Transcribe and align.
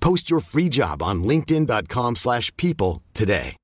Post 0.00 0.30
your 0.30 0.40
free 0.40 0.68
job 0.68 1.02
on 1.02 1.22
linkedin.com/people 1.24 2.14
slash 2.16 2.50
people 2.56 3.02
today. 3.12 3.56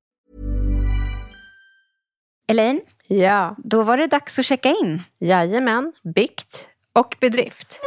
Elaine, 2.48 2.80
Ja, 3.09 3.56
då 3.64 3.82
var 3.82 3.96
det 3.96 4.06
dags 4.06 4.38
att 4.38 4.45
checka 4.45 4.68
in. 4.84 5.02
jajamän. 5.20 5.92
Bikt 6.14 6.68
och 6.92 7.16
bedrift. 7.20 7.80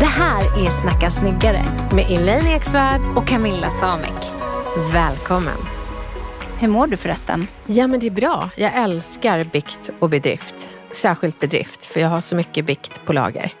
Det 0.00 0.06
här 0.06 0.40
är 0.66 0.80
Snacka 0.82 1.10
snyggare 1.10 1.64
Med 1.92 2.04
Elaine 2.10 2.46
Eksvärd. 2.46 3.00
och 3.16 3.26
Camilla 3.28 3.70
Samek. 3.70 4.32
Välkommen. 4.92 5.58
Hur 6.58 6.68
mår 6.68 6.86
du 6.86 6.96
förresten? 6.96 7.46
Ja, 7.66 7.86
men 7.86 8.00
det 8.00 8.06
är 8.06 8.10
bra. 8.10 8.50
Jag 8.56 8.74
älskar 8.74 9.44
bikt 9.44 9.90
och 9.98 10.10
bedrift. 10.10 10.68
Särskilt 10.90 11.40
bedrift, 11.40 11.86
för 11.86 12.00
jag 12.00 12.08
har 12.08 12.20
så 12.20 12.34
mycket 12.36 12.64
bikt 12.64 13.04
på 13.04 13.12
lager. 13.12 13.52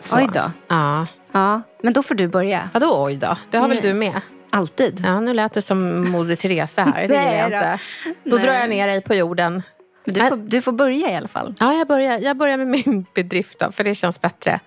Så. 0.00 0.16
Oj 0.18 0.28
då. 0.34 0.50
Ja. 0.68 1.06
Ja, 1.32 1.62
men 1.82 1.92
då 1.92 2.02
får 2.02 2.14
du 2.14 2.28
börja. 2.28 2.70
Vadå 2.74 3.04
oj 3.04 3.16
då? 3.16 3.36
Det 3.50 3.58
har 3.58 3.68
väl 3.68 3.80
du 3.82 3.94
med? 3.94 4.20
Alltid. 4.50 5.02
Ja, 5.06 5.20
nu 5.20 5.34
lät 5.34 5.52
det 5.52 5.62
som 5.62 6.10
Moder 6.10 6.36
Teresa 6.36 6.82
här. 6.82 7.08
Det 7.08 7.14
gillar 7.24 7.34
jag 7.34 7.46
inte. 7.46 7.78
Då 8.24 8.36
Nej. 8.36 8.44
drar 8.44 8.52
jag 8.54 8.70
ner 8.70 8.86
dig 8.86 9.02
på 9.02 9.14
jorden. 9.14 9.62
Du 10.04 10.20
får, 10.20 10.36
du 10.36 10.62
får 10.62 10.72
börja 10.72 11.10
i 11.10 11.14
alla 11.14 11.28
fall. 11.28 11.54
Ja, 11.60 11.74
jag 11.74 11.88
börjar, 11.88 12.18
jag 12.18 12.36
börjar 12.36 12.56
med 12.56 12.66
min 12.66 13.06
bedrift 13.14 13.58
då, 13.58 13.72
för 13.72 13.84
det 13.84 13.94
känns 13.94 14.20
bättre. 14.20 14.60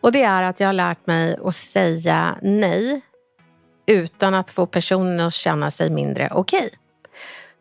Och 0.00 0.12
det 0.12 0.22
är 0.22 0.42
att 0.42 0.60
jag 0.60 0.68
har 0.68 0.72
lärt 0.72 1.06
mig 1.06 1.38
att 1.44 1.54
säga 1.54 2.34
nej 2.42 3.00
utan 3.86 4.34
att 4.34 4.50
få 4.50 4.66
personen 4.66 5.20
att 5.20 5.34
känna 5.34 5.70
sig 5.70 5.90
mindre 5.90 6.28
okej. 6.32 6.70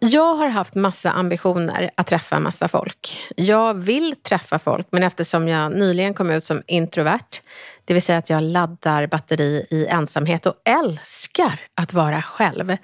Jag 0.04 0.36
har 0.36 0.50
haft 0.50 0.76
massa 0.76 1.12
ambitioner 1.12 1.92
att 1.98 2.08
träffa 2.08 2.40
massa 2.40 2.68
folk. 2.68 3.20
Jag 3.36 3.74
vill 3.74 4.16
träffa 4.16 4.60
folk, 4.60 4.88
men 4.92 5.04
eftersom 5.04 5.48
jag 5.48 5.72
nyligen 5.72 6.14
kom 6.14 6.32
ut 6.32 6.44
som 6.44 6.64
introvert, 6.68 7.42
det 7.86 7.94
vill 7.94 8.04
säga 8.04 8.18
att 8.18 8.30
jag 8.30 8.44
laddar 8.44 9.08
batteri 9.08 9.68
i 9.70 9.88
ensamhet 9.88 10.46
och 10.46 10.56
älskar 10.66 11.60
att 11.76 11.94
vara 11.94 12.22
själv, 12.22 12.78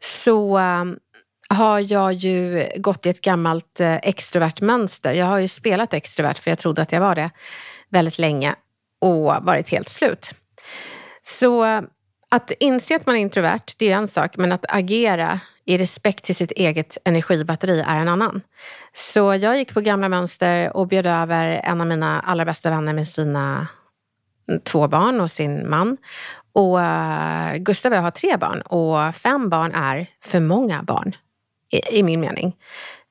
så 0.00 0.58
um, 0.58 0.98
har 1.48 1.80
jag 1.80 2.12
ju 2.12 2.68
gått 2.76 3.06
i 3.06 3.08
ett 3.08 3.20
gammalt 3.20 3.80
eh, 3.80 3.96
extrovert 3.96 4.60
mönster. 4.60 5.12
Jag 5.12 5.26
har 5.26 5.38
ju 5.38 5.48
spelat 5.48 5.94
extrovert, 5.94 6.38
för 6.38 6.50
jag 6.50 6.58
trodde 6.58 6.82
att 6.82 6.92
jag 6.92 7.00
var 7.00 7.14
det 7.14 7.30
väldigt 7.90 8.18
länge 8.18 8.54
och 9.00 9.24
varit 9.24 9.68
helt 9.68 9.88
slut. 9.88 10.34
Så 11.22 11.82
att 12.30 12.52
inse 12.60 12.96
att 12.96 13.06
man 13.06 13.16
är 13.16 13.20
introvert, 13.20 13.74
det 13.78 13.92
är 13.92 13.96
en 13.96 14.08
sak, 14.08 14.36
men 14.36 14.52
att 14.52 14.64
agera 14.68 15.40
i 15.64 15.78
respekt 15.78 16.24
till 16.24 16.34
sitt 16.34 16.50
eget 16.52 16.98
energibatteri 17.04 17.80
är 17.80 17.98
en 17.98 18.08
annan. 18.08 18.40
Så 18.92 19.34
jag 19.34 19.56
gick 19.56 19.74
på 19.74 19.80
gamla 19.80 20.08
mönster 20.08 20.76
och 20.76 20.88
bjöd 20.88 21.06
över 21.06 21.60
en 21.64 21.80
av 21.80 21.86
mina 21.86 22.20
allra 22.20 22.44
bästa 22.44 22.70
vänner 22.70 22.92
med 22.92 23.06
sina 23.06 23.66
två 24.64 24.88
barn 24.88 25.20
och 25.20 25.30
sin 25.30 25.70
man. 25.70 25.96
Och 26.52 26.80
eh, 26.80 27.56
Gustav 27.56 27.92
och 27.92 27.98
jag 27.98 28.02
har 28.02 28.10
tre 28.10 28.36
barn 28.36 28.60
och 28.60 29.16
fem 29.16 29.48
barn 29.48 29.72
är 29.74 30.06
för 30.24 30.40
många 30.40 30.82
barn, 30.82 31.16
i, 31.70 31.98
i 31.98 32.02
min 32.02 32.20
mening. 32.20 32.56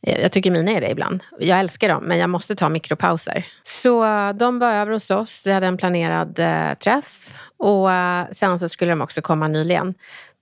Eh, 0.03 0.21
jag 0.21 0.31
tycker 0.31 0.51
mina 0.51 0.71
är 0.71 0.81
det 0.81 0.89
ibland. 0.89 1.23
Jag 1.39 1.59
älskar 1.59 1.89
dem, 1.89 2.03
men 2.03 2.17
jag 2.17 2.29
måste 2.29 2.55
ta 2.55 2.69
mikropauser. 2.69 3.45
Så 3.63 4.05
eh, 4.05 4.33
de 4.33 4.59
var 4.59 4.73
över 4.73 4.91
hos 4.91 5.11
oss. 5.11 5.43
Vi 5.45 5.51
hade 5.51 5.67
en 5.67 5.77
planerad 5.77 6.39
eh, 6.39 6.73
träff 6.73 7.33
och 7.57 7.91
eh, 7.91 8.25
sen 8.31 8.59
så 8.59 8.69
skulle 8.69 8.91
de 8.91 9.01
också 9.01 9.21
komma 9.21 9.47
nyligen. 9.47 9.93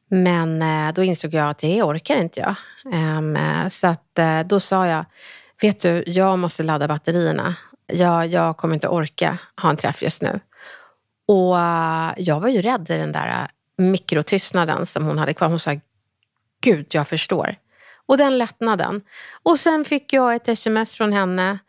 Men 0.09 0.61
eh, 0.61 0.93
då 0.93 1.03
insåg 1.03 1.33
jag 1.33 1.49
att 1.49 1.57
det 1.57 1.83
orkar 1.83 2.15
inte 2.15 2.39
jag. 2.39 2.55
Ehm, 2.93 3.35
eh, 3.35 3.67
så 3.67 3.87
att, 3.87 4.19
eh, 4.19 4.39
då 4.39 4.59
sa 4.59 4.87
jag, 4.87 5.05
vet 5.61 5.79
du, 5.79 6.03
jag 6.07 6.39
måste 6.39 6.63
ladda 6.63 6.87
batterierna. 6.87 7.55
Jag, 7.87 8.27
jag 8.27 8.57
kommer 8.57 8.73
inte 8.73 8.87
orka 8.87 9.37
ha 9.61 9.69
en 9.69 9.77
träff 9.77 10.01
just 10.01 10.21
nu. 10.21 10.39
Och 11.27 11.59
eh, 11.59 12.13
jag 12.17 12.39
var 12.39 12.49
ju 12.49 12.61
rädd 12.61 12.89
i 12.89 12.97
den 12.97 13.11
där 13.11 13.47
mikrotystnaden 13.77 14.85
som 14.85 15.05
hon 15.05 15.17
hade 15.17 15.33
kvar. 15.33 15.47
Hon 15.47 15.59
sa, 15.59 15.75
gud, 16.61 16.87
jag 16.89 17.07
förstår. 17.07 17.55
Och 18.05 18.17
den 18.17 18.37
lättnaden. 18.37 19.01
Och 19.43 19.59
sen 19.59 19.85
fick 19.85 20.13
jag 20.13 20.35
ett 20.35 20.47
sms 20.47 20.95
från 20.95 21.13
henne 21.13 21.59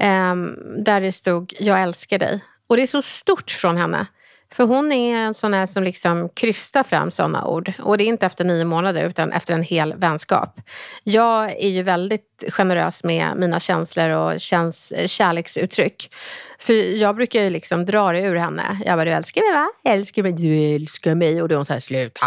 eh, 0.00 0.34
där 0.78 1.00
det 1.00 1.12
stod, 1.12 1.54
jag 1.60 1.82
älskar 1.82 2.18
dig. 2.18 2.40
Och 2.66 2.76
det 2.76 2.82
är 2.82 2.86
så 2.86 3.02
stort 3.02 3.50
från 3.50 3.76
henne. 3.76 4.06
För 4.54 4.64
hon 4.64 4.92
är 4.92 5.16
en 5.16 5.34
sån 5.34 5.54
här 5.54 5.66
som 5.66 5.84
liksom 5.84 6.28
krystar 6.28 6.82
fram 6.82 7.10
såna 7.10 7.46
ord. 7.46 7.72
Och 7.82 7.98
det 7.98 8.04
är 8.04 8.06
inte 8.06 8.26
efter 8.26 8.44
nio 8.44 8.64
månader 8.64 9.08
utan 9.08 9.32
efter 9.32 9.54
en 9.54 9.62
hel 9.62 9.94
vänskap. 9.96 10.60
Jag 11.04 11.50
är 11.50 11.68
ju 11.68 11.82
väldigt 11.82 12.44
generös 12.48 13.04
med 13.04 13.32
mina 13.36 13.60
känslor 13.60 14.10
och 14.10 14.40
känns 14.40 14.92
eh, 14.92 15.06
kärleksuttryck. 15.06 16.14
Så 16.56 16.72
jag 16.72 17.16
brukar 17.16 17.42
ju 17.42 17.50
liksom 17.50 17.86
dra 17.86 18.12
det 18.12 18.20
ur 18.22 18.36
henne. 18.36 18.80
Jag 18.84 18.98
bara, 18.98 19.04
du 19.04 19.10
älskar 19.10 19.40
mig 19.40 19.52
va? 19.52 19.68
Jag 19.82 19.94
älskar 19.94 20.22
mig, 20.22 20.32
du 20.32 20.74
älskar 20.74 21.14
mig. 21.14 21.42
Och 21.42 21.48
då 21.48 21.54
är 21.54 21.56
hon 21.56 21.66
så 21.66 21.72
här, 21.72 21.80
sluta. 21.80 22.26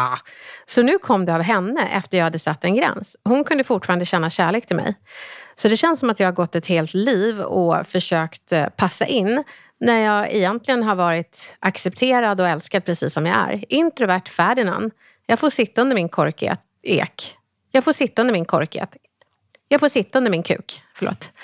Så 0.66 0.82
nu 0.82 0.98
kom 0.98 1.26
det 1.26 1.36
av 1.36 1.42
henne 1.42 1.90
efter 1.94 2.18
jag 2.18 2.24
hade 2.24 2.40
satt 2.40 2.66
en 2.66 2.76
gräns. 2.76 3.16
Hon 3.24 3.44
kunde 3.44 3.64
fortfarande 3.64 4.06
känna 4.06 4.30
kärlek 4.30 4.68
till 4.68 4.76
mig. 4.76 4.96
Så 5.56 5.68
det 5.68 5.78
känns 5.78 6.00
som 6.00 6.10
att 6.10 6.20
jag 6.20 6.28
har 6.28 6.34
gått 6.34 6.56
ett 6.56 6.68
helt 6.68 6.94
liv 6.94 7.42
och 7.42 7.88
försökt 7.88 8.52
eh, 8.52 8.66
passa 8.66 9.06
in 9.06 9.44
när 9.80 10.00
jag 10.00 10.32
egentligen 10.32 10.84
har 10.84 10.96
varit 10.96 11.58
accepterad 11.60 12.42
och 12.42 12.48
älskad 12.48 12.86
precis 12.86 13.14
som 13.14 13.26
jag 13.26 13.38
är. 13.38 13.74
Introvert 13.74 14.30
Ferdinand. 14.30 14.92
Jag 15.26 15.40
får 15.40 15.50
sitta 15.50 15.82
under 15.82 15.96
min 15.96 16.10
korkek. 16.10 16.60
Jag 17.72 17.84
får 17.84 17.94
sitta 17.94 18.22
under 18.22 18.34
min 18.34 18.46
korket. 18.46 18.98
Jag 19.68 19.80
får 19.80 19.90
sitta 19.90 20.18
under 20.18 20.32
min 20.32 20.44
kuk. 20.44 20.84
Förlåt. 20.94 21.32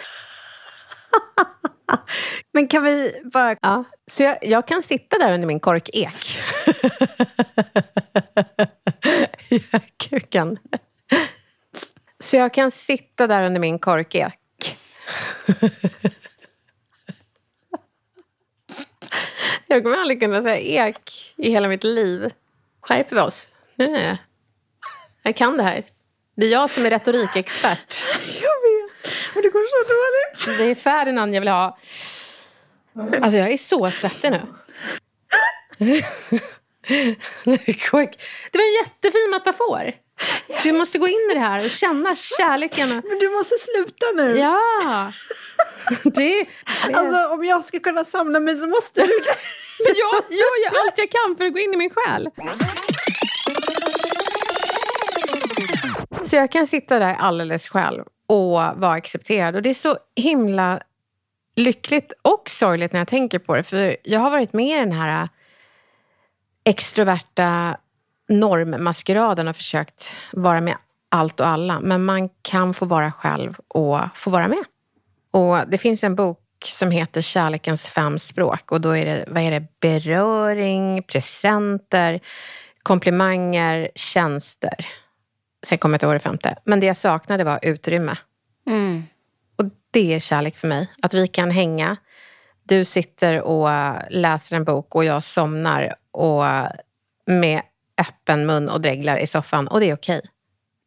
Men 2.53 2.67
kan 2.67 2.83
vi 2.83 3.21
bara... 3.33 3.55
Ja, 3.61 3.83
så 4.07 4.23
jag, 4.23 4.38
jag 4.41 4.67
kan 4.67 4.83
sitta 4.83 5.17
där 5.17 5.33
under 5.33 5.47
min 5.47 5.59
korkek. 5.59 6.38
kuken. 10.09 10.57
Så 12.19 12.35
jag 12.35 12.53
kan 12.53 12.71
sitta 12.71 13.27
där 13.27 13.44
under 13.44 13.59
min 13.59 13.79
korkek. 13.79 14.39
jag 19.75 19.84
kommer 19.84 19.98
aldrig 19.98 20.20
kunna 20.20 20.42
säga 20.42 20.88
ek 20.88 21.34
i 21.38 21.50
hela 21.50 21.68
mitt 21.68 21.84
liv. 21.84 22.31
Skärper 22.81 23.16
vi 23.16 23.22
oss? 23.22 23.52
Nej. 23.75 24.18
Jag 25.24 25.36
kan 25.36 25.58
det 25.58 25.64
här. 25.64 25.84
Det 26.36 26.46
är 26.46 26.52
jag 26.52 26.70
som 26.70 26.86
är 26.86 26.90
retorikexpert. 26.90 28.04
Jag 28.42 28.62
vet, 28.64 29.10
men 29.34 29.44
det 29.44 29.50
går 29.50 29.64
så 29.70 29.94
dåligt. 29.94 30.60
Det 30.60 30.72
är 30.72 30.75
Ferdinand 30.75 31.36
jag 31.36 31.42
vill 31.42 31.50
ha. 31.50 31.78
Alltså 33.22 33.38
jag 33.38 33.52
är 33.52 33.58
så 33.58 33.92
svettig 33.92 34.31
nu. 34.31 34.42
Det 38.52 38.58
var 38.58 38.62
en 38.62 38.86
jättefin 38.86 39.30
metafor. 39.31 39.94
Du 40.63 40.71
måste 40.71 40.98
gå 40.98 41.07
in 41.07 41.30
i 41.31 41.33
det 41.33 41.39
här 41.39 41.65
och 41.65 41.71
känna 41.71 42.15
kärleken. 42.15 42.89
Men 42.89 43.19
du 43.19 43.30
måste 43.30 43.56
sluta 43.60 44.06
nu. 44.15 44.38
Ja. 44.38 45.12
Det, 46.04 46.48
det. 46.88 46.94
Alltså 46.94 47.33
om 47.33 47.45
jag 47.45 47.63
ska 47.63 47.80
kunna 47.80 48.06
samla 48.06 48.39
mig 48.39 48.57
så 48.57 48.68
måste 48.68 49.01
du 49.01 49.07
det. 49.07 49.36
Men 49.80 49.94
jag, 49.95 50.24
jag 50.30 50.39
gör 50.39 50.81
allt 50.86 50.98
jag 50.98 51.10
kan 51.10 51.38
för 51.38 51.45
att 51.45 51.54
gå 51.54 51.60
in 51.60 51.74
i 51.74 51.77
min 51.77 51.89
själ. 51.89 52.30
Så 56.24 56.36
jag 56.36 56.51
kan 56.51 56.68
sitta 56.68 57.00
där 57.00 57.15
alldeles 57.19 57.68
själv 57.69 58.04
och 58.27 58.51
vara 58.75 58.92
accepterad. 58.92 59.56
Och 59.56 59.62
det 59.62 59.69
är 59.69 59.74
så 59.74 59.98
himla 60.15 60.80
lyckligt 61.56 62.13
och 62.21 62.50
sorgligt 62.50 62.94
när 62.94 63.00
jag 63.00 63.07
tänker 63.07 63.39
på 63.39 63.56
det. 63.56 63.63
För 63.63 63.98
jag 64.04 64.19
har 64.19 64.30
varit 64.30 64.54
med 64.54 64.77
i 64.77 64.80
den 64.80 64.92
här 64.92 65.30
extroverta 66.63 67.77
normmaskeraden 68.30 69.48
och 69.48 69.56
försökt 69.56 70.16
vara 70.31 70.62
med 70.62 70.78
allt 71.10 71.40
och 71.40 71.48
alla. 71.48 71.80
Men 71.80 72.06
man 72.06 72.30
kan 72.42 72.74
få 72.74 72.86
vara 72.86 73.12
själv 73.12 73.56
och 73.68 74.00
få 74.16 74.30
vara 74.30 74.48
med. 74.48 74.64
Och 75.31 75.58
det 75.68 75.78
finns 75.78 76.04
en 76.04 76.16
bok 76.16 76.40
som 76.66 76.92
heter 76.92 77.22
Kärlekens 77.22 77.90
fem 77.90 78.20
språk. 78.20 78.72
Och 78.72 78.81
då 78.81 78.98
är 78.98 79.06
det, 79.06 79.25
vad 79.28 79.44
är 79.44 79.52
det, 79.52 79.66
beröring, 79.80 81.04
presenter, 81.04 82.20
komplimanger, 82.84 83.92
tjänster. 83.96 84.88
Sen 85.66 85.78
kommer 85.78 85.94
jag 85.94 85.96
inte 85.96 86.06
ihåg 86.06 86.16
det 86.16 86.20
femte. 86.20 86.56
Men 86.64 86.80
det 86.80 86.86
jag 86.86 86.98
saknade 86.98 87.44
var 87.44 87.60
utrymme. 87.62 88.18
Mm. 88.68 89.04
Och 89.56 89.66
det 89.92 90.14
är 90.14 90.20
kärlek 90.20 90.58
för 90.58 90.68
mig. 90.68 90.92
Att 91.02 91.14
vi 91.14 91.28
kan 91.28 91.52
hänga. 91.52 91.98
Du 92.64 92.86
sitter 92.86 93.42
och 93.42 93.70
läser 94.10 94.56
en 94.56 94.64
bok 94.64 94.96
och 94.96 95.06
jag 95.06 95.24
somnar 95.24 95.96
och 96.12 96.44
med 97.25 97.62
öppen 98.01 98.45
mun 98.45 98.69
och 98.69 98.81
dreglar 98.81 99.18
i 99.18 99.28
soffan. 99.28 99.68
Och 99.68 99.80
det 99.80 99.90
är 99.90 99.95
okej. 99.95 100.22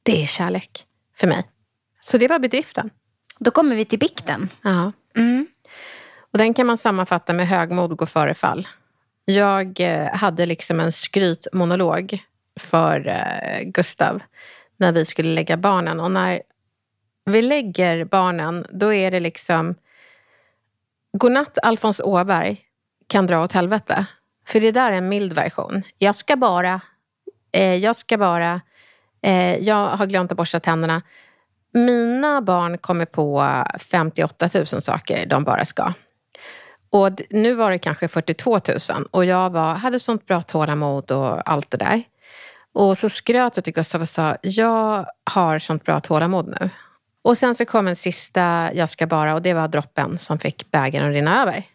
Det 0.03 0.23
är 0.23 0.26
kärlek 0.26 0.85
för 1.17 1.26
mig. 1.26 1.44
Så 2.00 2.19
det 2.19 2.29
var 2.29 2.38
bedriften. 2.38 2.91
Då 3.38 3.50
kommer 3.50 3.76
vi 3.76 3.85
till 3.85 3.99
bikten. 3.99 4.49
Ja. 4.62 4.93
Mm. 5.17 5.47
Och 6.32 6.38
den 6.38 6.55
kan 6.55 6.67
man 6.67 6.79
sammanfatta 6.79 7.32
med 7.32 7.49
högmod 7.49 7.97
går 7.97 8.06
före 8.06 8.35
fall. 8.35 8.69
Jag 9.25 9.81
eh, 9.81 10.17
hade 10.17 10.47
liksom 10.47 10.81
en 10.81 10.93
skrytmonolog 10.93 12.19
för 12.61 13.09
eh, 13.09 13.62
Gustav 13.62 14.23
när 14.76 14.93
vi 14.93 15.05
skulle 15.05 15.35
lägga 15.35 15.56
barnen. 15.56 16.00
Och 16.00 16.11
när 16.11 16.43
vi 17.25 17.43
lägger 17.43 18.05
barnen, 18.05 18.67
då 18.70 18.93
är 18.93 19.11
det 19.11 19.20
liksom 19.20 19.75
Godnatt 21.12 21.59
Alfons 21.62 22.00
Åberg 22.00 22.61
kan 23.06 23.26
dra 23.26 23.44
åt 23.44 23.52
helvete. 23.52 24.06
För 24.47 24.61
det 24.61 24.73
där 24.73 24.93
är 24.93 24.97
en 24.97 25.09
mild 25.09 25.32
version. 25.32 25.82
Jag 25.99 26.17
ska 26.17 26.37
bara, 26.37 26.81
eh, 27.56 27.75
jag 27.75 27.97
ska 27.97 28.19
bara, 28.19 28.61
eh, 29.23 29.56
jag 29.56 29.88
har 29.88 30.06
glömt 30.06 30.32
att 30.32 30.38
borsta 30.38 30.61
tänderna. 30.61 31.03
Mina 31.73 32.43
barn 32.43 32.79
kommer 32.79 33.05
på 33.05 33.47
58 33.79 34.50
000 34.55 34.67
saker 34.67 35.26
de 35.26 35.44
bara 35.44 35.64
ska. 35.64 35.93
Och 36.91 37.11
nu 37.31 37.55
var 37.55 37.70
det 37.70 37.79
kanske 37.79 38.08
42 38.08 38.61
000 38.91 39.08
och 39.11 39.25
jag 39.25 39.50
var, 39.50 39.75
hade 39.75 40.00
sånt 40.00 40.26
bra 40.26 40.43
tålamod 40.43 41.11
och 41.11 41.50
allt 41.50 41.70
det 41.70 41.76
där. 41.76 42.03
Och 42.75 42.99
så 42.99 43.08
skröt 43.08 43.56
jag 43.56 43.64
till 43.64 43.73
Gustav 43.73 44.00
och 44.00 44.09
sa, 44.09 44.37
jag 44.43 45.06
har 45.31 45.59
sånt 45.59 45.85
bra 45.85 46.00
tålamod 46.00 46.56
nu. 46.61 46.70
Och 47.23 47.38
sen 47.38 47.55
så 47.55 47.64
kom 47.64 47.88
en 47.88 47.97
sista, 47.97 48.70
jag 48.75 48.88
ska 48.88 49.06
bara, 49.06 49.35
och 49.35 49.43
det 49.43 49.55
var 49.55 49.69
droppen 49.69 50.19
som 50.19 50.38
fick 50.38 50.70
bägaren 50.70 51.06
att 51.06 51.12
rinna 51.12 51.43
över. 51.43 51.67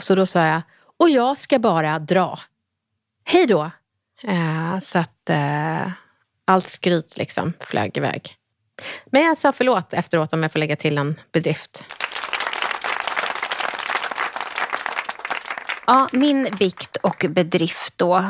Så 0.00 0.14
då 0.14 0.26
sa 0.26 0.46
jag, 0.46 0.62
och 0.96 1.10
jag 1.10 1.36
ska 1.36 1.58
bara 1.58 1.98
dra. 1.98 2.38
Hej 3.24 3.46
då! 3.46 3.70
Eh, 4.22 4.78
så 4.78 4.98
att 4.98 5.30
eh, 5.30 5.90
allt 6.44 6.68
skryt 6.68 7.16
liksom 7.16 7.52
flög 7.60 7.96
iväg. 7.96 8.36
Men 9.06 9.22
jag 9.22 9.36
sa 9.36 9.52
förlåt 9.52 9.92
efteråt 9.92 10.32
om 10.32 10.42
jag 10.42 10.52
får 10.52 10.58
lägga 10.58 10.76
till 10.76 10.98
en 10.98 11.20
bedrift. 11.32 11.84
Ja, 15.86 16.08
min 16.12 16.48
bikt 16.58 16.96
och 16.96 17.26
bedrift 17.28 17.92
då. 17.96 18.24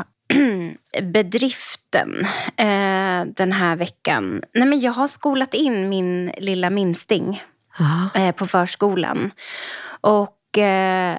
Bedriften 1.02 2.26
eh, 2.56 3.24
den 3.36 3.52
här 3.52 3.76
veckan. 3.76 4.42
Nej, 4.54 4.68
men 4.68 4.80
jag 4.80 4.92
har 4.92 5.08
skolat 5.08 5.54
in 5.54 5.88
min 5.88 6.32
lilla 6.38 6.70
minsting 6.70 7.42
eh, 8.14 8.32
på 8.32 8.46
förskolan. 8.46 9.30
Och 10.00 10.58
eh, 10.58 11.18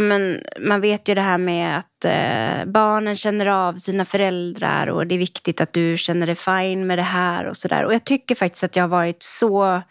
men, 0.00 0.40
man 0.60 0.80
vet 0.80 1.08
ju 1.08 1.14
det 1.14 1.20
här 1.20 1.38
med 1.38 1.78
att 1.78 2.04
eh, 2.04 2.64
barnen 2.72 3.16
känner 3.16 3.46
av 3.46 3.74
sina 3.74 4.04
föräldrar 4.04 4.86
och 4.86 5.06
det 5.06 5.14
är 5.14 5.18
viktigt 5.18 5.60
att 5.60 5.72
du 5.72 5.96
känner 5.96 6.26
dig 6.26 6.34
fine 6.34 6.86
med 6.86 6.98
det 6.98 7.02
här 7.02 7.44
och 7.44 7.56
sådär. 7.56 7.84
Och 7.84 7.94
jag 7.94 8.04
tycker 8.04 8.34
faktiskt 8.34 8.64
att 8.64 8.76
jag 8.76 8.82
har 8.82 8.88
varit 8.88 9.22
så 9.22 9.82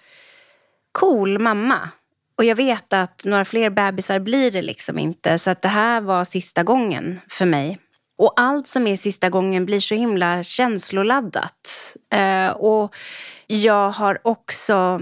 cool 0.91 1.39
mamma. 1.39 1.89
Och 2.37 2.43
jag 2.43 2.55
vet 2.55 2.93
att 2.93 3.25
några 3.25 3.45
fler 3.45 3.69
bebisar 3.69 4.19
blir 4.19 4.51
det 4.51 4.61
liksom 4.61 4.99
inte. 4.99 5.37
Så 5.37 5.49
att 5.49 5.61
det 5.61 5.67
här 5.67 6.01
var 6.01 6.23
sista 6.23 6.63
gången 6.63 7.19
för 7.29 7.45
mig. 7.45 7.79
Och 8.17 8.33
allt 8.35 8.67
som 8.67 8.87
är 8.87 8.95
sista 8.95 9.29
gången 9.29 9.65
blir 9.65 9.79
så 9.79 9.95
himla 9.95 10.43
känsloladdat. 10.43 11.95
Eh, 12.13 12.49
och 12.49 12.95
jag 13.47 13.89
har 13.89 14.19
också 14.23 15.01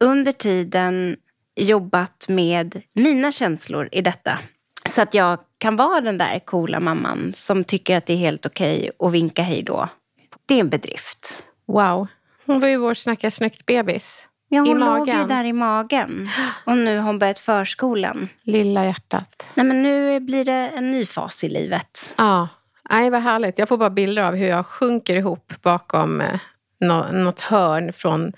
under 0.00 0.32
tiden 0.32 1.16
jobbat 1.56 2.26
med 2.28 2.82
mina 2.92 3.32
känslor 3.32 3.88
i 3.92 4.00
detta. 4.00 4.38
Så 4.88 5.02
att 5.02 5.14
jag 5.14 5.38
kan 5.58 5.76
vara 5.76 6.00
den 6.00 6.18
där 6.18 6.38
coola 6.38 6.80
mamman 6.80 7.30
som 7.34 7.64
tycker 7.64 7.96
att 7.96 8.06
det 8.06 8.12
är 8.12 8.16
helt 8.16 8.46
okej 8.46 8.90
att 8.98 9.12
vinka 9.12 9.42
hej 9.42 9.62
då. 9.62 9.88
Det 10.46 10.54
är 10.54 10.60
en 10.60 10.68
bedrift. 10.70 11.42
Wow. 11.66 12.06
Hon 12.46 12.60
var 12.60 12.68
ju 12.68 12.76
vår 12.76 12.94
Snacka 12.94 13.30
snyggt-bebis. 13.30 14.28
Ja, 14.48 14.60
hon 14.60 14.68
I 14.68 14.74
låg 14.80 15.08
ju 15.08 15.14
magen. 15.14 15.28
där 15.28 15.44
i 15.44 15.52
magen. 15.52 16.28
Och 16.66 16.76
nu 16.78 16.96
har 16.96 17.02
hon 17.04 17.18
börjat 17.18 17.38
förskolan. 17.38 18.28
Lilla 18.42 18.84
hjärtat. 18.84 19.50
Nej, 19.54 19.66
men 19.66 19.82
nu 19.82 20.20
blir 20.20 20.44
det 20.44 20.52
en 20.76 20.90
ny 20.90 21.06
fas 21.06 21.44
i 21.44 21.48
livet. 21.48 22.12
Ja, 22.16 22.48
nej 22.90 23.10
vad 23.10 23.20
härligt. 23.22 23.58
Jag 23.58 23.68
får 23.68 23.76
bara 23.78 23.90
bilder 23.90 24.22
av 24.22 24.34
hur 24.34 24.46
jag 24.48 24.66
sjunker 24.66 25.16
ihop 25.16 25.52
bakom 25.62 26.20
eh, 26.20 26.38
nå- 26.80 27.06
något 27.12 27.40
hörn 27.40 27.92
från 27.92 28.32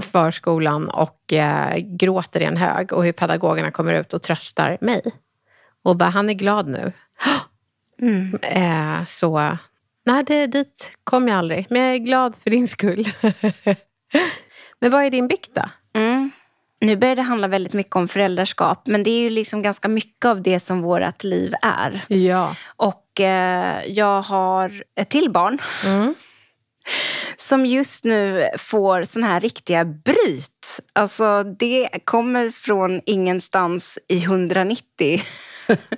förskolan 0.00 0.88
och 0.88 1.32
eh, 1.32 1.76
gråter 1.76 2.40
i 2.40 2.44
en 2.44 2.56
hög 2.56 2.92
och 2.92 3.04
hur 3.04 3.12
pedagogerna 3.12 3.70
kommer 3.70 3.94
ut 3.94 4.14
och 4.14 4.22
tröstar 4.22 4.78
mig. 4.80 5.02
Och 5.84 5.96
bara, 5.96 6.08
han 6.08 6.30
är 6.30 6.34
glad 6.34 6.68
nu. 6.68 6.92
Mm. 8.00 8.38
Eh, 8.42 9.04
så, 9.06 9.56
nej, 10.06 10.24
det, 10.24 10.46
dit 10.46 10.92
kom 11.04 11.28
jag 11.28 11.38
aldrig. 11.38 11.66
Men 11.70 11.82
jag 11.82 11.94
är 11.94 11.98
glad 11.98 12.36
för 12.36 12.50
din 12.50 12.68
skull. 12.68 13.04
Men 14.80 14.90
vad 14.90 15.04
är 15.04 15.10
din 15.10 15.28
bikt 15.28 15.50
då? 15.54 15.62
Mm. 16.00 16.30
Nu 16.80 16.96
börjar 16.96 17.16
det 17.16 17.22
handla 17.22 17.48
väldigt 17.48 17.72
mycket 17.72 17.96
om 17.96 18.08
föräldraskap. 18.08 18.86
Men 18.86 19.02
det 19.02 19.10
är 19.10 19.20
ju 19.20 19.30
liksom 19.30 19.62
ganska 19.62 19.88
mycket 19.88 20.24
av 20.24 20.42
det 20.42 20.60
som 20.60 20.82
vårt 20.82 21.24
liv 21.24 21.54
är. 21.62 22.04
Ja. 22.08 22.54
Och 22.76 23.20
eh, 23.20 23.82
jag 23.86 24.22
har 24.22 24.84
ett 25.00 25.10
till 25.10 25.30
barn. 25.30 25.58
Mm. 25.86 26.14
Som 27.40 27.66
just 27.66 28.04
nu 28.04 28.48
får 28.58 29.04
såna 29.04 29.26
här 29.26 29.40
riktiga 29.40 29.84
bryt. 29.84 30.80
Alltså 30.92 31.42
det 31.42 31.88
kommer 32.04 32.50
från 32.50 33.00
ingenstans 33.06 33.98
i 34.08 34.22
190. 34.24 35.22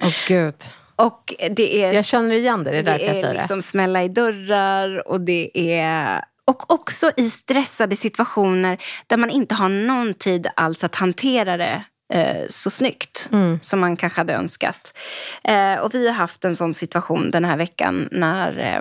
Åh 0.00 0.12
gud. 0.28 0.54
Och 0.96 1.34
det 1.50 1.82
är 1.84 1.92
Jag 1.92 2.04
känner 2.04 2.34
igen 2.34 2.64
det, 2.64 2.70
det 2.70 2.78
är 2.78 2.82
därför 2.82 3.04
jag 3.04 3.14
det 3.14 3.18
är 3.18 3.22
säger 3.22 3.34
liksom 3.34 3.62
smälla 3.62 4.02
i 4.02 4.08
dörrar 4.08 5.08
och 5.08 5.20
det 5.20 5.50
är... 5.78 6.24
Och 6.44 6.70
också 6.72 7.10
i 7.16 7.30
stressade 7.30 7.96
situationer 7.96 8.78
där 9.06 9.16
man 9.16 9.30
inte 9.30 9.54
har 9.54 9.68
någon 9.68 10.14
tid 10.14 10.46
alls 10.56 10.84
att 10.84 10.94
hantera 10.94 11.56
det 11.56 11.84
eh, 12.12 12.46
så 12.48 12.70
snyggt 12.70 13.28
Mm. 13.32 13.58
som 13.62 13.80
man 13.80 13.96
kanske 13.96 14.20
hade 14.20 14.32
önskat. 14.34 14.98
Eh, 15.44 15.74
och 15.74 15.94
vi 15.94 16.06
har 16.06 16.14
haft 16.14 16.44
en 16.44 16.56
sån 16.56 16.74
situation 16.74 17.30
den 17.30 17.44
här 17.44 17.56
veckan 17.56 18.08
när, 18.12 18.58
eh, 18.58 18.80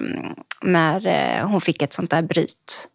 när 0.62 1.08
eh, 1.08 1.48
hon 1.48 1.62
fick 1.62 1.82
ett 1.82 1.94
sånt 1.94 2.12
där 2.12 2.22
bryt. 2.22 2.88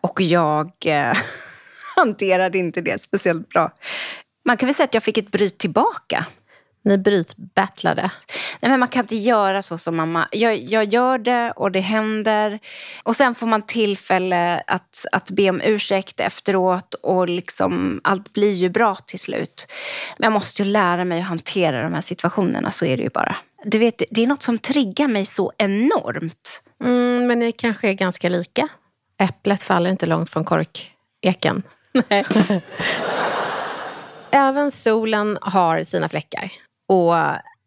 Och 0.00 0.20
jag 0.20 0.72
eh, 0.84 1.16
hanterade 1.96 2.58
inte 2.58 2.80
det 2.80 3.02
speciellt 3.02 3.48
bra. 3.48 3.72
Man 4.44 4.56
kan 4.56 4.66
väl 4.66 4.74
säga 4.74 4.84
att 4.84 4.94
jag 4.94 5.02
fick 5.02 5.18
ett 5.18 5.30
bryt 5.30 5.58
tillbaka. 5.58 6.26
Ni 6.82 6.98
brytbattlade. 6.98 8.10
Nej, 8.60 8.70
men 8.70 8.80
man 8.80 8.88
kan 8.88 9.04
inte 9.04 9.16
göra 9.16 9.62
så 9.62 9.78
som 9.78 9.96
mamma. 9.96 10.28
Jag, 10.32 10.56
jag 10.56 10.84
gör 10.84 11.18
det 11.18 11.52
och 11.56 11.72
det 11.72 11.80
händer. 11.80 12.58
Och 13.02 13.16
sen 13.16 13.34
får 13.34 13.46
man 13.46 13.62
tillfälle 13.62 14.62
att, 14.66 15.06
att 15.12 15.30
be 15.30 15.50
om 15.50 15.60
ursäkt 15.64 16.20
efteråt 16.20 16.94
och 16.94 17.28
liksom, 17.28 18.00
allt 18.04 18.32
blir 18.32 18.52
ju 18.52 18.68
bra 18.68 18.94
till 18.94 19.18
slut. 19.18 19.66
Men 20.18 20.26
jag 20.26 20.32
måste 20.32 20.62
ju 20.62 20.68
lära 20.68 21.04
mig 21.04 21.20
att 21.20 21.26
hantera 21.26 21.82
de 21.82 21.94
här 21.94 22.00
situationerna, 22.00 22.70
så 22.70 22.84
är 22.84 22.96
det 22.96 23.02
ju 23.02 23.10
bara. 23.10 23.36
Du 23.64 23.78
vet, 23.78 24.02
det 24.10 24.22
är 24.22 24.26
något 24.26 24.42
som 24.42 24.58
triggar 24.58 25.08
mig 25.08 25.24
så 25.26 25.52
enormt. 25.58 26.62
Mm, 26.84 27.26
men 27.26 27.38
ni 27.38 27.52
kanske 27.52 27.88
är 27.88 27.92
ganska 27.92 28.28
lika. 28.28 28.68
Äpplet 29.22 29.62
faller 29.62 29.90
inte 29.90 30.06
långt 30.06 30.30
från 30.30 30.44
korkeken. 30.44 31.62
Även 34.30 34.70
solen 34.72 35.38
har 35.40 35.82
sina 35.82 36.08
fläckar. 36.08 36.52
Och 36.88 37.14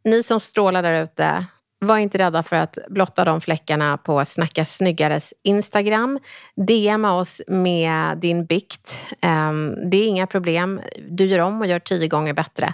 ni 0.04 0.24
som 0.24 0.40
strålar 0.40 0.84
där 0.84 1.04
ute, 1.04 1.46
var 1.86 1.98
inte 1.98 2.18
rädda 2.18 2.44
för 2.44 2.56
att 2.56 2.78
blotta 2.90 3.26
de 3.26 3.42
fläckarna 3.42 3.98
på 3.98 4.26
Snacka 4.26 4.66
snyggares 4.66 5.34
Instagram. 5.44 6.20
DMa 6.68 7.14
oss 7.14 7.42
med 7.48 8.18
din 8.18 8.46
bikt. 8.46 9.06
Ehm, 9.22 9.90
Det 9.90 9.98
är 9.98 10.08
inga 10.08 10.28
problem. 10.28 10.82
Du 11.10 11.26
gör 11.26 11.40
om 11.40 11.62
och 11.62 11.68
gör 11.68 11.80
tio 11.80 12.08
gånger 12.08 12.34
bättre. 12.34 12.74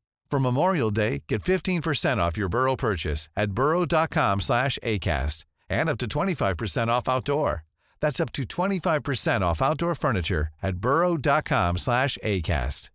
For 0.31 0.39
Memorial 0.39 0.91
Day, 0.91 1.23
get 1.27 1.43
15% 1.43 2.17
off 2.17 2.37
your 2.37 2.49
Burrow 2.49 2.77
purchase 2.77 3.29
at 3.35 3.51
burrow.com 3.51 4.39
slash 4.39 4.79
ACAST 4.81 5.45
and 5.69 5.89
up 5.89 5.97
to 5.97 6.05
25% 6.05 6.87
off 6.87 7.09
outdoor. 7.09 7.63
That's 8.01 8.21
up 8.21 8.31
to 8.31 8.43
25% 8.43 9.41
off 9.41 9.61
outdoor 9.61 9.95
furniture 9.95 10.47
at 10.61 10.75
burrow.com 10.75 11.77
slash 11.77 12.17
ACAST. 12.23 12.91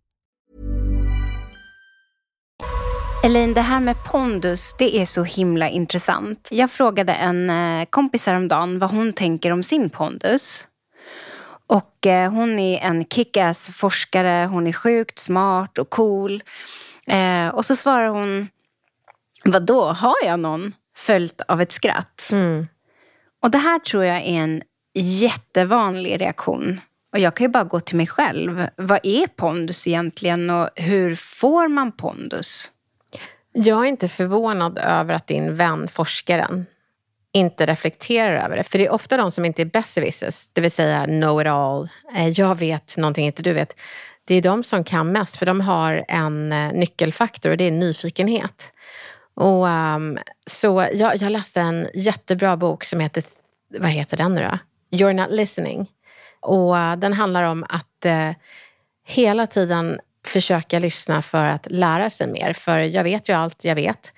Elin, 3.23 3.53
det 3.53 3.61
här 3.61 3.79
med 3.79 4.03
pondus, 4.03 4.75
det 4.77 4.97
är 4.97 5.05
så 5.05 5.23
himla 5.23 5.69
intressant. 5.69 6.47
Jag 6.51 6.71
frågade 6.71 7.13
en 7.13 7.49
eh, 7.49 7.85
kompis 7.89 8.25
häromdagen 8.25 8.79
vad 8.79 8.91
hon 8.91 9.13
tänker 9.13 9.51
om 9.51 9.63
sin 9.63 9.89
pondus. 9.89 10.67
Och 11.67 12.05
eh, 12.05 12.31
hon 12.31 12.59
är 12.59 12.79
en 12.79 13.05
kickass 13.05 13.69
forskare, 13.69 14.47
hon 14.51 14.67
är 14.67 14.73
sjukt 14.73 15.19
smart 15.19 15.77
och 15.77 15.89
cool. 15.89 16.43
Eh, 17.09 17.47
och 17.47 17.65
så 17.65 17.75
svarar 17.75 18.07
hon, 18.07 18.49
vad 19.43 19.65
då 19.65 19.85
har 19.85 20.15
jag 20.25 20.39
någon? 20.39 20.73
Följt 20.95 21.41
av 21.47 21.61
ett 21.61 21.71
skratt. 21.71 22.29
Mm. 22.31 22.67
Och 23.43 23.51
det 23.51 23.57
här 23.57 23.79
tror 23.79 24.03
jag 24.03 24.17
är 24.17 24.21
en 24.21 24.63
jättevanlig 24.93 26.21
reaktion. 26.21 26.81
Och 27.13 27.19
jag 27.19 27.35
kan 27.35 27.45
ju 27.45 27.49
bara 27.49 27.63
gå 27.63 27.79
till 27.79 27.97
mig 27.97 28.07
själv. 28.07 28.67
Vad 28.75 28.99
är 29.03 29.27
pondus 29.27 29.87
egentligen 29.87 30.49
och 30.49 30.69
hur 30.75 31.15
får 31.15 31.67
man 31.67 31.91
pondus? 31.91 32.71
Jag 33.53 33.83
är 33.83 33.85
inte 33.85 34.09
förvånad 34.09 34.79
över 34.83 35.13
att 35.13 35.27
din 35.27 35.55
vän, 35.55 35.87
forskaren, 35.87 36.65
inte 37.31 37.65
reflekterar 37.65 38.45
över 38.45 38.57
det. 38.57 38.63
För 38.63 38.77
det 38.77 38.85
är 38.85 38.93
ofta 38.93 39.17
de 39.17 39.31
som 39.31 39.45
inte 39.45 39.61
är 39.61 39.65
besserwissers, 39.65 40.49
det 40.53 40.61
vill 40.61 40.71
säga 40.71 41.05
know 41.05 41.41
it 41.41 41.47
all. 41.47 41.89
Eh, 42.15 42.27
jag 42.27 42.55
vet 42.55 42.97
någonting 42.97 43.25
inte 43.25 43.43
du 43.43 43.53
vet. 43.53 43.75
Det 44.27 44.35
är 44.35 44.41
de 44.41 44.63
som 44.63 44.83
kan 44.83 45.11
mest, 45.11 45.37
för 45.37 45.45
de 45.45 45.61
har 45.61 46.05
en 46.07 46.51
eh, 46.51 46.73
nyckelfaktor 46.73 47.49
och 47.49 47.57
det 47.57 47.63
är 47.63 47.71
nyfikenhet. 47.71 48.71
Och, 49.33 49.67
um, 49.67 50.19
så 50.49 50.87
jag, 50.93 51.15
jag 51.21 51.31
läste 51.31 51.61
en 51.61 51.87
jättebra 51.93 52.57
bok 52.57 52.83
som 52.83 52.99
heter, 52.99 53.23
vad 53.79 53.89
heter 53.89 54.17
den 54.17 54.35
nu 54.35 54.41
då? 54.41 54.57
You're 54.97 55.13
not 55.13 55.31
listening. 55.31 55.87
Och 56.39 56.73
uh, 56.73 56.95
den 56.95 57.13
handlar 57.13 57.43
om 57.43 57.63
att 57.63 58.05
uh, 58.05 58.31
hela 59.05 59.47
tiden 59.47 59.99
försöka 60.25 60.79
lyssna 60.79 61.21
för 61.21 61.45
att 61.45 61.67
lära 61.71 62.09
sig 62.09 62.27
mer. 62.27 62.53
För 62.53 62.79
jag 62.79 63.03
vet 63.03 63.29
ju 63.29 63.33
allt 63.33 63.63
jag 63.63 63.75
vet. 63.75 64.13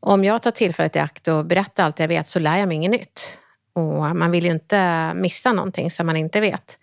Om 0.00 0.24
jag 0.24 0.42
tar 0.42 0.50
tillfället 0.50 0.96
i 0.96 0.98
akt 0.98 1.28
och 1.28 1.46
berättar 1.46 1.84
allt 1.84 1.98
jag 1.98 2.08
vet 2.08 2.26
så 2.26 2.38
lär 2.38 2.58
jag 2.58 2.68
mig 2.68 2.74
inget 2.74 2.90
nytt. 2.90 3.38
Och 3.74 4.16
man 4.16 4.30
vill 4.30 4.44
ju 4.44 4.50
inte 4.50 5.12
missa 5.14 5.52
någonting 5.52 5.90
som 5.90 6.06
man 6.06 6.16
inte 6.16 6.40
vet. 6.40 6.78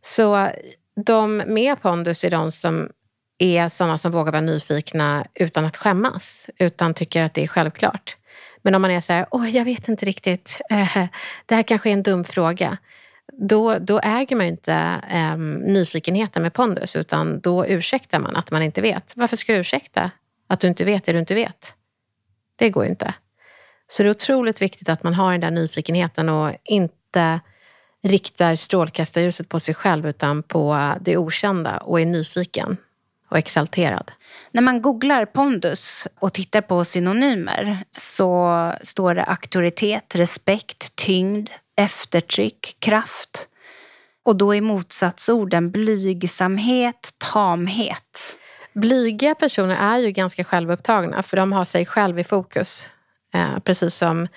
Så 0.00 0.48
de 1.06 1.36
med 1.36 1.82
pondus 1.82 2.24
är 2.24 2.30
de 2.30 2.52
som 2.52 2.90
är 3.38 3.68
sådana 3.68 3.98
som 3.98 4.12
vågar 4.12 4.32
vara 4.32 4.40
nyfikna 4.40 5.26
utan 5.34 5.64
att 5.64 5.76
skämmas, 5.76 6.50
utan 6.58 6.94
tycker 6.94 7.22
att 7.22 7.34
det 7.34 7.42
är 7.42 7.46
självklart. 7.46 8.16
Men 8.62 8.74
om 8.74 8.82
man 8.82 8.90
är 8.90 9.00
så 9.00 9.12
här, 9.12 9.26
åh, 9.30 9.56
jag 9.56 9.64
vet 9.64 9.88
inte 9.88 10.06
riktigt, 10.06 10.60
eh, 10.70 11.06
det 11.46 11.54
här 11.54 11.62
kanske 11.62 11.90
är 11.90 11.92
en 11.92 12.02
dum 12.02 12.24
fråga. 12.24 12.78
Då, 13.32 13.78
då 13.78 13.98
äger 13.98 14.36
man 14.36 14.46
ju 14.46 14.52
inte 14.52 14.74
eh, 15.10 15.36
nyfikenheten 15.36 16.42
med 16.42 16.52
pondus, 16.52 16.96
utan 16.96 17.40
då 17.40 17.66
ursäktar 17.66 18.18
man 18.18 18.36
att 18.36 18.50
man 18.50 18.62
inte 18.62 18.80
vet. 18.80 19.12
Varför 19.16 19.36
ska 19.36 19.52
du 19.52 19.58
ursäkta 19.58 20.10
att 20.46 20.60
du 20.60 20.68
inte 20.68 20.84
vet 20.84 21.04
det 21.04 21.12
du 21.12 21.18
inte 21.18 21.34
vet? 21.34 21.74
Det 22.56 22.70
går 22.70 22.84
ju 22.84 22.90
inte. 22.90 23.14
Så 23.88 24.02
det 24.02 24.08
är 24.08 24.10
otroligt 24.10 24.62
viktigt 24.62 24.88
att 24.88 25.02
man 25.02 25.14
har 25.14 25.32
den 25.32 25.40
där 25.40 25.50
nyfikenheten 25.50 26.28
och 26.28 26.50
inte 26.64 27.40
riktar 28.02 28.56
strålkastarljuset 28.56 29.48
på 29.48 29.60
sig 29.60 29.74
själv 29.74 30.06
utan 30.06 30.42
på 30.42 30.94
det 31.00 31.16
okända 31.16 31.76
och 31.76 32.00
är 32.00 32.06
nyfiken 32.06 32.76
och 33.28 33.38
exalterad. 33.38 34.12
När 34.50 34.62
man 34.62 34.82
googlar 34.82 35.26
pondus 35.26 36.08
och 36.18 36.32
tittar 36.32 36.60
på 36.60 36.84
synonymer 36.84 37.78
så 37.90 38.72
står 38.82 39.14
det 39.14 39.24
auktoritet, 39.24 40.14
respekt, 40.14 40.96
tyngd, 40.96 41.50
eftertryck, 41.76 42.76
kraft. 42.78 43.48
Och 44.24 44.36
då 44.36 44.54
är 44.54 44.60
motsatsorden 44.60 45.70
blygsamhet, 45.70 47.14
tamhet. 47.18 48.38
Blyga 48.74 49.34
personer 49.34 49.76
är 49.76 49.98
ju 49.98 50.10
ganska 50.10 50.44
självupptagna 50.44 51.22
för 51.22 51.36
de 51.36 51.52
har 51.52 51.64
sig 51.64 51.86
själv 51.86 52.18
i 52.18 52.24
fokus. 52.24 52.90
Eh, 53.34 53.58
precis 53.58 53.94
som 53.94 54.28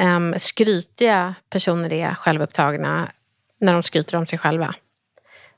um, 0.00 0.34
skrytiga 0.38 1.34
personer 1.50 1.92
är 1.92 2.14
självupptagna 2.14 3.08
när 3.60 3.72
de 3.72 3.82
skryter 3.82 4.16
om 4.16 4.26
sig 4.26 4.38
själva. 4.38 4.74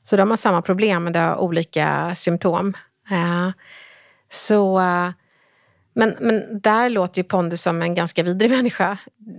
Så 0.02 0.16
de 0.16 0.30
har 0.30 0.36
samma 0.36 0.62
problem 0.62 1.04
men 1.04 1.12
de 1.12 1.18
har 1.18 1.36
olika 1.36 2.14
symptom. 2.14 2.76
Uh, 3.10 3.50
så, 4.28 4.78
uh, 4.78 5.10
men, 5.94 6.16
men 6.20 6.60
där 6.60 6.90
låter 6.90 7.18
ju 7.18 7.24
Pondus 7.24 7.62
som 7.62 7.82
en 7.82 7.94
ganska 7.94 8.22
vidrig 8.22 8.50
människa. 8.56 8.98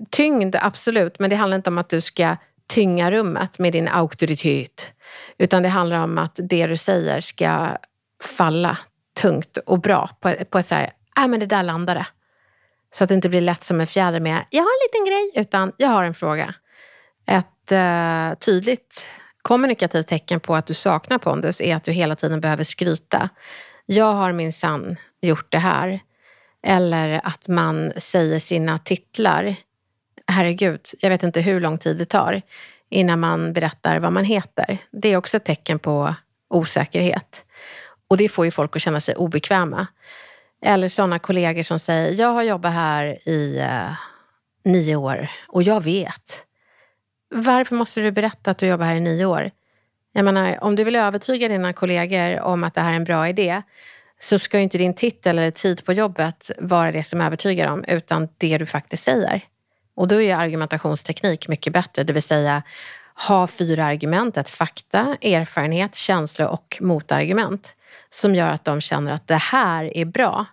Tyngd, 0.09 0.55
absolut, 0.61 1.19
men 1.19 1.29
det 1.29 1.35
handlar 1.35 1.57
inte 1.57 1.69
om 1.69 1.77
att 1.77 1.89
du 1.89 2.01
ska 2.01 2.35
tynga 2.67 3.11
rummet 3.11 3.59
med 3.59 3.73
din 3.73 3.87
auktoritet. 3.87 4.93
Utan 5.37 5.63
det 5.63 5.69
handlar 5.69 6.03
om 6.03 6.17
att 6.17 6.39
det 6.43 6.67
du 6.67 6.77
säger 6.77 7.19
ska 7.19 7.77
falla 8.23 8.77
tungt 9.21 9.57
och 9.57 9.81
bra 9.81 10.09
på, 10.19 10.33
på 10.49 10.59
ett 10.59 10.67
så 10.67 10.75
här, 10.75 10.91
nej 11.17 11.27
men 11.27 11.39
det 11.39 11.45
där 11.45 11.63
landade. 11.63 12.05
Så 12.95 13.03
att 13.03 13.07
det 13.07 13.15
inte 13.15 13.29
blir 13.29 13.41
lätt 13.41 13.63
som 13.63 13.81
en 13.81 13.87
fjäder 13.87 14.19
med, 14.19 14.45
jag 14.49 14.61
har 14.61 14.69
en 14.69 14.87
liten 14.87 15.05
grej, 15.05 15.43
utan 15.43 15.71
jag 15.77 15.87
har 15.87 16.03
en 16.03 16.13
fråga. 16.13 16.53
Ett 17.27 17.71
eh, 17.71 18.39
tydligt 18.39 19.09
kommunikativt 19.41 20.07
tecken 20.07 20.39
på 20.39 20.55
att 20.55 20.65
du 20.65 20.73
saknar 20.73 21.17
pondus 21.17 21.61
är 21.61 21.75
att 21.75 21.83
du 21.83 21.91
hela 21.91 22.15
tiden 22.15 22.41
behöver 22.41 22.63
skryta. 22.63 23.29
Jag 23.85 24.13
har 24.13 24.31
min 24.31 24.53
sann 24.53 24.95
gjort 25.21 25.51
det 25.51 25.57
här. 25.57 25.99
Eller 26.63 27.21
att 27.23 27.47
man 27.47 27.91
säger 27.97 28.39
sina 28.39 28.79
titlar. 28.79 29.55
Herregud, 30.27 30.81
jag 30.99 31.09
vet 31.09 31.23
inte 31.23 31.41
hur 31.41 31.59
lång 31.59 31.77
tid 31.77 31.97
det 31.97 32.05
tar 32.05 32.41
innan 32.89 33.19
man 33.19 33.53
berättar 33.53 33.99
vad 33.99 34.13
man 34.13 34.25
heter. 34.25 34.77
Det 34.91 35.09
är 35.09 35.17
också 35.17 35.37
ett 35.37 35.45
tecken 35.45 35.79
på 35.79 36.15
osäkerhet. 36.49 37.45
Och 38.09 38.17
det 38.17 38.29
får 38.29 38.45
ju 38.45 38.51
folk 38.51 38.75
att 38.75 38.81
känna 38.81 38.99
sig 38.99 39.15
obekväma. 39.15 39.87
Eller 40.65 40.89
sådana 40.89 41.19
kollegor 41.19 41.63
som 41.63 41.79
säger, 41.79 42.21
jag 42.21 42.27
har 42.27 42.43
jobbat 42.43 42.73
här 42.73 43.29
i 43.29 43.59
eh, 43.59 43.91
nio 44.63 44.95
år 44.95 45.31
och 45.47 45.63
jag 45.63 45.83
vet. 45.83 46.45
Varför 47.29 47.75
måste 47.75 48.01
du 48.01 48.11
berätta 48.11 48.51
att 48.51 48.57
du 48.57 48.67
jobbar 48.67 48.85
här 48.85 48.95
i 48.95 48.99
nio 48.99 49.25
år? 49.25 49.51
Jag 50.13 50.25
menar, 50.25 50.63
om 50.63 50.75
du 50.75 50.83
vill 50.83 50.95
övertyga 50.95 51.47
dina 51.47 51.73
kollegor 51.73 52.39
om 52.39 52.63
att 52.63 52.73
det 52.73 52.81
här 52.81 52.91
är 52.91 52.95
en 52.95 53.03
bra 53.03 53.29
idé 53.29 53.61
så 54.19 54.39
ska 54.39 54.57
ju 54.57 54.63
inte 54.63 54.77
din 54.77 54.93
titel 54.93 55.39
eller 55.39 55.51
tid 55.51 55.85
på 55.85 55.93
jobbet 55.93 56.51
vara 56.57 56.91
det 56.91 57.03
som 57.03 57.21
övertygar 57.21 57.67
dem, 57.67 57.83
utan 57.87 58.27
det 58.37 58.57
du 58.57 58.65
faktiskt 58.65 59.03
säger. 59.03 59.43
Och 59.95 60.07
då 60.07 60.21
är 60.21 60.35
argumentationsteknik 60.35 61.47
mycket 61.47 61.73
bättre, 61.73 62.03
det 62.03 62.13
vill 62.13 62.23
säga 62.23 62.63
ha 63.27 63.47
fyra 63.47 63.85
argument, 63.85 64.37
ett 64.37 64.49
fakta, 64.49 65.17
erfarenhet, 65.21 65.95
känsla 65.95 66.49
och 66.49 66.77
motargument 66.81 67.75
som 68.09 68.35
gör 68.35 68.49
att 68.49 68.65
de 68.65 68.81
känner 68.81 69.11
att 69.11 69.27
det 69.27 69.35
här 69.35 69.97
är 69.97 70.05
bra. 70.05 70.45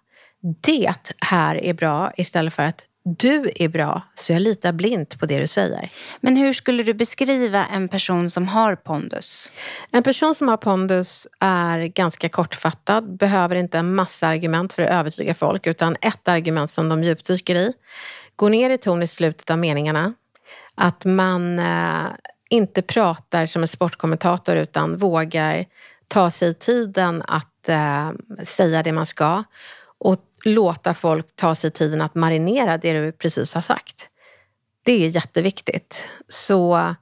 Det 0.42 1.14
här 1.18 1.64
är 1.64 1.74
bra 1.74 2.12
istället 2.16 2.54
för 2.54 2.62
att 2.62 2.84
du 3.04 3.50
är 3.54 3.68
bra, 3.68 4.02
så 4.14 4.32
jag 4.32 4.42
litar 4.42 4.72
blint 4.72 5.20
på 5.20 5.26
det 5.26 5.38
du 5.38 5.46
säger. 5.46 5.90
Men 6.20 6.36
hur 6.36 6.52
skulle 6.52 6.82
du 6.82 6.94
beskriva 6.94 7.66
en 7.66 7.88
person 7.88 8.30
som 8.30 8.48
har 8.48 8.76
pondus? 8.76 9.52
En 9.90 10.02
person 10.02 10.34
som 10.34 10.48
har 10.48 10.56
pondus 10.56 11.28
är 11.40 11.78
ganska 11.78 12.28
kortfattad, 12.28 13.16
behöver 13.16 13.56
inte 13.56 13.78
en 13.78 13.94
massa 13.94 14.26
argument 14.26 14.72
för 14.72 14.82
att 14.82 14.90
övertyga 14.90 15.34
folk, 15.34 15.66
utan 15.66 15.96
ett 16.00 16.28
argument 16.28 16.70
som 16.70 16.88
de 16.88 17.04
djupdyker 17.04 17.54
i. 17.54 17.72
Går 18.36 18.50
ner 18.50 18.70
i 18.70 18.78
ton 18.78 19.02
i 19.02 19.06
slutet 19.06 19.50
av 19.50 19.58
meningarna. 19.58 20.14
Att 20.74 21.04
man 21.04 21.58
eh, 21.58 22.06
inte 22.50 22.82
pratar 22.82 23.46
som 23.46 23.62
en 23.62 23.68
sportkommentator 23.68 24.56
utan 24.56 24.96
vågar 24.96 25.64
ta 26.08 26.30
sig 26.30 26.54
tiden 26.54 27.22
att 27.26 27.68
eh, 27.68 28.10
säga 28.44 28.82
det 28.82 28.92
man 28.92 29.06
ska 29.06 29.44
och 30.04 30.18
låta 30.44 30.94
folk 30.94 31.36
ta 31.36 31.54
sig 31.54 31.70
tiden 31.70 32.00
att 32.00 32.14
marinera 32.14 32.78
det 32.78 32.92
du 32.92 33.12
precis 33.12 33.54
har 33.54 33.62
sagt. 33.62 34.08
Det 34.84 34.92
är 34.92 35.08
jätteviktigt. 35.08 36.10
Så 36.28 36.94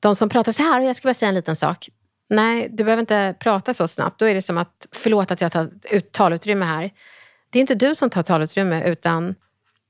de 0.00 0.16
som 0.16 0.28
pratar 0.28 0.52
så 0.52 0.62
här, 0.62 0.80
och 0.80 0.86
jag 0.86 0.96
ska 0.96 1.08
bara 1.08 1.14
säga 1.14 1.28
en 1.28 1.34
liten 1.34 1.56
sak. 1.56 1.88
Nej, 2.30 2.68
du 2.70 2.84
behöver 2.84 3.00
inte 3.00 3.34
prata 3.38 3.74
så 3.74 3.88
snabbt. 3.88 4.18
Då 4.20 4.26
är 4.26 4.34
det 4.34 4.42
som 4.42 4.58
att, 4.58 4.86
förlåt 4.92 5.30
att 5.30 5.40
jag 5.40 5.52
tar 5.52 5.70
ut 5.90 6.12
talutrymme 6.12 6.64
här. 6.64 6.90
Det 7.50 7.58
är 7.58 7.60
inte 7.60 7.74
du 7.74 7.94
som 7.94 8.10
tar 8.10 8.22
talutrymme, 8.22 8.84
utan 8.84 9.34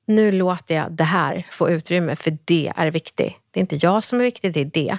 nu 0.07 0.33
låter 0.33 0.75
jag 0.75 0.93
det 0.93 1.05
här 1.05 1.47
få 1.51 1.71
utrymme, 1.71 2.17
för 2.17 2.39
det 2.45 2.73
är 2.77 2.91
viktigt. 2.91 3.35
Det 3.51 3.61
är 3.61 3.63
inte 3.63 3.77
jag 3.77 4.05
som 4.05 4.21
är 4.21 4.25
viktig, 4.25 4.53
det 4.53 4.61
är 4.61 4.65
det. 4.65 4.99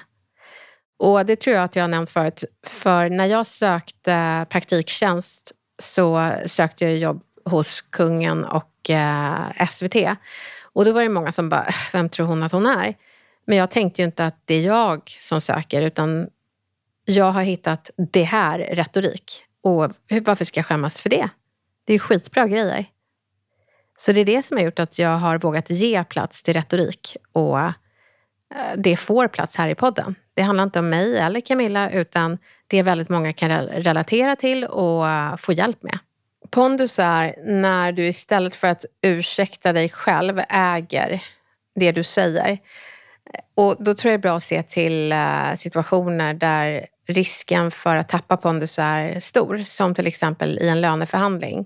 Och 1.00 1.26
det 1.26 1.36
tror 1.36 1.56
jag 1.56 1.64
att 1.64 1.76
jag 1.76 1.84
har 1.84 1.88
nämnt 1.88 2.10
förut. 2.10 2.44
För 2.68 3.10
när 3.10 3.26
jag 3.26 3.48
sökte 3.48 4.46
praktiktjänst 4.50 5.52
så 5.82 6.32
sökte 6.46 6.86
jag 6.86 6.98
jobb 6.98 7.22
hos 7.50 7.82
kungen 7.82 8.46
och 8.46 8.90
eh, 8.90 9.68
SVT. 9.70 9.96
Och 10.74 10.86
då 10.86 10.92
var 10.92 11.02
det 11.02 11.10
många 11.10 11.32
som 11.32 11.50
bara, 11.50 11.66
äh, 11.66 11.74
vem 11.94 12.10
tror 12.10 12.28
hon 12.28 12.44
att 12.44 12.52
hon 12.52 12.66
är? 12.66 12.96
Men 13.46 13.58
jag 13.58 13.72
tänkte 13.72 14.02
ju 14.02 14.06
inte 14.06 14.26
att 14.26 14.42
det 14.46 14.56
är 14.56 14.62
jag 14.62 15.02
som 15.20 15.42
söker, 15.42 15.82
utan 15.82 16.30
jag 17.06 17.32
har 17.32 17.42
hittat 17.42 17.92
det 18.12 18.24
här 18.24 18.60
retorik. 18.60 19.44
Och 19.64 19.92
varför 20.22 20.46
ska 20.46 20.58
jag 20.58 20.66
skämmas 20.66 21.02
för 21.02 21.10
det? 21.10 21.30
Det 21.86 21.94
är 21.94 22.00
skitbra 22.00 22.48
grejer. 22.48 22.86
Så 23.98 24.12
det 24.12 24.20
är 24.20 24.26
det 24.26 24.42
som 24.42 24.58
har 24.58 24.64
gjort 24.64 24.80
att 24.80 25.00
jag 25.00 25.10
har 25.10 25.38
vågat 25.38 25.70
ge 25.70 26.04
plats 26.04 26.44
till 26.44 26.54
retorik 26.54 27.18
och 27.32 27.60
eh, 27.60 27.72
det 28.78 28.98
får 28.98 29.28
plats 29.28 29.56
här 29.56 29.70
i 29.70 29.76
podden. 29.76 30.16
Det 30.34 30.42
handlar 30.42 30.64
inte 30.64 30.80
om 30.80 30.90
mig 30.90 31.18
eller 31.18 31.42
Camilla 31.42 31.92
utan 31.92 32.38
det 32.68 32.78
är 32.78 32.84
väldigt 32.84 33.10
många 33.10 33.34
kan 33.34 33.62
relatera 33.62 34.36
till 34.36 34.66
och 34.66 35.10
eh, 35.10 35.36
få 35.36 35.54
hjälp 35.54 35.84
med. 35.84 36.00
Pondus 36.52 37.00
är 37.00 37.36
när 37.46 37.92
du 37.92 38.08
istället 38.08 38.56
för 38.56 38.68
att 38.68 38.86
ursäkta 39.02 39.74
dig 39.74 39.90
själv 39.90 40.42
äger 40.50 41.24
det 41.76 41.92
du 41.92 42.04
säger. 42.04 42.60
Och 43.56 43.76
då 43.80 43.96
tror 43.96 44.12
jag 44.12 44.20
det 44.20 44.28
är 44.28 44.30
bra 44.30 44.38
att 44.38 44.44
se 44.44 44.64
till 44.64 45.12
eh, 45.12 45.54
situationer 45.56 46.34
där 46.34 46.86
risken 47.08 47.72
för 47.72 47.96
att 47.96 48.10
tappa 48.10 48.38
pondus 48.38 48.80
är 48.80 49.20
stor, 49.20 49.64
som 49.66 49.96
till 49.96 50.08
exempel 50.08 50.60
i 50.60 50.70
en 50.70 50.82
löneförhandling. 50.82 51.66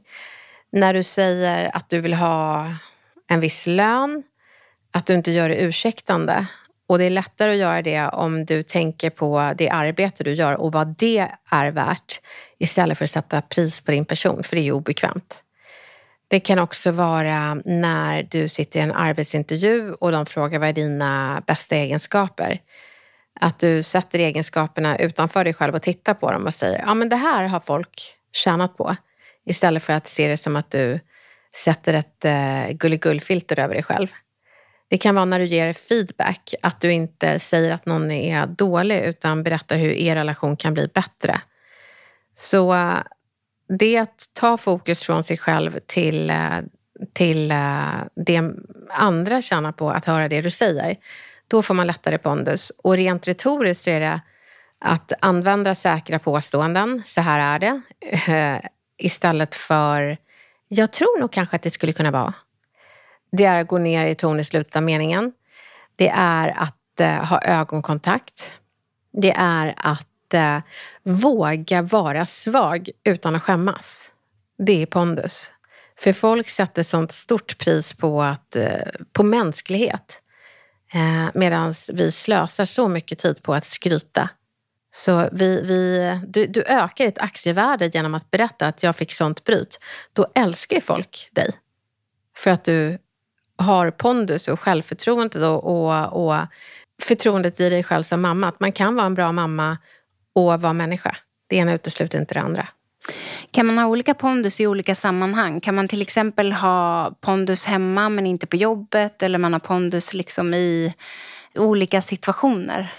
När 0.71 0.93
du 0.93 1.03
säger 1.03 1.75
att 1.75 1.89
du 1.89 2.01
vill 2.01 2.13
ha 2.13 2.67
en 3.29 3.39
viss 3.39 3.67
lön, 3.67 4.23
att 4.91 5.05
du 5.05 5.13
inte 5.13 5.31
gör 5.31 5.49
det 5.49 5.61
ursäktande. 5.61 6.45
Och 6.93 6.99
det 6.99 7.05
är 7.05 7.09
lättare 7.09 7.51
att 7.51 7.57
göra 7.57 7.81
det 7.81 8.07
om 8.07 8.45
du 8.45 8.63
tänker 8.63 9.09
på 9.09 9.53
det 9.57 9.69
arbete 9.69 10.23
du 10.23 10.33
gör 10.33 10.55
och 10.55 10.71
vad 10.71 10.95
det 10.97 11.27
är 11.49 11.71
värt 11.71 12.21
istället 12.57 12.97
för 12.97 13.05
att 13.05 13.11
sätta 13.11 13.41
pris 13.41 13.81
på 13.81 13.91
din 13.91 14.05
person, 14.05 14.43
för 14.43 14.55
det 14.55 14.61
är 14.61 14.63
ju 14.63 14.71
obekvämt. 14.71 15.43
Det 16.27 16.39
kan 16.39 16.59
också 16.59 16.91
vara 16.91 17.53
när 17.65 18.23
du 18.23 18.47
sitter 18.47 18.79
i 18.79 18.83
en 18.83 18.91
arbetsintervju 18.91 19.93
och 19.93 20.11
de 20.11 20.25
frågar 20.25 20.59
vad 20.59 20.69
är 20.69 20.73
dina 20.73 21.43
bästa 21.47 21.75
egenskaper? 21.75 22.61
Att 23.39 23.59
du 23.59 23.83
sätter 23.83 24.19
egenskaperna 24.19 24.97
utanför 24.97 25.43
dig 25.43 25.53
själv 25.53 25.75
och 25.75 25.81
tittar 25.81 26.13
på 26.13 26.31
dem 26.31 26.45
och 26.45 26.53
säger 26.53 26.83
ja 26.87 26.93
men 26.93 27.09
det 27.09 27.15
här 27.15 27.47
har 27.47 27.59
folk 27.59 28.15
tjänat 28.33 28.77
på. 28.77 28.95
Istället 29.45 29.83
för 29.83 29.93
att 29.93 30.07
se 30.07 30.27
det 30.27 30.37
som 30.37 30.55
att 30.55 30.71
du 30.71 30.99
sätter 31.55 31.93
ett 31.93 32.25
eh, 32.25 32.71
gulligullfilter 32.71 33.59
över 33.59 33.73
dig 33.73 33.83
själv. 33.83 34.07
Det 34.93 34.97
kan 34.97 35.15
vara 35.15 35.25
när 35.25 35.39
du 35.39 35.45
ger 35.45 35.73
feedback, 35.73 36.53
att 36.61 36.81
du 36.81 36.91
inte 36.91 37.39
säger 37.39 37.71
att 37.71 37.85
någon 37.85 38.11
är 38.11 38.45
dålig 38.45 38.99
utan 38.99 39.43
berättar 39.43 39.77
hur 39.77 39.91
er 39.91 40.15
relation 40.15 40.57
kan 40.57 40.73
bli 40.73 40.87
bättre. 40.87 41.41
Så 42.37 42.73
det 42.73 43.03
det 43.79 43.97
att 43.97 44.25
ta 44.33 44.57
fokus 44.57 44.99
från 44.99 45.23
sig 45.23 45.37
själv 45.37 45.79
till, 45.85 46.29
eh, 46.29 46.59
till 47.13 47.51
eh, 47.51 47.93
det 48.25 48.41
andra 48.89 49.41
tjänar 49.41 49.71
på 49.71 49.89
att 49.89 50.05
höra 50.05 50.29
det 50.29 50.41
du 50.41 50.49
säger, 50.49 50.97
då 51.47 51.61
får 51.61 51.73
man 51.73 51.87
lättare 51.87 52.17
pondus. 52.17 52.71
Och 52.83 52.93
rent 52.93 53.27
retoriskt 53.27 53.83
så 53.83 53.89
är 53.89 53.99
det 53.99 54.21
att 54.79 55.11
använda 55.19 55.75
säkra 55.75 56.19
påståenden, 56.19 57.01
så 57.05 57.21
här 57.21 57.55
är 57.55 57.59
det, 57.59 57.81
istället 58.97 59.55
för 59.55 60.17
jag 60.67 60.91
tror 60.91 61.19
nog 61.19 61.31
kanske 61.31 61.55
att 61.55 61.63
det 61.63 61.71
skulle 61.71 61.93
kunna 61.93 62.11
vara. 62.11 62.33
Det 63.37 63.45
är 63.45 63.61
att 63.61 63.67
gå 63.67 63.77
ner 63.77 64.05
i 64.05 64.15
ton 64.15 64.39
i 64.39 64.43
slutet 64.43 64.75
av 64.75 64.83
meningen. 64.83 65.31
Det 65.95 66.09
är 66.15 66.47
att 66.57 66.99
eh, 66.99 67.25
ha 67.25 67.41
ögonkontakt. 67.41 68.53
Det 69.21 69.31
är 69.37 69.73
att 69.77 70.33
eh, 70.33 70.59
våga 71.03 71.81
vara 71.81 72.25
svag 72.25 72.89
utan 73.03 73.35
att 73.35 73.43
skämmas. 73.43 74.11
Det 74.57 74.81
är 74.81 74.85
pondus. 74.85 75.51
För 75.99 76.13
folk 76.13 76.49
sätter 76.49 76.83
sånt 76.83 77.11
stort 77.11 77.57
pris 77.57 77.93
på, 77.93 78.21
att, 78.21 78.55
eh, 78.55 78.87
på 79.13 79.23
mänsklighet. 79.23 80.21
Eh, 80.93 81.29
Medan 81.33 81.73
vi 81.93 82.11
slösar 82.11 82.65
så 82.65 82.87
mycket 82.87 83.19
tid 83.19 83.43
på 83.43 83.53
att 83.53 83.65
skryta. 83.65 84.29
Så 84.95 85.29
vi, 85.31 85.61
vi, 85.61 86.19
du, 86.27 86.45
du 86.45 86.63
ökar 86.63 87.05
ditt 87.05 87.19
aktievärde 87.19 87.87
genom 87.93 88.13
att 88.13 88.31
berätta 88.31 88.67
att 88.67 88.83
jag 88.83 88.95
fick 88.95 89.11
sånt 89.11 89.43
bryt. 89.43 89.79
Då 90.13 90.27
älskar 90.35 90.75
ju 90.75 90.81
folk 90.81 91.29
dig. 91.31 91.51
För 92.37 92.51
att 92.51 92.63
du 92.63 92.97
har 93.57 93.91
pondus 93.91 94.47
och 94.47 94.59
självförtroende 94.59 95.47
och, 95.47 95.63
och, 95.63 96.25
och 96.25 96.35
förtroendet 97.01 97.59
i 97.59 97.69
dig 97.69 97.83
själv 97.83 98.03
som 98.03 98.21
mamma. 98.21 98.47
Att 98.47 98.59
man 98.59 98.71
kan 98.71 98.95
vara 98.95 99.05
en 99.05 99.13
bra 99.13 99.31
mamma 99.31 99.77
och 100.35 100.61
vara 100.61 100.73
människa. 100.73 101.17
Det 101.49 101.55
ena 101.55 101.73
utesluter 101.73 102.19
inte 102.19 102.33
det 102.33 102.41
andra. 102.41 102.67
Kan 103.51 103.65
man 103.65 103.77
ha 103.77 103.85
olika 103.85 104.13
pondus 104.13 104.61
i 104.61 104.67
olika 104.67 104.95
sammanhang? 104.95 105.61
Kan 105.61 105.75
man 105.75 105.87
till 105.87 106.01
exempel 106.01 106.53
ha 106.53 107.11
pondus 107.21 107.65
hemma 107.65 108.09
men 108.09 108.25
inte 108.25 108.47
på 108.47 108.55
jobbet? 108.55 109.23
Eller 109.23 109.39
man 109.39 109.53
har 109.53 109.59
pondus 109.59 110.13
liksom 110.13 110.53
i 110.53 110.93
olika 111.55 112.01
situationer? 112.01 112.93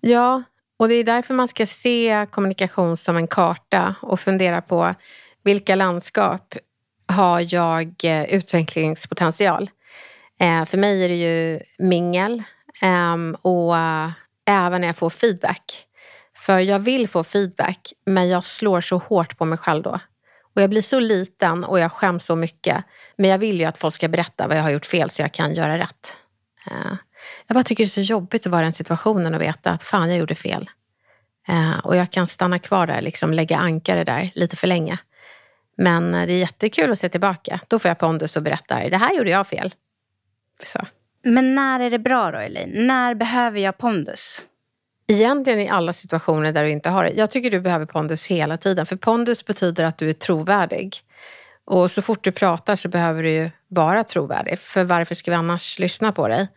Ja, 0.00 0.42
och 0.78 0.88
det 0.88 0.94
är 0.94 1.04
därför 1.04 1.34
man 1.34 1.48
ska 1.48 1.66
se 1.66 2.26
kommunikation 2.30 2.96
som 2.96 3.16
en 3.16 3.26
karta 3.26 3.94
och 4.02 4.20
fundera 4.20 4.62
på 4.62 4.94
vilka 5.44 5.74
landskap 5.74 6.54
har 7.06 7.54
jag 7.54 7.94
eh, 8.04 8.34
utvecklingspotential? 8.34 9.70
Eh, 10.40 10.64
för 10.64 10.78
mig 10.78 11.04
är 11.04 11.08
det 11.08 11.16
ju 11.16 11.60
mingel 11.78 12.42
ehm, 12.80 13.36
och 13.42 13.76
eh, 13.76 14.10
även 14.46 14.80
när 14.80 14.88
jag 14.88 14.96
får 14.96 15.10
feedback. 15.10 15.86
För 16.36 16.58
jag 16.58 16.78
vill 16.78 17.08
få 17.08 17.24
feedback 17.24 17.92
men 18.06 18.28
jag 18.28 18.44
slår 18.44 18.80
så 18.80 18.96
hårt 18.98 19.38
på 19.38 19.44
mig 19.44 19.58
själv 19.58 19.82
då. 19.82 20.00
Och 20.54 20.62
jag 20.62 20.70
blir 20.70 20.82
så 20.82 21.00
liten 21.00 21.64
och 21.64 21.78
jag 21.78 21.92
skäms 21.92 22.24
så 22.24 22.36
mycket. 22.36 22.84
Men 23.16 23.30
jag 23.30 23.38
vill 23.38 23.60
ju 23.60 23.64
att 23.64 23.78
folk 23.78 23.94
ska 23.94 24.08
berätta 24.08 24.48
vad 24.48 24.56
jag 24.56 24.62
har 24.62 24.70
gjort 24.70 24.86
fel 24.86 25.10
så 25.10 25.22
jag 25.22 25.32
kan 25.32 25.54
göra 25.54 25.78
rätt. 25.78 26.18
Eh, 26.66 26.96
jag 27.46 27.54
bara 27.54 27.64
tycker 27.64 27.84
det 27.84 27.88
är 27.88 27.88
så 27.88 28.00
jobbigt 28.00 28.46
att 28.46 28.52
vara 28.52 28.60
i 28.60 28.64
den 28.64 28.72
situationen 28.72 29.34
och 29.34 29.40
veta 29.40 29.70
att 29.70 29.82
fan, 29.82 30.08
jag 30.08 30.18
gjorde 30.18 30.34
fel. 30.34 30.70
Eh, 31.48 31.78
och 31.78 31.96
jag 31.96 32.10
kan 32.10 32.26
stanna 32.26 32.58
kvar 32.58 32.86
där, 32.86 33.00
liksom 33.00 33.32
lägga 33.32 33.56
ankare 33.56 34.04
där 34.04 34.30
lite 34.34 34.56
för 34.56 34.66
länge. 34.66 34.98
Men 35.76 36.14
eh, 36.14 36.26
det 36.26 36.32
är 36.32 36.38
jättekul 36.38 36.92
att 36.92 36.98
se 36.98 37.08
tillbaka. 37.08 37.60
Då 37.68 37.78
får 37.78 37.88
jag 37.88 37.98
pondus 37.98 38.36
och 38.36 38.42
berättar, 38.42 38.90
det 38.90 38.96
här 38.96 39.14
gjorde 39.14 39.30
jag 39.30 39.46
fel. 39.46 39.74
Så. 40.64 40.86
Men 41.24 41.54
när 41.54 41.80
är 41.80 41.90
det 41.90 41.98
bra 41.98 42.30
då, 42.30 42.38
Elaine? 42.38 42.86
När 42.86 43.14
behöver 43.14 43.60
jag 43.60 43.78
pondus? 43.78 44.46
Egentligen 45.06 45.60
i 45.60 45.68
alla 45.68 45.92
situationer 45.92 46.52
där 46.52 46.64
du 46.64 46.70
inte 46.70 46.90
har 46.90 47.04
det. 47.04 47.10
Jag 47.10 47.30
tycker 47.30 47.50
du 47.50 47.60
behöver 47.60 47.86
pondus 47.86 48.26
hela 48.26 48.56
tiden. 48.56 48.86
För 48.86 48.96
pondus 48.96 49.44
betyder 49.44 49.84
att 49.84 49.98
du 49.98 50.08
är 50.08 50.12
trovärdig. 50.12 50.96
Och 51.64 51.90
så 51.90 52.02
fort 52.02 52.24
du 52.24 52.32
pratar 52.32 52.76
så 52.76 52.88
behöver 52.88 53.22
du 53.22 53.30
ju 53.30 53.50
vara 53.68 54.04
trovärdig. 54.04 54.58
För 54.58 54.84
varför 54.84 55.14
ska 55.14 55.30
vi 55.30 55.36
annars 55.36 55.78
lyssna 55.78 56.12
på 56.12 56.28
dig? 56.28 56.48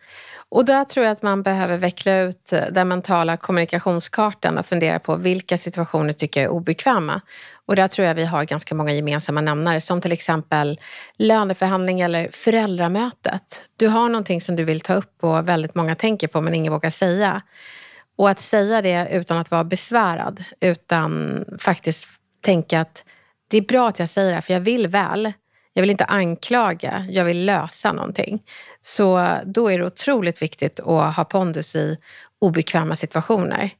Och 0.50 0.64
där 0.64 0.84
tror 0.84 1.06
jag 1.06 1.12
att 1.12 1.22
man 1.22 1.42
behöver 1.42 1.76
veckla 1.76 2.18
ut 2.18 2.52
eh, 2.52 2.60
den 2.70 2.88
mentala 2.88 3.36
kommunikationskartan 3.36 4.58
och 4.58 4.66
fundera 4.66 4.98
på 4.98 5.16
vilka 5.16 5.56
situationer 5.56 6.12
tycker 6.12 6.40
jag 6.40 6.44
är 6.44 6.52
obekväma. 6.52 7.20
Och 7.66 7.76
där 7.76 7.88
tror 7.88 8.06
jag 8.06 8.14
vi 8.14 8.24
har 8.24 8.44
ganska 8.44 8.74
många 8.74 8.92
gemensamma 8.92 9.40
nämnare 9.40 9.80
som 9.80 10.00
till 10.00 10.12
exempel 10.12 10.80
löneförhandling 11.18 12.00
eller 12.00 12.28
föräldramötet. 12.32 13.68
Du 13.76 13.88
har 13.88 14.08
någonting 14.08 14.40
som 14.40 14.56
du 14.56 14.64
vill 14.64 14.80
ta 14.80 14.94
upp 14.94 15.24
och 15.24 15.48
väldigt 15.48 15.74
många 15.74 15.94
tänker 15.94 16.28
på 16.28 16.40
men 16.40 16.54
ingen 16.54 16.72
vågar 16.72 16.90
säga. 16.90 17.42
Och 18.18 18.30
att 18.30 18.40
säga 18.40 18.82
det 18.82 19.08
utan 19.12 19.38
att 19.38 19.50
vara 19.50 19.64
besvärad, 19.64 20.44
utan 20.60 21.44
faktiskt 21.58 22.06
tänka 22.44 22.80
att 22.80 23.04
det 23.48 23.56
är 23.56 23.62
bra 23.62 23.88
att 23.88 23.98
jag 23.98 24.08
säger 24.08 24.28
det 24.28 24.34
här 24.34 24.42
för 24.42 24.52
jag 24.52 24.60
vill 24.60 24.86
väl. 24.86 25.32
Jag 25.76 25.82
vill 25.82 25.90
inte 25.90 26.04
anklaga, 26.04 27.06
jag 27.08 27.24
vill 27.24 27.44
lösa 27.44 27.92
någonting. 27.92 28.42
Så 28.82 29.38
då 29.44 29.70
är 29.70 29.78
det 29.78 29.86
otroligt 29.86 30.42
viktigt 30.42 30.80
att 30.80 31.16
ha 31.16 31.24
pondus 31.24 31.76
i 31.76 31.98
obekväma 32.40 32.96
situationer. 32.96 33.70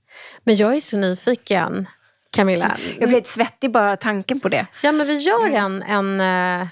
Men 0.44 0.56
jag 0.56 0.76
är 0.76 0.80
så 0.80 0.96
nyfiken, 0.96 1.88
Camilla. 2.30 2.76
Jag 2.98 3.08
blir 3.08 3.18
lite 3.18 3.30
svettig 3.30 3.70
bara 3.70 3.96
tanken 3.96 4.40
på 4.40 4.48
det. 4.48 4.66
Ja, 4.82 4.92
men 4.92 5.06
vi 5.06 5.18
gör 5.18 5.50
en, 5.50 5.82
en 5.82 6.20
uh, 6.60 6.66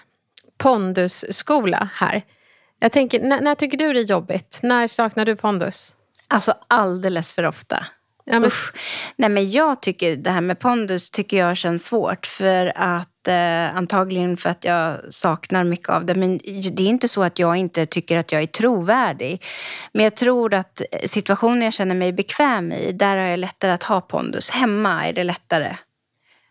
pondusskola 0.59 1.89
här. 1.95 2.23
Jag 2.81 2.93
tänker, 2.93 3.21
när, 3.21 3.41
när 3.41 3.55
tycker 3.55 3.79
du 3.79 3.93
det 3.93 4.01
är 4.01 4.05
jobbigt? 4.05 4.61
När 4.63 4.89
saknar 4.89 5.25
du 5.25 5.37
pondus? 5.37 5.97
Alltså 6.29 6.55
alldeles 6.69 7.35
för 7.35 7.45
ofta. 7.45 7.87
Ja, 8.25 8.41
men, 8.41 8.45
Usch. 8.45 8.73
Nej, 9.17 9.29
men 9.29 9.51
jag 9.51 9.83
tycker 9.83 10.17
det 10.17 10.31
här 10.31 10.41
med 10.41 10.59
pondus 10.59 11.11
tycker 11.11 11.37
jag 11.37 11.57
känns 11.57 11.85
svårt. 11.85 12.27
För 12.27 12.73
att 12.77 13.29
eh, 13.29 13.77
antagligen 13.77 14.37
för 14.37 14.51
att 14.51 14.65
jag 14.65 15.01
saknar 15.09 15.65
mycket 15.65 15.89
av 15.89 16.07
det. 16.07 16.15
Men 16.15 16.39
det 16.73 16.83
är 16.83 16.89
inte 16.89 17.09
så 17.09 17.23
att 17.23 17.39
jag 17.39 17.57
inte 17.57 17.87
tycker 17.87 18.19
att 18.19 18.33
jag 18.33 18.43
är 18.43 18.47
trovärdig. 18.47 19.45
Men 19.93 20.05
jag 20.05 20.17
tror 20.17 20.55
att 20.55 20.83
situationer 21.05 21.67
jag 21.67 21.73
känner 21.73 21.95
mig 21.95 22.13
bekväm 22.13 22.73
i, 22.73 22.93
där 22.93 23.17
har 23.17 23.25
jag 23.25 23.39
lättare 23.39 23.73
att 23.73 23.83
ha 23.83 24.01
pondus. 24.01 24.51
Hemma 24.51 25.07
är 25.07 25.13
det 25.13 25.25
lättare 25.25 25.77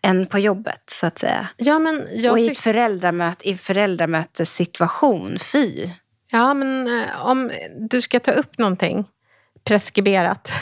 än 0.02 0.26
på 0.26 0.38
jobbet 0.38 0.82
så 0.86 1.06
att 1.06 1.18
säga. 1.18 1.48
ja, 1.56 1.78
men 1.78 2.06
jag 2.12 2.32
Och 2.32 2.38
i 2.38 2.48
ett 2.48 2.58
föräldramöte, 2.58 3.48
i 3.48 3.56
föräldramötessituation, 3.56 5.38
fy. 5.38 5.88
Ja, 6.30 6.54
men 6.54 7.00
eh, 7.00 7.26
om 7.26 7.50
du 7.90 8.00
ska 8.00 8.20
ta 8.20 8.32
upp 8.32 8.58
någonting 8.58 9.04
preskriberat. 9.64 10.52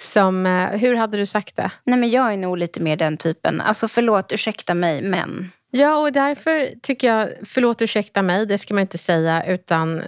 Som, 0.00 0.46
eh, 0.46 0.68
hur 0.68 0.96
hade 0.96 1.16
du 1.16 1.26
sagt 1.26 1.56
det? 1.56 1.70
Nej 1.84 1.98
men 1.98 2.10
jag 2.10 2.32
är 2.32 2.36
nog 2.36 2.58
lite 2.58 2.80
mer 2.80 2.96
den 2.96 3.16
typen. 3.16 3.60
Alltså 3.60 3.88
förlåt, 3.88 4.32
ursäkta 4.32 4.74
mig, 4.74 5.02
men. 5.02 5.52
Ja, 5.70 5.96
och 5.96 6.12
därför 6.12 6.80
tycker 6.82 7.08
jag, 7.08 7.28
förlåt 7.44 7.82
ursäkta 7.82 8.22
mig, 8.22 8.46
det 8.46 8.58
ska 8.58 8.74
man 8.74 8.80
inte 8.80 8.98
säga, 8.98 9.44
utan 9.46 10.02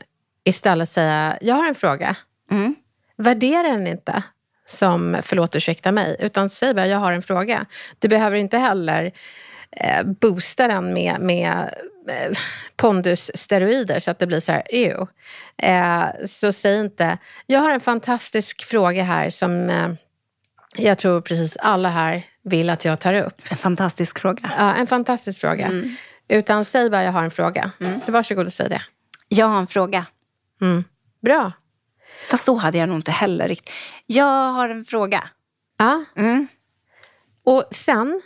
istället 0.45 0.89
säga, 0.89 1.39
jag 1.41 1.55
har 1.55 1.69
en 1.69 1.75
fråga. 1.75 2.17
Mm. 2.51 2.75
Värdera 3.17 3.69
den 3.69 3.87
inte 3.87 4.23
som 4.67 5.17
förlåt 5.23 5.57
ursäkta 5.57 5.93
mig, 5.93 6.17
utan 6.21 6.51
säg 6.51 6.75
bara, 6.75 6.87
jag 6.87 6.99
har 6.99 7.13
en 7.13 7.23
fråga. 7.23 7.67
Du 7.99 8.09
behöver 8.09 8.37
inte 8.37 8.59
heller 8.59 9.13
eh, 9.71 10.03
boosta 10.05 10.69
den 10.69 10.93
med, 10.93 11.21
med 11.21 11.75
pondussteroider 12.77 14.01
så 14.01 14.11
att 14.11 14.19
det 14.19 14.27
blir 14.27 14.41
så 14.41 14.53
här, 14.53 14.63
ew. 14.71 15.07
Eh, 15.59 16.05
så 16.27 16.53
säg 16.53 16.81
inte, 16.81 17.19
jag 17.47 17.61
har 17.61 17.71
en 17.71 17.81
fantastisk 17.81 18.65
fråga 18.65 19.03
här 19.03 19.31
som 19.31 19.71
eh, 19.71 19.89
jag 20.77 20.99
tror 20.99 21.21
precis 21.21 21.57
alla 21.57 21.89
här 21.89 22.27
vill 22.45 22.71
att 22.71 22.85
jag 22.85 23.01
tar 23.01 23.15
upp. 23.15 23.43
En 23.51 23.57
fantastisk 23.57 24.19
fråga. 24.19 24.53
Ja, 24.59 24.75
en 24.75 24.87
fantastisk 24.87 25.41
fråga. 25.41 25.71
Utan 26.29 26.65
säg 26.65 26.91
bara 26.91 27.05
jag 27.05 27.13
har 27.13 27.23
en 27.23 27.31
fråga. 27.31 27.71
Så 28.05 28.13
varsågod 28.13 28.47
och 28.47 28.53
säg 28.53 28.69
det. 28.69 28.83
Jag 29.29 29.47
har 29.47 29.59
en 29.59 29.67
fråga. 29.67 30.07
Mm. 30.61 30.85
Bra. 31.23 31.53
Fast 32.31 32.45
så 32.45 32.55
hade 32.55 32.79
jag 32.79 32.89
nog 32.89 32.99
inte 32.99 33.13
heller 33.13 33.49
riktigt. 33.49 33.75
Jag 34.07 34.53
har 34.53 34.69
en 34.69 34.85
fråga. 34.85 35.29
Ja. 35.79 36.05
Mm. 36.17 36.49
Och 37.45 37.65
sen, 37.71 38.21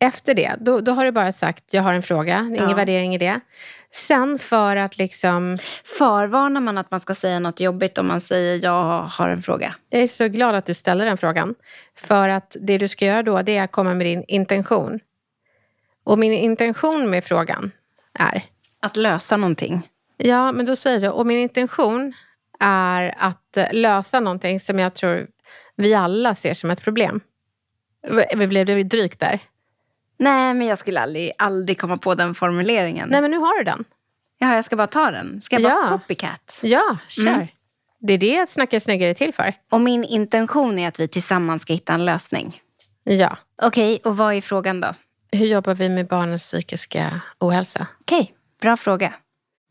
efter 0.00 0.34
det, 0.34 0.54
då, 0.60 0.80
då 0.80 0.92
har 0.92 1.04
du 1.04 1.10
bara 1.12 1.32
sagt 1.32 1.64
jag 1.74 1.82
har 1.82 1.94
en 1.94 2.02
fråga. 2.02 2.38
Ingen 2.38 2.68
Ja. 2.70 2.74
värdering 2.74 3.14
i 3.14 3.18
det. 3.18 3.40
Sen 3.90 4.38
för 4.38 4.76
att 4.76 4.98
liksom, 4.98 5.58
Förvarnar 5.98 6.60
man 6.60 6.78
att 6.78 6.90
man 6.90 7.00
ska 7.00 7.14
säga 7.14 7.38
något 7.38 7.60
jobbigt 7.60 7.98
om 7.98 8.06
man 8.06 8.20
säger 8.20 8.60
jag 8.64 9.02
har 9.02 9.28
en 9.28 9.42
fråga? 9.42 9.74
jag 9.90 10.02
är 10.02 10.06
så 10.06 10.28
glad 10.28 10.54
att 10.54 10.66
du 10.66 10.74
ställer 10.74 11.06
den 11.06 11.16
frågan. 11.16 11.54
För 11.96 12.28
att 12.28 12.56
det 12.60 12.78
du 12.78 12.88
ska 12.88 13.04
göra 13.04 13.22
då, 13.22 13.42
det 13.42 13.56
är 13.56 13.62
att 13.64 13.72
komma 13.72 13.94
med 13.94 14.06
din 14.06 14.24
intention. 14.28 15.00
Och 16.04 16.18
min 16.18 16.32
intention 16.32 17.10
med 17.10 17.24
frågan 17.24 17.70
är, 18.18 18.44
Att 18.80 18.96
lösa 18.96 19.36
någonting. 19.36 19.88
Ja, 20.16 20.52
men 20.52 20.66
då 20.66 20.76
säger 20.76 21.00
du, 21.00 21.08
och 21.08 21.26
min 21.26 21.38
intention 21.38 22.12
är 22.60 23.14
att 23.18 23.56
eh, 23.56 23.66
lösa 23.72 24.20
någonting 24.20 24.60
som 24.60 24.78
jag 24.78 24.94
tror 24.94 25.26
vi 25.76 25.94
alla 25.94 26.34
ser 26.34 26.54
som 26.54 26.70
ett 26.70 26.82
problem. 26.82 27.20
Blev 28.36 28.66
det 28.66 28.82
drygt 28.82 29.20
där? 29.20 29.38
Nej, 30.18 30.54
men 30.54 30.66
jag 30.66 30.78
skulle 30.78 31.00
aldrig, 31.00 31.32
aldrig 31.38 31.78
komma 31.80 31.96
på 31.96 32.14
den 32.14 32.34
formuleringen. 32.34 33.08
Nej, 33.08 33.20
men 33.22 33.30
nu 33.30 33.36
har 33.38 33.58
du 33.58 33.64
den. 33.64 33.84
Ja, 34.38 34.54
jag 34.54 34.64
ska 34.64 34.76
bara 34.76 34.86
ta 34.86 35.10
den. 35.10 35.40
Ska 35.42 35.56
jag 35.56 35.62
bara 35.62 35.72
Ja. 35.90 35.98
copycat? 35.98 36.58
Ja, 36.62 36.96
kör. 37.08 37.48
Det 38.00 38.12
är 38.12 38.18
det 38.18 38.48
snacka 38.48 38.80
snyggare 38.80 39.14
till 39.14 39.34
för. 39.34 39.54
Och 39.70 39.80
min 39.80 40.04
intention 40.04 40.78
är 40.78 40.88
att 40.88 41.00
vi 41.00 41.08
tillsammans 41.08 41.62
ska 41.62 41.72
hitta 41.72 41.92
en 41.92 42.04
lösning. 42.04 42.60
Ja. 43.04 43.36
Okej, 43.62 44.00
och 44.04 44.16
vad 44.16 44.34
är 44.34 44.40
frågan 44.40 44.80
då? 44.80 44.94
Hur 45.32 45.46
jobbar 45.46 45.74
vi 45.74 45.88
med 45.88 46.06
barnens 46.06 46.42
psykiska 46.42 47.10
ohälsa? 47.40 47.86
Okej, 48.00 48.34
bra 48.60 48.76
fråga. 48.76 49.14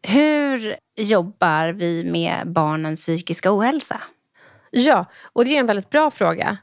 Hur 0.01 0.75
jobbar 0.97 1.69
vi 1.69 2.03
med 2.03 2.51
barnens 2.51 3.01
psykiska 3.01 3.51
ohälsa? 3.57 4.01
Ja, 4.71 5.05
och 5.33 5.45
det 5.45 5.55
är 5.55 5.59
en 5.59 5.65
väldigt 5.65 5.89
bra 5.89 6.11
fråga. 6.11 6.57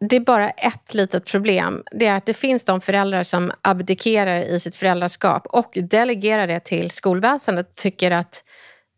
Det 0.00 0.16
är 0.16 0.20
bara 0.20 0.50
ett 0.50 0.94
litet 0.94 1.24
problem. 1.24 1.82
Det 1.92 2.06
är 2.06 2.14
att 2.14 2.26
det 2.26 2.34
finns 2.34 2.64
de 2.64 2.80
föräldrar 2.80 3.22
som 3.22 3.52
abdikerar 3.62 4.40
i 4.40 4.60
sitt 4.60 4.76
föräldraskap 4.76 5.46
och 5.46 5.70
delegerar 5.74 6.46
det 6.46 6.60
till 6.60 6.90
skolväsendet 6.90 7.68
och 7.68 7.76
tycker 7.76 8.10
att 8.10 8.42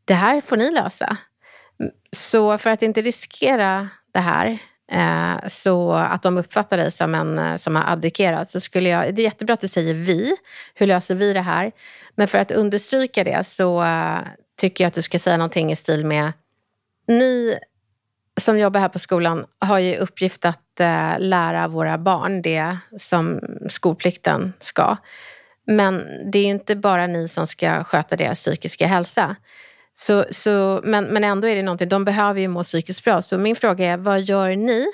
det 0.05 0.15
här 0.15 0.41
får 0.41 0.57
ni 0.57 0.71
lösa. 0.71 1.17
Så 2.13 2.59
för 2.59 2.71
att 2.71 2.83
inte 2.83 3.03
riskera 3.03 3.89
det 4.13 4.19
här 4.19 4.59
eh, 4.93 5.49
så 5.49 5.93
att 5.93 6.23
de 6.23 6.39
uppfattar 6.39 6.77
dig 6.77 6.93
som 6.93 7.15
en 7.15 7.39
eh, 7.39 7.57
som 7.57 7.77
har 7.77 7.93
abdikerat 7.93 8.51
så 8.51 8.61
skulle 8.61 8.89
jag, 8.89 9.15
det 9.15 9.23
är 9.23 9.25
jättebra 9.25 9.55
att 9.55 9.61
du 9.61 9.69
säger 9.69 9.95
vi, 9.95 10.37
hur 10.75 10.87
löser 10.87 11.15
vi 11.15 11.33
det 11.33 11.41
här? 11.41 11.73
Men 12.15 12.29
för 12.29 12.39
att 12.39 12.51
understryka 12.51 13.25
det 13.25 13.47
så 13.47 13.83
eh, 13.83 14.19
tycker 14.61 14.85
jag 14.85 14.89
att 14.89 14.95
du 14.95 15.03
ska 15.03 15.19
säga 15.19 15.37
någonting 15.37 15.73
i 15.73 15.77
stil 15.77 16.05
med 16.05 16.33
ni 17.09 17.59
som 18.41 18.59
jobbar 18.59 18.81
här 18.81 18.89
på 18.89 18.99
skolan 18.99 19.47
har 19.59 19.79
ju 19.79 19.97
uppgift 19.97 20.45
att 20.45 20.66
Eh, 20.81 21.19
lära 21.19 21.69
våra 21.69 21.99
barn 21.99 22.43
det 22.43 22.77
som 22.99 23.41
skolplikten 23.69 24.53
ska. 24.61 24.97
Men 25.67 26.05
det 26.33 26.39
är 26.39 26.43
ju 26.43 26.51
inte 26.51 26.77
bara 26.77 27.07
ni 27.07 27.29
som 27.29 27.47
ska 27.47 27.85
sköta 27.85 28.17
deras 28.17 28.41
psykiska 28.41 28.87
hälsa. 28.87 29.37
Så, 29.95 30.25
så, 30.31 30.81
men, 30.85 31.05
men 31.05 31.25
ändå 31.25 31.49
är 31.49 31.57
det 31.57 31.63
någonting, 31.63 31.89
de 31.89 32.05
behöver 32.05 32.41
ju 32.41 32.49
må 32.49 32.63
psykiskt 32.63 33.05
bra. 33.05 33.23
Så 33.23 33.39
min 33.39 33.57
fråga 33.57 33.87
är, 33.87 33.97
vad 33.97 34.21
gör 34.21 34.57
ni 34.57 34.87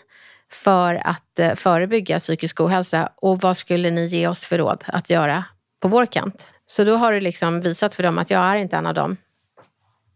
för 0.53 0.95
att 0.95 1.39
eh, 1.39 1.55
förebygga 1.55 2.19
psykisk 2.19 2.61
ohälsa 2.61 3.13
och 3.17 3.41
vad 3.41 3.57
skulle 3.57 3.91
ni 3.91 4.07
ge 4.07 4.27
oss 4.27 4.47
för 4.47 4.59
råd 4.59 4.85
att 4.87 5.11
göra 5.11 5.45
på 5.81 5.89
vår 5.89 6.07
kant? 6.07 6.55
Så 6.67 6.85
då 6.85 6.97
har 6.97 7.13
du 7.13 7.21
liksom 7.21 7.61
visat 7.61 7.95
för 7.95 8.03
dem 8.03 8.19
att 8.19 8.31
jag 8.31 8.41
är 8.41 8.57
inte 8.57 8.77
en 8.77 8.87
av 8.87 8.95
dem. 8.95 9.17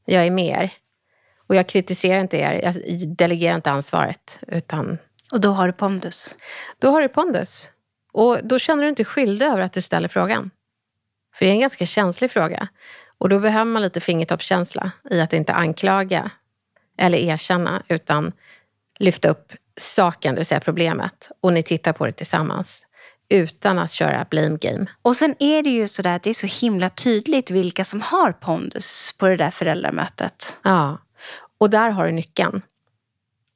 Jag 0.05 0.27
är 0.27 0.31
med 0.31 0.63
er. 0.63 0.73
Och 1.49 1.55
jag 1.55 1.67
kritiserar 1.67 2.21
inte 2.21 2.37
er, 2.37 2.61
jag 2.63 2.75
delegerar 3.17 3.55
inte 3.55 3.71
ansvaret. 3.71 4.39
Utan 4.49 4.99
och 5.33 5.41
då 5.41 5.53
har 5.53 5.67
du 5.67 5.73
pondus. 5.73 6.37
då 6.79 6.91
har 6.91 7.01
du 7.01 7.09
pondus. 7.09 7.73
Och 8.13 8.39
då 8.43 8.59
känner 8.59 8.83
du 8.83 8.89
inte 8.89 9.05
skyldig 9.05 9.47
över 9.47 9.61
att 9.61 9.73
du 9.73 9.83
ställer 9.83 10.09
frågan. 10.09 10.51
För 11.35 11.45
det 11.45 11.51
är 11.51 11.55
en 11.55 11.61
ganska 11.61 11.87
känslig 11.87 12.31
fråga. 12.31 12.69
Och 13.19 13.29
då 13.29 13.41
behöver 13.41 13.65
man 13.65 13.83
lite 13.83 14.01
fingertoppskänsla 14.01 14.91
i 15.11 15.21
att 15.21 15.33
inte 15.33 15.53
anklaga 15.53 16.31
eller 16.99 17.19
erkänna, 17.19 17.83
utan 17.89 18.33
lyfta 18.99 19.29
upp 19.29 19.53
saken, 19.81 20.35
det 20.35 20.39
vill 20.39 20.47
säga 20.47 20.61
problemet. 20.61 21.31
Och 21.41 21.53
ni 21.53 21.63
tittar 21.63 21.93
på 21.93 22.07
det 22.07 22.13
tillsammans. 22.13 22.87
Utan 23.29 23.79
att 23.79 23.93
köra 23.93 24.27
blame 24.31 24.59
game. 24.61 24.87
Och 25.03 25.17
sen 25.17 25.35
är 25.39 25.63
det 25.63 25.71
ju 25.71 25.89
sådär 25.89 26.17
att 26.17 26.23
det 26.23 26.31
är 26.31 26.35
så 26.35 26.67
himla 26.67 26.91
tydligt 26.91 27.51
vilka 27.51 27.85
som 27.85 28.01
har 28.01 28.33
pondus 28.33 29.15
på 29.19 29.27
det 29.27 29.37
där 29.37 29.51
föräldramötet. 29.51 30.59
Ja, 30.63 30.99
och 31.59 31.71
där 31.71 31.91
har 31.91 32.07
du 32.07 32.13
nyckeln. 32.13 32.63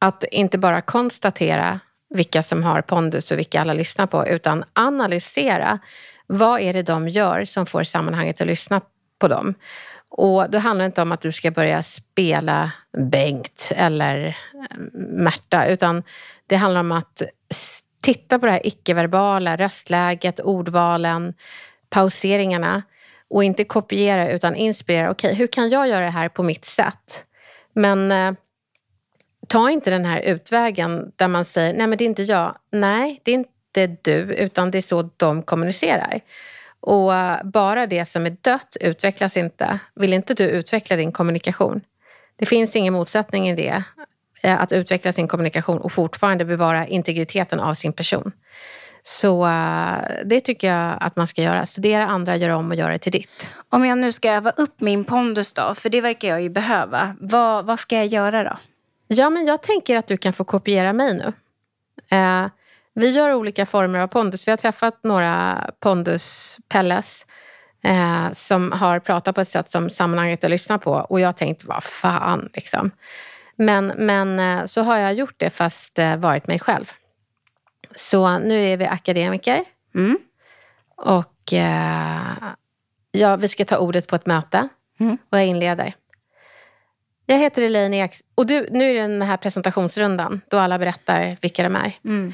Att 0.00 0.24
inte 0.30 0.58
bara 0.58 0.80
konstatera 0.80 1.80
vilka 2.14 2.42
som 2.42 2.62
har 2.62 2.82
pondus 2.82 3.30
och 3.30 3.38
vilka 3.38 3.60
alla 3.60 3.72
lyssnar 3.72 4.06
på, 4.06 4.26
utan 4.26 4.64
analysera 4.72 5.78
vad 6.26 6.60
är 6.60 6.72
det 6.72 6.82
de 6.82 7.08
gör 7.08 7.44
som 7.44 7.66
får 7.66 7.82
sammanhanget 7.82 8.40
att 8.40 8.46
lyssna 8.46 8.80
på 9.18 9.28
dem. 9.28 9.54
Och 10.08 10.50
då 10.50 10.58
handlar 10.58 10.82
det 10.82 10.86
inte 10.86 11.02
om 11.02 11.12
att 11.12 11.20
du 11.20 11.32
ska 11.32 11.50
börja 11.50 11.82
spela 11.82 12.72
Bengt 13.10 13.72
eller 13.76 14.26
eh, 14.26 14.76
Märta, 14.94 15.66
utan 15.66 16.02
det 16.46 16.56
handlar 16.56 16.80
om 16.80 16.92
att 16.92 17.22
titta 18.02 18.38
på 18.38 18.46
det 18.46 18.52
här 18.52 18.66
icke-verbala, 18.66 19.56
röstläget, 19.56 20.40
ordvalen, 20.40 21.34
pauseringarna 21.90 22.82
och 23.30 23.44
inte 23.44 23.64
kopiera 23.64 24.30
utan 24.30 24.56
inspirera. 24.56 25.10
Okej, 25.10 25.34
hur 25.34 25.46
kan 25.46 25.70
jag 25.70 25.88
göra 25.88 26.04
det 26.04 26.10
här 26.10 26.28
på 26.28 26.42
mitt 26.42 26.64
sätt? 26.64 27.24
Men 27.72 28.12
eh, 28.12 28.32
ta 29.50 29.70
inte 29.70 29.90
den 29.90 30.04
här 30.04 30.20
utvägen 30.20 31.12
där 31.16 31.28
man 31.28 31.44
säger, 31.44 31.74
nej 31.74 31.86
men 31.86 31.98
det 31.98 32.04
är 32.04 32.06
inte 32.06 32.22
jag. 32.22 32.54
Nej, 32.72 33.20
det 33.22 33.30
är 33.30 33.34
inte 33.34 33.86
du, 34.02 34.34
utan 34.34 34.70
det 34.70 34.78
är 34.78 34.82
så 34.82 35.10
de 35.16 35.42
kommunicerar. 35.42 36.20
Och 36.80 37.14
eh, 37.14 37.38
bara 37.44 37.86
det 37.86 38.04
som 38.04 38.26
är 38.26 38.36
dött 38.40 38.76
utvecklas 38.80 39.36
inte. 39.36 39.78
Vill 39.94 40.12
inte 40.12 40.34
du 40.34 40.44
utveckla 40.44 40.96
din 40.96 41.12
kommunikation? 41.12 41.80
Det 42.36 42.46
finns 42.46 42.76
ingen 42.76 42.92
motsättning 42.92 43.48
i 43.48 43.56
det, 43.56 43.82
eh, 44.42 44.62
att 44.62 44.72
utveckla 44.72 45.12
sin 45.12 45.28
kommunikation 45.28 45.78
och 45.78 45.92
fortfarande 45.92 46.44
bevara 46.44 46.86
integriteten 46.86 47.60
av 47.60 47.74
sin 47.74 47.92
person. 47.92 48.32
Så 49.02 49.46
eh, 49.46 49.98
det 50.24 50.40
tycker 50.40 50.68
jag 50.68 50.96
att 51.00 51.16
man 51.16 51.26
ska 51.26 51.42
göra. 51.42 51.66
Studera 51.66 52.06
andra, 52.06 52.36
göra 52.36 52.56
om 52.56 52.70
och 52.70 52.76
göra 52.76 52.92
det 52.92 52.98
till 52.98 53.12
ditt. 53.12 53.52
Om 53.68 53.86
jag 53.86 53.98
nu 53.98 54.12
ska 54.12 54.30
öva 54.30 54.50
upp 54.50 54.80
min 54.80 55.04
pondus 55.04 55.52
då, 55.52 55.74
för 55.74 55.90
det 55.90 56.00
verkar 56.00 56.28
jag 56.28 56.42
ju 56.42 56.48
behöva. 56.48 57.16
Vad, 57.20 57.64
vad 57.64 57.78
ska 57.78 57.96
jag 57.96 58.06
göra 58.06 58.44
då? 58.44 58.56
Ja, 59.12 59.30
men 59.30 59.46
jag 59.46 59.62
tänker 59.62 59.96
att 59.96 60.06
du 60.06 60.16
kan 60.16 60.32
få 60.32 60.44
kopiera 60.44 60.92
mig 60.92 61.14
nu. 61.14 61.32
Eh, 62.16 62.46
vi 62.94 63.10
gör 63.10 63.34
olika 63.34 63.66
former 63.66 63.98
av 63.98 64.06
pondus. 64.06 64.48
Vi 64.48 64.52
har 64.52 64.56
träffat 64.56 65.04
några 65.04 65.66
pondus-pelles 65.80 67.26
eh, 67.84 68.32
som 68.32 68.72
har 68.72 69.00
pratat 69.00 69.34
på 69.34 69.40
ett 69.40 69.48
sätt 69.48 69.70
som 69.70 69.90
sammanhanget 69.90 70.44
att 70.44 70.50
lyssna 70.50 70.78
på. 70.78 70.92
Och 70.92 71.20
jag 71.20 71.28
har 71.28 71.32
tänkt, 71.32 71.64
vad 71.64 71.84
fan 71.84 72.48
liksom. 72.54 72.90
Men, 73.56 73.86
men 73.86 74.38
eh, 74.38 74.64
så 74.64 74.82
har 74.82 74.98
jag 74.98 75.14
gjort 75.14 75.34
det 75.36 75.50
fast 75.50 75.98
eh, 75.98 76.16
varit 76.16 76.46
mig 76.46 76.58
själv. 76.58 76.92
Så 77.94 78.38
nu 78.38 78.62
är 78.62 78.76
vi 78.76 78.86
akademiker. 78.86 79.64
Mm. 79.94 80.18
Och 80.96 81.52
eh, 81.52 82.52
ja, 83.10 83.36
vi 83.36 83.48
ska 83.48 83.64
ta 83.64 83.78
ordet 83.78 84.06
på 84.06 84.16
ett 84.16 84.26
möte. 84.26 84.68
Mm. 85.00 85.18
Och 85.30 85.38
jag 85.38 85.46
inleder. 85.46 85.94
Jag 87.30 87.38
heter 87.38 87.62
Elaine 87.62 87.94
Eks... 87.94 88.20
Och 88.34 88.46
du, 88.46 88.66
nu 88.70 88.90
är 88.90 88.94
det 88.94 89.00
den 89.00 89.22
här 89.22 89.36
presentationsrundan 89.36 90.40
då 90.48 90.58
alla 90.58 90.78
berättar 90.78 91.36
vilka 91.40 91.62
de 91.62 91.76
är. 91.76 91.92
Mm. 92.04 92.32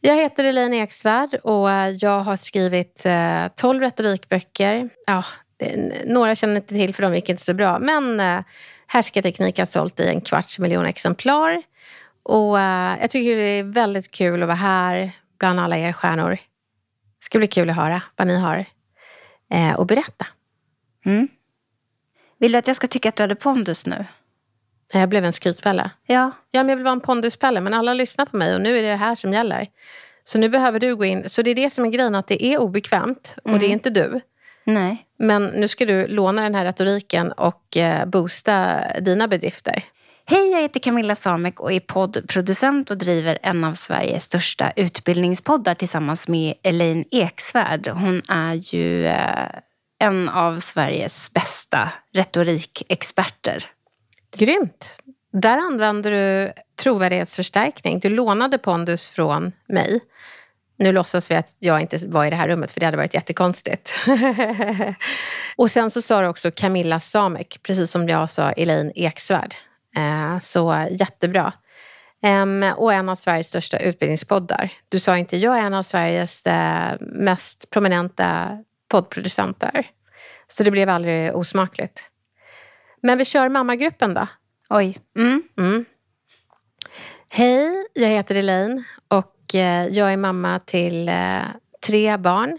Jag 0.00 0.16
heter 0.16 0.44
Elaine 0.44 0.74
Eksvärd 0.74 1.34
och 1.34 1.70
jag 2.00 2.20
har 2.20 2.36
skrivit 2.36 3.06
eh, 3.06 3.48
12 3.56 3.80
retorikböcker. 3.80 4.90
Ja, 5.06 5.24
det, 5.56 5.92
några 6.06 6.34
känner 6.34 6.56
inte 6.56 6.74
till 6.74 6.94
för 6.94 7.02
de 7.02 7.14
gick 7.14 7.28
inte 7.28 7.42
så 7.42 7.54
bra. 7.54 7.78
Men 7.78 8.20
eh, 8.20 8.44
Härskarteknik 8.86 9.58
har 9.58 9.66
sålt 9.66 10.00
i 10.00 10.08
en 10.08 10.20
kvarts 10.20 10.58
miljon 10.58 10.86
exemplar. 10.86 11.62
Och 12.22 12.60
eh, 12.60 12.96
jag 13.00 13.10
tycker 13.10 13.36
det 13.36 13.42
är 13.58 13.64
väldigt 13.64 14.10
kul 14.10 14.42
att 14.42 14.48
vara 14.48 14.56
här 14.56 15.12
bland 15.38 15.60
alla 15.60 15.78
er 15.78 15.92
stjärnor. 15.92 16.30
Det 16.30 17.24
ska 17.24 17.38
bli 17.38 17.48
kul 17.48 17.70
att 17.70 17.76
höra 17.76 18.02
vad 18.16 18.26
ni 18.26 18.38
har 18.38 18.64
eh, 19.52 19.74
och 19.74 19.86
berätta. 19.86 20.26
Mm. 21.06 21.28
Vill 22.38 22.52
du 22.52 22.58
att 22.58 22.66
jag 22.66 22.76
ska 22.76 22.88
tycka 22.88 23.08
att 23.08 23.16
du 23.16 23.22
hade 23.22 23.34
pondus 23.34 23.86
nu? 23.86 24.04
Jag 24.92 25.08
blev 25.08 25.24
en 25.24 25.32
skrytpelle. 25.32 25.90
Ja. 26.06 26.30
Ja, 26.50 26.62
men 26.62 26.68
jag 26.68 26.76
vill 26.76 26.84
vara 26.84 26.92
en 26.92 27.00
ponduspelle, 27.00 27.60
men 27.60 27.74
alla 27.74 27.94
lyssnar 27.94 28.26
på 28.26 28.36
mig 28.36 28.54
och 28.54 28.60
nu 28.60 28.78
är 28.78 28.82
det 28.82 28.88
det 28.88 28.96
här 28.96 29.14
som 29.14 29.32
gäller. 29.32 29.66
Så 30.24 30.38
nu 30.38 30.48
behöver 30.48 30.80
du 30.80 30.96
gå 30.96 31.04
in. 31.04 31.28
Så 31.28 31.42
det 31.42 31.50
är 31.50 31.54
det 31.54 31.70
som 31.70 31.84
är 31.84 31.90
grejen, 31.90 32.14
att 32.14 32.26
det 32.26 32.44
är 32.44 32.58
obekvämt 32.58 33.36
och 33.44 33.58
det 33.58 33.66
är 33.66 33.70
inte 33.70 33.90
du. 33.90 34.20
Nej. 34.64 35.06
Men 35.18 35.46
nu 35.46 35.68
ska 35.68 35.86
du 35.86 36.06
låna 36.06 36.42
den 36.42 36.54
här 36.54 36.64
retoriken 36.64 37.32
och 37.32 37.76
eh, 37.76 38.06
boosta 38.06 38.82
dina 39.00 39.28
bedrifter. 39.28 39.84
Hej, 40.26 40.50
jag 40.50 40.62
heter 40.62 40.80
Camilla 40.80 41.14
Samek 41.14 41.60
och 41.60 41.72
är 41.72 41.80
poddproducent 41.80 42.90
och 42.90 42.98
driver 42.98 43.38
en 43.42 43.64
av 43.64 43.74
Sveriges 43.74 44.24
största 44.24 44.72
utbildningspoddar 44.76 45.74
tillsammans 45.74 46.28
med 46.28 46.54
Elaine 46.62 47.04
Eksvärd. 47.10 47.88
Hon 47.88 48.22
är 48.28 48.74
ju 48.74 49.06
eh, 49.06 49.48
en 49.98 50.28
av 50.28 50.58
Sveriges 50.58 51.32
bästa 51.32 51.92
retorikexperter. 52.12 53.66
Grymt! 54.36 55.02
Där 55.32 55.58
använder 55.58 56.10
du 56.10 56.52
trovärdighetsförstärkning. 56.82 57.98
Du 57.98 58.08
lånade 58.08 58.58
pondus 58.58 59.08
från 59.08 59.52
mig. 59.68 60.00
Nu 60.76 60.92
låtsas 60.92 61.30
vi 61.30 61.34
att 61.34 61.56
jag 61.58 61.80
inte 61.80 61.98
var 62.08 62.24
i 62.24 62.30
det 62.30 62.36
här 62.36 62.48
rummet 62.48 62.70
för 62.70 62.80
det 62.80 62.86
hade 62.86 62.96
varit 62.96 63.14
jättekonstigt. 63.14 63.94
och 65.56 65.70
sen 65.70 65.90
så 65.90 66.02
sa 66.02 66.20
du 66.20 66.26
också 66.28 66.50
Camilla 66.50 67.00
Samek, 67.00 67.60
precis 67.62 67.90
som 67.90 68.08
jag 68.08 68.30
sa 68.30 68.52
Elaine 68.52 68.92
Eksvärd. 68.94 69.54
Eh, 69.96 70.38
så 70.40 70.86
jättebra. 70.90 71.52
Och 72.76 72.92
en 72.92 73.08
av 73.08 73.14
Sveriges 73.14 73.48
största 73.48 73.78
utbildningspoddar. 73.78 74.72
Du 74.88 74.98
sa 74.98 75.18
inte 75.18 75.36
jag 75.36 75.58
är 75.58 75.60
en 75.60 75.74
av 75.74 75.82
Sveriges 75.82 76.46
eh, 76.46 76.96
mest 77.00 77.70
prominenta 77.70 78.58
poddproducenter. 78.88 79.86
Så 80.48 80.62
det 80.62 80.70
blev 80.70 80.88
aldrig 80.88 81.36
osmakligt. 81.36 82.10
Men 83.00 83.18
vi 83.18 83.24
kör 83.24 83.48
mammagruppen 83.48 84.14
då. 84.14 84.26
Oj. 84.68 84.98
Mm. 85.16 85.42
Mm. 85.58 85.84
Hej, 87.28 87.86
jag 87.92 88.08
heter 88.08 88.34
Elaine 88.34 88.84
och 89.08 89.54
eh, 89.54 89.86
jag 89.86 90.12
är 90.12 90.16
mamma 90.16 90.58
till 90.58 91.08
eh, 91.08 91.42
tre 91.86 92.16
barn 92.16 92.58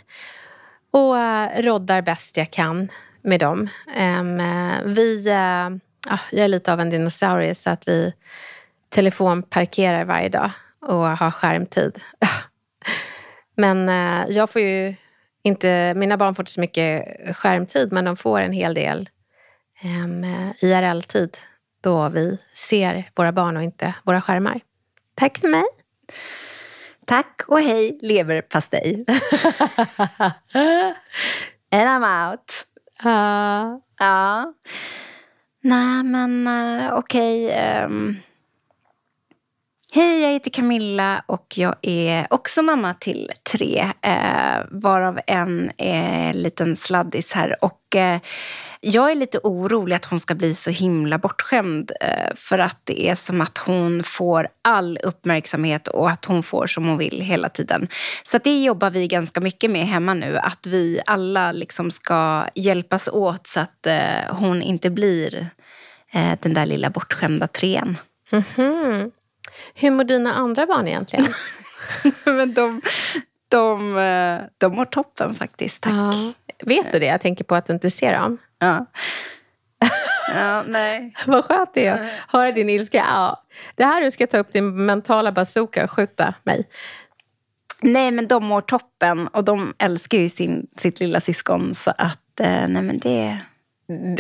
och 0.92 1.18
eh, 1.18 1.62
roddar 1.62 2.02
bäst 2.02 2.38
jag 2.38 2.52
kan 2.52 2.92
med 3.22 3.40
dem. 3.40 3.70
Em, 3.96 4.42
vi, 4.86 5.24
ja, 6.10 6.18
jag 6.32 6.44
är 6.44 6.48
lite 6.48 6.74
av 6.74 6.80
en 6.80 6.90
dinosaurie 6.90 7.56
så 7.56 7.70
att 7.70 7.88
vi 7.88 8.14
telefonparkerar 8.90 10.06
varje 10.06 10.30
dag 10.30 10.52
och 10.82 11.18
har 11.18 11.32
skärmtid. 11.32 12.02
Men 13.56 13.88
jag 14.34 14.50
får 14.50 14.62
ju 14.62 14.96
inte, 15.44 15.94
mina 15.96 16.18
barn 16.18 16.36
får 16.36 16.44
inte 16.44 16.52
så 16.52 16.62
mycket 16.62 17.06
skärmtid 17.36 17.92
men 17.92 18.06
de 18.06 18.16
får 18.16 18.40
en 18.42 18.52
hel 18.52 18.74
del 18.74 19.10
IRL-tid 20.62 21.38
då 21.82 22.10
vi 22.10 22.38
ser 22.54 23.12
våra 23.16 23.32
barn 23.32 23.58
och 23.58 23.64
inte 23.64 23.96
våra 24.04 24.22
skärmar. 24.22 24.60
Tack 25.16 25.38
för 25.38 25.48
mig. 25.48 25.64
Tack 27.06 27.42
och 27.48 27.60
hej, 27.60 28.00
leverpastej. 28.02 29.06
And 31.72 31.88
I'm 31.88 32.32
out. 32.32 32.66
Uh, 33.06 33.78
Ja. 34.00 34.54
Nej, 35.64 36.04
men 36.04 36.48
uh, 36.48 36.94
okej. 36.94 37.52
ehm. 37.52 38.16
Hej, 39.94 40.22
jag 40.22 40.30
heter 40.30 40.50
Camilla 40.50 41.24
och 41.26 41.54
jag 41.56 41.76
är 41.82 42.28
också 42.30 42.62
mamma 42.62 42.94
till 42.94 43.32
tre. 43.52 43.92
Eh, 44.02 44.66
varav 44.70 45.20
en 45.28 45.72
är 45.78 46.30
en 46.30 46.42
liten 46.42 46.76
sladdis 46.76 47.34
här. 47.34 47.56
Och 47.62 47.96
eh, 47.96 48.20
jag 48.82 49.12
är 49.12 49.16
lite 49.16 49.40
orolig 49.44 49.96
att 49.96 50.06
hon 50.06 50.20
ska 50.20 50.36
bli 50.36 50.54
så 50.54 50.70
himla 50.70 51.18
bortskämd. 51.18 51.92
Eh, 52.02 52.36
för 52.36 52.60
att 52.60 52.82
det 52.84 53.10
är 53.10 53.16
som 53.16 53.42
att 53.42 53.58
hon 53.58 54.04
får 54.04 54.48
all 54.62 55.00
uppmärksamhet 55.04 55.88
och 55.88 56.10
att 56.10 56.26
hon 56.26 56.44
får 56.44 56.68
som 56.68 56.86
hon 56.88 56.98
vill 56.98 57.22
hela 57.22 57.50
tiden. 57.50 57.88
Så 58.24 58.38
att 58.38 58.44
det 58.44 58.64
jobbar 58.64 58.90
vi 58.90 59.08
ganska 59.08 59.42
mycket 59.42 59.72
med 59.72 59.88
hemma 59.88 60.14
nu. 60.14 60.38
Att 60.38 60.68
vi 60.68 61.02
alla 61.06 61.52
liksom 61.52 61.92
ska 61.92 62.46
hjälpas 62.56 63.08
åt 63.08 63.48
så 63.48 63.60
att 63.60 63.88
eh, 63.88 64.36
hon 64.36 64.62
inte 64.62 64.90
blir 64.90 65.48
eh, 66.14 66.32
den 66.42 66.54
där 66.54 66.66
lilla 66.66 66.90
bortskämda 66.90 67.48
trean. 67.48 67.98
mhm. 68.32 69.12
Hur 69.74 69.92
mår 69.92 70.04
dina 70.04 70.34
andra 70.34 70.66
barn 70.66 70.88
egentligen? 70.88 71.28
Men 72.24 72.54
de, 72.54 72.82
de, 73.50 73.98
eh, 73.98 74.48
de 74.58 74.76
mår 74.76 74.86
toppen 74.86 75.36
faktiskt, 75.36 75.82
tack. 75.82 75.94
Ja. 75.94 76.34
Vet 76.66 76.92
du 76.92 77.00
det? 77.00 77.06
Jag 77.06 77.22
tänker 77.22 77.44
på 77.44 77.56
att 77.56 77.66
du 77.66 77.74
inte 77.74 77.92
ser 77.92 78.14
dem. 78.14 78.38
Ja. 78.60 78.86
ja, 80.36 80.64
nej. 80.68 81.14
Vad 81.28 81.46
skönt 81.46 81.74
det 81.74 81.86
är 81.86 81.94
att 81.94 82.10
höra 82.28 82.52
din 82.52 82.70
ilska. 82.70 82.98
Ja. 82.98 83.44
Det 83.76 83.84
här 83.84 84.02
du 84.02 84.12
ska 84.12 84.28
ta 84.28 84.38
upp 84.38 84.54
din 84.54 84.86
mentala 84.86 85.32
bazooka 85.32 85.84
och 85.84 85.92
skjuta 85.92 86.34
mig. 86.44 86.68
Nej, 87.82 88.12
men 88.12 88.28
de 88.28 88.46
mår 88.46 88.62
toppen 88.62 89.28
och 89.28 89.44
de 89.44 89.74
älskar 89.78 90.18
ju 90.18 90.30
sin, 90.30 90.68
sitt 90.78 91.00
lilla 91.00 91.20
syskon. 91.20 91.76
Så 91.76 91.92
att, 91.98 92.40
eh, 92.40 92.68
nej 92.68 92.82
men 92.82 93.00
det... 93.00 93.38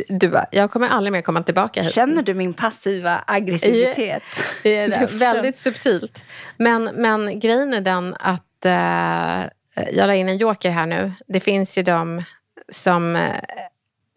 Du, 0.07 0.29
bara, 0.29 0.45
jag 0.51 0.71
kommer 0.71 0.87
aldrig 0.87 1.11
mer 1.11 1.21
komma 1.21 1.43
tillbaka 1.43 1.81
hit. 1.81 1.93
Känner 1.93 2.23
du 2.23 2.33
min 2.33 2.53
passiva 2.53 3.23
aggressivitet? 3.27 4.23
Det 4.63 4.77
är 4.77 4.89
det. 4.89 5.11
Väldigt 5.11 5.57
subtilt. 5.57 6.25
Men, 6.57 6.83
men 6.83 7.39
grejen 7.39 7.73
är 7.73 7.81
den 7.81 8.15
att 8.19 8.65
eh, 8.65 9.49
jag 9.91 10.07
la 10.07 10.15
in 10.15 10.29
en 10.29 10.37
joker 10.37 10.69
här 10.69 10.85
nu. 10.85 11.13
Det 11.27 11.39
finns 11.39 11.77
ju 11.77 11.83
de 11.83 12.23
som 12.71 13.15
eh, 13.15 13.35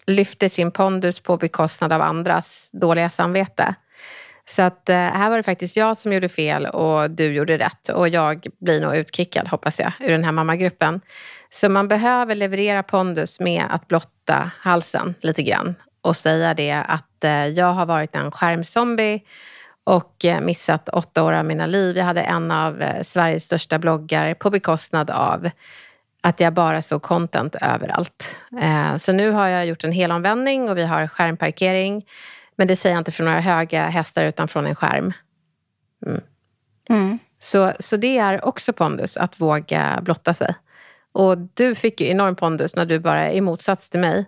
lyfter 0.06 0.48
sin 0.48 0.70
pondus 0.70 1.20
på 1.20 1.36
bekostnad 1.36 1.92
av 1.92 2.02
andras 2.02 2.70
dåliga 2.72 3.10
samvete. 3.10 3.74
Så 4.46 4.62
att 4.62 4.88
eh, 4.88 4.96
här 4.96 5.30
var 5.30 5.36
det 5.36 5.42
faktiskt 5.42 5.76
jag 5.76 5.96
som 5.96 6.12
gjorde 6.12 6.28
fel 6.28 6.66
och 6.66 7.10
du 7.10 7.32
gjorde 7.32 7.58
rätt. 7.58 7.88
Och 7.88 8.08
jag 8.08 8.46
blir 8.60 8.80
nog 8.80 8.96
utkickad, 8.96 9.48
hoppas 9.48 9.80
jag, 9.80 9.92
ur 10.00 10.10
den 10.10 10.24
här 10.24 10.32
mammagruppen. 10.32 11.00
Så 11.54 11.68
man 11.68 11.88
behöver 11.88 12.34
leverera 12.34 12.82
pondus 12.82 13.40
med 13.40 13.64
att 13.70 13.88
blotta 13.88 14.50
halsen 14.60 15.14
lite 15.20 15.42
grann 15.42 15.74
och 16.00 16.16
säga 16.16 16.54
det 16.54 16.72
att 16.72 17.24
eh, 17.24 17.46
jag 17.46 17.72
har 17.72 17.86
varit 17.86 18.14
en 18.14 18.30
skärmzombie 18.30 19.20
och 19.84 20.24
eh, 20.24 20.40
missat 20.40 20.88
åtta 20.88 21.22
år 21.22 21.32
av 21.32 21.44
mina 21.44 21.66
liv. 21.66 21.96
Jag 21.96 22.04
hade 22.04 22.22
en 22.22 22.50
av 22.50 22.82
eh, 22.82 23.02
Sveriges 23.02 23.44
största 23.44 23.78
bloggar 23.78 24.34
på 24.34 24.50
bekostnad 24.50 25.10
av 25.10 25.50
att 26.22 26.40
jag 26.40 26.52
bara 26.52 26.82
såg 26.82 27.02
content 27.02 27.54
överallt. 27.60 28.38
Så 28.98 29.12
nu 29.12 29.30
har 29.30 29.48
jag 29.48 29.66
gjort 29.66 29.84
en 29.84 29.92
helomvändning 29.92 30.70
och 30.70 30.78
vi 30.78 30.84
har 30.84 31.06
skärmparkering. 31.06 32.06
Men 32.56 32.68
det 32.68 32.76
säger 32.76 32.94
jag 32.94 33.00
inte 33.00 33.12
från 33.12 33.26
några 33.26 33.40
höga 33.40 33.86
hästar 33.86 34.24
utan 34.24 34.48
från 34.48 34.66
en 34.66 34.74
skärm. 34.74 35.12
Mm. 36.90 37.18
Så, 37.38 37.72
så 37.78 37.96
det 37.96 38.18
är 38.18 38.44
också 38.44 38.72
pondus, 38.72 39.16
att 39.16 39.40
våga 39.40 39.98
blotta 40.02 40.34
sig. 40.34 40.54
Och 41.14 41.38
du 41.38 41.74
fick 41.74 42.00
ju 42.00 42.06
enorm 42.06 42.36
pondus 42.36 42.76
när 42.76 42.86
du 42.86 42.98
bara 42.98 43.32
i 43.32 43.40
motsats 43.40 43.90
till 43.90 44.00
mig 44.00 44.26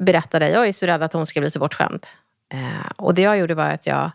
berättade 0.00 0.48
jag 0.48 0.68
är 0.68 0.72
så 0.72 0.86
rädd 0.86 1.02
att 1.02 1.12
hon 1.12 1.26
ska 1.26 1.40
bli 1.40 1.50
så 1.50 1.58
bortskämd. 1.58 2.06
Eh, 2.52 2.90
och 2.96 3.14
det 3.14 3.22
jag 3.22 3.38
gjorde 3.38 3.54
var 3.54 3.64
att 3.64 3.86
jag 3.86 4.10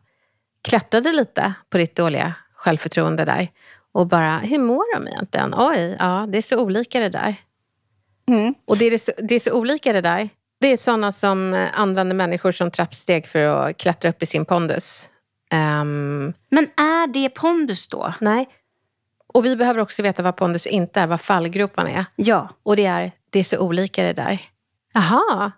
klättrade 0.62 1.12
lite 1.12 1.54
på 1.70 1.78
ditt 1.78 1.96
dåliga 1.96 2.34
självförtroende 2.56 3.26
där. 3.26 3.48
Och 3.92 4.08
bara, 4.08 4.38
hur 4.38 4.60
mår 4.60 4.96
de 4.96 5.08
egentligen? 5.08 5.54
Oj, 5.58 5.96
ja, 6.00 6.26
det 6.30 6.38
är 6.38 6.42
så 6.42 6.60
olika 6.60 7.00
det 7.00 7.10
där. 7.10 7.36
Mm. 8.28 8.54
Och 8.66 8.78
det 8.78 8.86
är, 8.86 8.98
så, 8.98 9.12
det 9.18 9.36
är 9.36 9.40
så 9.40 9.52
olika 9.52 9.94
det 9.94 10.02
där. 10.02 10.30
Det 10.62 10.68
är 10.68 10.78
sådana 10.78 11.12
som 11.12 11.68
använder 11.74 12.16
människor 12.16 12.52
som 12.52 12.72
trappsteg 12.72 13.28
för 13.28 13.46
att 13.46 13.78
klättra 13.78 14.10
upp 14.10 14.24
i 14.24 14.26
sin 14.26 14.46
pondus. 14.46 15.10
Ehm, 15.52 16.34
Men 16.50 16.64
är 16.78 17.08
det 17.08 17.30
pondus 17.30 17.88
då? 17.88 18.14
nej. 18.22 18.50
Och 19.34 19.46
vi 19.46 19.56
behöver 19.56 19.80
också 19.80 20.04
veta 20.04 20.24
vad 20.24 20.36
pondus 20.36 20.66
inte 20.68 21.00
är, 21.02 21.08
vad 21.08 21.22
fallgroparna 21.22 21.90
är. 21.90 22.06
Ja. 22.16 22.50
Och 22.64 22.76
det 22.76 22.86
är, 22.86 23.12
det 23.30 23.40
är 23.40 23.44
så 23.44 23.60
olika 23.60 24.04
det 24.04 24.14
där. 24.14 24.42
Jaha. 24.94 25.52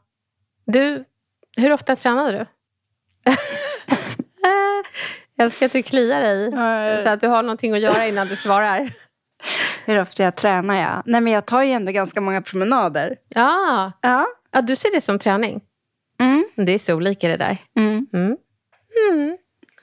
Du, 0.66 1.06
hur 1.58 1.72
ofta 1.72 1.96
tränar 1.96 2.34
du? 2.34 2.46
Jag 5.38 5.46
älskar 5.46 5.66
att 5.66 5.72
du 5.72 5.84
kliar 5.84 6.22
dig 6.22 6.50
Ja, 6.50 7.02
så 7.04 7.10
att 7.10 7.22
du 7.22 7.28
har 7.28 7.44
någonting 7.44 7.74
att 7.74 7.82
göra 7.82 8.08
innan 8.08 8.28
du 8.28 8.36
svarar. 8.36 8.92
Hur 9.86 10.02
ofta 10.02 10.24
jag 10.24 10.36
tränar 10.36 10.76
jag? 10.76 11.04
Nej 11.06 11.22
men 11.22 11.34
jag 11.34 11.46
tar 11.46 11.64
ju 11.64 11.72
ändå 11.72 11.92
ganska 11.92 12.22
många 12.22 12.42
promenader. 12.42 13.16
Ja, 13.30 13.92
Ja. 14.02 14.26
ja 14.52 14.62
du 14.62 14.76
ser 14.76 14.92
det 14.92 15.02
som 15.02 15.20
träning. 15.20 15.62
Mm. 16.20 16.46
Det 16.56 16.72
är 16.72 16.80
så 16.80 16.96
olika 16.96 17.28
det 17.28 17.38
där. 17.38 17.58
Mm. 17.78 18.08
Mm. 18.14 18.38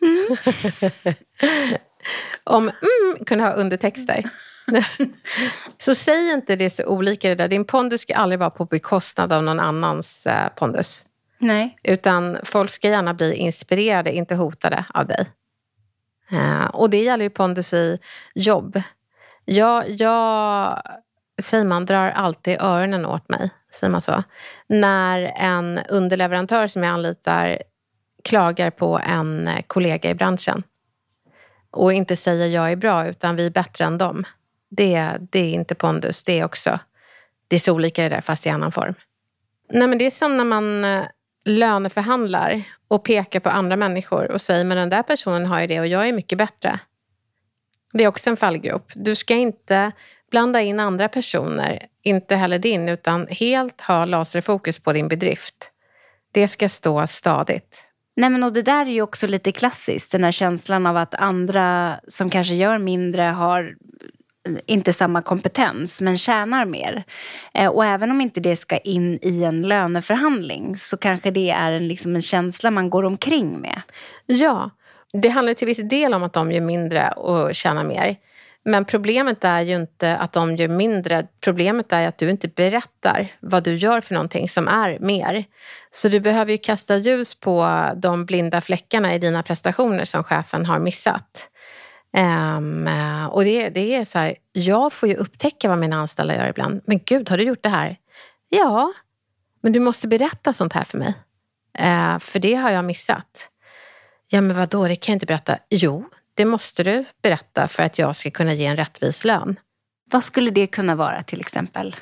Om 2.45 2.62
mm 2.62 3.25
kunde 3.27 3.45
ha 3.45 3.53
undertexter. 3.53 4.25
så 5.79 5.95
säg 5.95 6.33
inte 6.33 6.57
det 6.57 6.71
så 6.71 6.87
olika 6.87 7.29
det 7.29 7.35
där. 7.35 7.49
Din 7.49 7.65
pondus 7.65 8.01
ska 8.01 8.15
aldrig 8.15 8.38
vara 8.38 8.51
på 8.51 8.65
bekostnad 8.65 9.33
av 9.33 9.43
någon 9.43 9.61
annans 9.61 10.27
eh, 10.27 10.49
pondus. 10.57 11.07
Nej. 11.38 11.77
Utan 11.85 12.38
folk 12.45 12.71
ska 12.71 12.88
gärna 12.88 13.15
bli 13.15 13.35
inspirerade, 13.35 14.12
inte 14.12 14.35
hotade 14.35 14.85
av 14.95 15.07
dig. 15.07 15.27
Eh, 16.31 16.67
och 16.67 16.91
det 16.91 17.03
gäller 17.03 17.25
ju 17.25 17.31
pondus 17.31 17.73
i 17.73 17.99
jobb. 18.35 18.83
Jag, 19.45 19.91
jag 19.91 20.83
säger 21.43 21.65
man, 21.65 21.87
drar 21.87 22.11
alltid 22.11 22.57
öronen 22.61 23.07
åt 23.07 23.29
mig, 23.29 23.51
säger 23.75 23.91
man 23.91 24.01
så. 24.01 24.23
När 24.67 25.33
en 25.37 25.81
underleverantör 25.88 26.67
som 26.67 26.83
jag 26.83 26.93
anlitar 26.93 27.62
klagar 28.25 28.71
på 28.71 29.01
en 29.07 29.51
kollega 29.67 30.11
i 30.11 30.15
branschen 30.15 30.62
och 31.73 31.93
inte 31.93 32.17
säger 32.17 32.47
jag 32.47 32.73
är 32.73 32.77
bra 32.77 33.07
utan 33.07 33.37
vi 33.37 33.47
är 33.47 33.51
bättre 33.51 33.85
än 33.85 33.99
dem. 33.99 34.25
Det, 34.71 35.17
det 35.21 35.39
är 35.39 35.53
inte 35.53 35.75
pondus, 35.75 36.25
det 36.25 36.41
är 36.41 36.45
också, 36.45 36.79
det 37.49 37.57
är 37.57 37.61
så 37.61 37.73
olika 37.73 38.03
det 38.03 38.09
där 38.09 38.21
fast 38.21 38.47
i 38.47 38.49
annan 38.49 38.73
form. 38.73 38.95
Nej 39.73 39.89
men 39.89 39.99
det 39.99 40.07
är 40.07 40.11
som 40.11 40.37
när 40.37 40.45
man 40.45 40.85
eh, 40.85 41.03
löneförhandlar 41.45 42.63
och 42.89 43.05
pekar 43.05 43.41
på 43.41 43.49
andra 43.49 43.77
människor 43.77 44.31
och 44.31 44.41
säger 44.41 44.65
men 44.65 44.77
den 44.77 44.91
där 44.91 45.03
personen 45.03 45.47
har 45.47 45.61
ju 45.61 45.67
det 45.67 45.81
och 45.81 45.87
jag 45.87 46.09
är 46.09 46.13
mycket 46.13 46.39
bättre. 46.39 46.81
Det 47.93 48.05
är 48.05 48.09
också 48.09 48.31
en 48.31 48.37
fallgrop. 48.37 48.93
Du 48.95 49.15
ska 49.15 49.35
inte 49.35 49.93
blanda 50.31 50.61
in 50.61 50.81
andra 50.81 51.09
personer, 51.09 51.87
inte 52.03 52.37
heller 52.37 52.59
din, 52.59 52.89
utan 52.89 53.27
helt 53.27 53.81
ha 53.81 54.05
laserfokus 54.05 54.79
på 54.79 54.93
din 54.93 55.09
bedrift. 55.09 55.71
Det 56.33 56.49
ska 56.49 56.69
stå 56.69 57.07
stadigt. 57.07 57.92
Nej 58.16 58.31
men 58.31 58.42
och 58.42 58.53
det 58.53 58.62
där 58.62 58.87
är 58.87 58.90
ju 58.90 59.03
också 59.03 59.27
lite 59.27 59.53
klassiskt. 59.53 60.12
Den 60.12 60.25
här 60.25 60.31
känslan 60.31 60.87
av 60.87 60.96
att 60.96 61.14
andra 61.14 61.96
som 62.09 62.31
kanske 62.31 62.55
gör 62.55 62.79
mindre 62.79 63.22
har 63.22 63.77
eh, 64.48 64.55
inte 64.66 64.92
samma 64.92 65.22
kompetens 65.22 66.01
men 66.01 66.16
tjänar 66.16 66.64
mer. 66.64 67.05
Eh, 67.55 67.68
och 67.68 67.85
även 67.85 68.11
om 68.11 68.20
inte 68.20 68.40
det 68.40 68.57
ska 68.57 68.79
in 68.79 69.18
i 69.22 69.42
en 69.42 69.62
löneförhandling 69.62 70.77
så 70.77 70.96
kanske 70.96 71.31
det 71.31 71.51
är 71.51 71.72
en, 71.72 71.88
liksom 71.88 72.14
en 72.14 72.22
känsla 72.22 72.70
man 72.70 72.90
går 72.90 73.03
omkring 73.03 73.61
med. 73.61 73.83
Ja, 74.27 74.70
det 75.12 75.29
handlar 75.29 75.55
till 75.55 75.66
viss 75.66 75.88
del 75.88 76.14
om 76.14 76.22
att 76.22 76.33
de 76.33 76.53
gör 76.53 76.61
mindre 76.61 77.11
och 77.11 77.55
tjänar 77.55 77.85
mer. 77.85 78.16
Men 78.64 78.85
problemet 78.85 79.44
är 79.44 79.61
ju 79.61 79.77
inte 79.77 80.16
att 80.16 80.33
de 80.33 80.57
gör 80.57 80.68
mindre. 80.68 81.27
Problemet 81.40 81.92
är 81.92 82.09
att 82.09 82.18
du 82.18 82.31
inte 82.31 82.48
berättar 82.48 83.37
vad 83.40 83.64
du 83.64 83.77
gör 83.77 84.01
för 84.01 84.14
någonting 84.14 84.48
som 84.48 84.68
är 84.68 84.98
mer. 84.98 85.44
Så 85.90 86.09
du 86.09 86.20
behöver 86.20 86.53
ju 86.53 86.59
kasta 86.59 86.96
ljus 86.96 87.35
på 87.35 87.87
de 87.96 88.27
blinda 88.27 88.61
fläckarna 88.61 89.14
i 89.14 89.18
dina 89.18 89.42
prestationer 89.42 90.05
som 90.05 90.25
chefen 90.25 90.66
har 90.66 90.79
missat. 90.79 91.48
Um, 92.16 92.88
och 93.31 93.44
det, 93.44 93.68
det 93.68 93.94
är 93.94 94.05
så 94.05 94.18
här, 94.18 94.37
jag 94.53 94.92
får 94.92 95.09
ju 95.09 95.14
upptäcka 95.14 95.68
vad 95.68 95.79
mina 95.79 95.96
anställda 95.96 96.37
gör 96.37 96.48
ibland. 96.48 96.81
Men 96.85 97.01
gud, 97.05 97.31
har 97.31 97.38
du 97.38 97.44
gjort 97.44 97.62
det 97.62 97.68
här? 97.68 97.96
Ja, 98.48 98.92
men 99.61 99.72
du 99.72 99.81
måste 99.81 100.09
berätta 100.09 100.53
sånt 100.53 100.72
här 100.72 100.85
för 100.85 100.98
mig. 100.98 101.14
Uh, 101.81 102.18
för 102.18 102.38
det 102.38 102.55
har 102.55 102.70
jag 102.70 102.85
missat. 102.85 103.48
Ja, 104.29 104.40
men 104.40 104.57
vadå, 104.57 104.85
det 104.85 104.96
kan 104.96 105.12
jag 105.12 105.16
inte 105.16 105.27
berätta. 105.27 105.59
Jo, 105.70 106.05
det 106.35 106.45
måste 106.45 106.83
du 106.83 107.05
berätta 107.23 107.68
för 107.68 107.83
att 107.83 107.99
jag 107.99 108.16
ska 108.16 108.31
kunna 108.31 108.55
ge 108.55 108.66
en 108.66 108.77
rättvis 108.77 109.25
lön. 109.25 109.59
Vad 110.11 110.25
skulle 110.25 110.51
det 110.51 110.66
kunna 110.66 110.95
vara 110.95 111.23
till 111.23 111.40
exempel? 111.40 111.97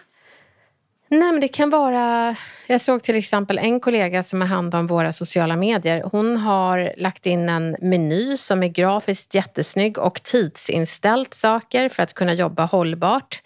Nej, 1.12 1.32
men 1.32 1.40
det 1.40 1.48
kan 1.48 1.70
vara... 1.70 2.36
Jag 2.66 2.80
såg 2.80 3.02
till 3.02 3.16
exempel 3.16 3.58
en 3.58 3.80
kollega 3.80 4.22
som 4.22 4.40
har 4.40 4.48
hand 4.48 4.74
om 4.74 4.86
våra 4.86 5.12
sociala 5.12 5.56
medier. 5.56 6.02
Hon 6.12 6.36
har 6.36 6.92
lagt 6.96 7.26
in 7.26 7.48
en 7.48 7.76
meny 7.80 8.36
som 8.36 8.62
är 8.62 8.68
grafiskt 8.68 9.34
jättesnygg 9.34 9.98
och 9.98 10.22
tidsinställt 10.22 11.34
saker 11.34 11.88
för 11.88 12.02
att 12.02 12.14
kunna 12.14 12.34
jobba 12.34 12.64
hållbart. 12.64 13.42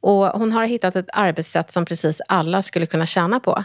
Och 0.00 0.26
hon 0.26 0.52
har 0.52 0.66
hittat 0.66 0.96
ett 0.96 1.08
arbetssätt 1.12 1.72
som 1.72 1.84
precis 1.84 2.20
alla 2.28 2.62
skulle 2.62 2.86
kunna 2.86 3.06
tjäna 3.06 3.40
på. 3.40 3.64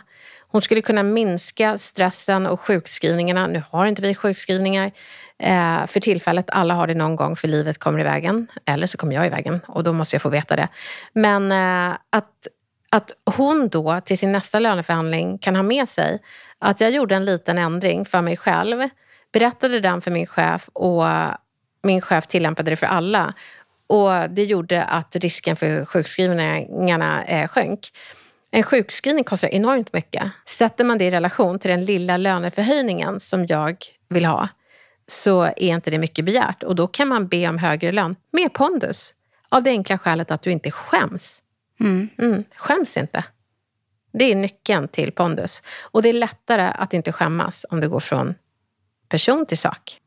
Hon 0.53 0.61
skulle 0.61 0.81
kunna 0.81 1.03
minska 1.03 1.77
stressen 1.77 2.45
och 2.45 2.59
sjukskrivningarna. 2.59 3.47
Nu 3.47 3.63
har 3.69 3.85
inte 3.85 4.01
vi 4.01 4.15
sjukskrivningar 4.15 4.91
eh, 5.39 5.85
för 5.87 5.99
tillfället. 5.99 6.45
Alla 6.49 6.73
har 6.73 6.87
det 6.87 6.93
någon 6.93 7.15
gång 7.15 7.35
för 7.35 7.47
livet 7.47 7.77
kommer 7.77 7.99
i 7.99 8.03
vägen. 8.03 8.47
Eller 8.65 8.87
så 8.87 8.97
kommer 8.97 9.15
jag 9.15 9.25
i 9.25 9.29
vägen 9.29 9.59
och 9.67 9.83
då 9.83 9.93
måste 9.93 10.15
jag 10.15 10.21
få 10.21 10.29
veta 10.29 10.55
det. 10.55 10.67
Men 11.13 11.51
eh, 11.51 11.97
att 12.09 12.47
att 12.89 13.11
hon 13.35 13.69
då 13.69 13.99
till 14.05 14.17
sin 14.17 14.31
nästa 14.31 14.59
löneförhandling 14.59 15.37
kan 15.37 15.55
ha 15.55 15.63
med 15.63 15.89
sig 15.89 16.19
att 16.59 16.81
jag 16.81 16.91
gjorde 16.91 17.15
en 17.15 17.25
liten 17.25 17.57
ändring 17.57 18.05
för 18.05 18.21
mig 18.21 18.37
själv, 18.37 18.89
berättade 19.31 19.79
den 19.79 20.01
för 20.01 20.11
min 20.11 20.27
chef 20.27 20.69
och 20.73 21.03
min 21.83 22.01
chef 22.01 22.27
tillämpade 22.27 22.71
det 22.71 22.75
för 22.75 22.87
alla. 22.87 23.33
Och 23.87 24.29
det 24.29 24.43
gjorde 24.43 24.83
att 24.83 25.15
risken 25.15 25.55
för 25.55 25.85
sjukskrivningarna 25.85 27.23
eh, 27.23 27.47
sjönk. 27.47 27.89
En 28.55 28.63
sjukskrivning 28.63 29.23
kostar 29.23 29.47
enormt 29.53 29.93
mycket. 29.93 30.23
Sätter 30.45 30.83
man 30.85 30.97
det 30.97 31.05
i 31.05 31.11
relation 31.11 31.59
till 31.59 31.71
den 31.71 31.85
lilla 31.85 32.17
löneförhöjningen 32.17 33.19
som 33.19 33.45
jag 33.45 33.77
vill 34.09 34.25
ha 34.25 34.47
så 35.07 35.41
är 35.43 35.61
inte 35.63 35.91
det 35.91 35.97
mycket 35.97 36.25
begärt 36.25 36.63
och 36.63 36.75
då 36.75 36.87
kan 36.87 37.07
man 37.07 37.27
be 37.27 37.47
om 37.49 37.57
högre 37.57 37.91
lön 37.91 38.15
med 38.31 38.53
pondus. 38.53 39.13
Av 39.49 39.63
det 39.63 39.69
enkla 39.69 39.97
skälet 39.97 40.31
att 40.31 40.41
du 40.41 40.51
inte 40.51 40.71
skäms 40.71 41.39
Mm. 41.79 42.09
Mm, 42.17 42.43
skäms 42.55 42.97
inte. 42.97 43.23
Det 44.13 44.31
är 44.31 44.35
nyckeln 44.35 44.87
till 44.87 45.11
pondus. 45.11 45.61
Och 45.81 46.01
det 46.01 46.09
är 46.09 46.13
lättare 46.13 46.71
att 46.75 46.93
inte 46.93 47.11
skämmas 47.11 47.65
om 47.69 47.81
det 47.81 47.87
går 47.87 47.99
från 47.99 48.35
person 49.09 49.45
till 49.45 49.57
sak. 49.57 49.99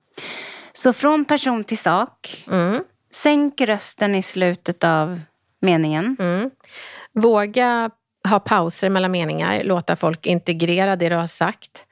Så 0.73 0.93
från 0.93 1.25
person 1.25 1.65
till 1.65 1.79
sak. 1.79 2.45
Mm, 2.51 2.85
Sänk 3.11 3.61
rösten 3.61 4.15
i 4.15 4.23
slutet 4.23 4.85
av 4.85 5.21
meningen. 5.61 6.17
mm. 6.21 6.51
Våga 7.13 7.91
ha 8.27 8.41
pauser 8.41 8.91
mellan 8.91 9.11
meningar, 9.11 9.65
låta 9.65 9.97
folk 9.97 10.27
integrera 10.27 10.97
det 10.97 11.09
du 11.09 11.17
har 11.17 11.27
sagt. 11.27 11.87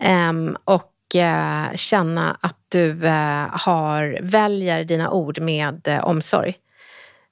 Ehm, 0.00 0.56
och 0.64 1.16
eh, 1.16 1.74
känna 1.74 2.38
att 2.40 2.56
du 2.68 3.06
eh, 3.06 3.46
har, 3.50 4.18
väljer 4.22 4.84
dina 4.84 5.10
ord 5.10 5.40
med 5.40 5.88
eh, 5.88 6.04
omsorg. 6.04 6.54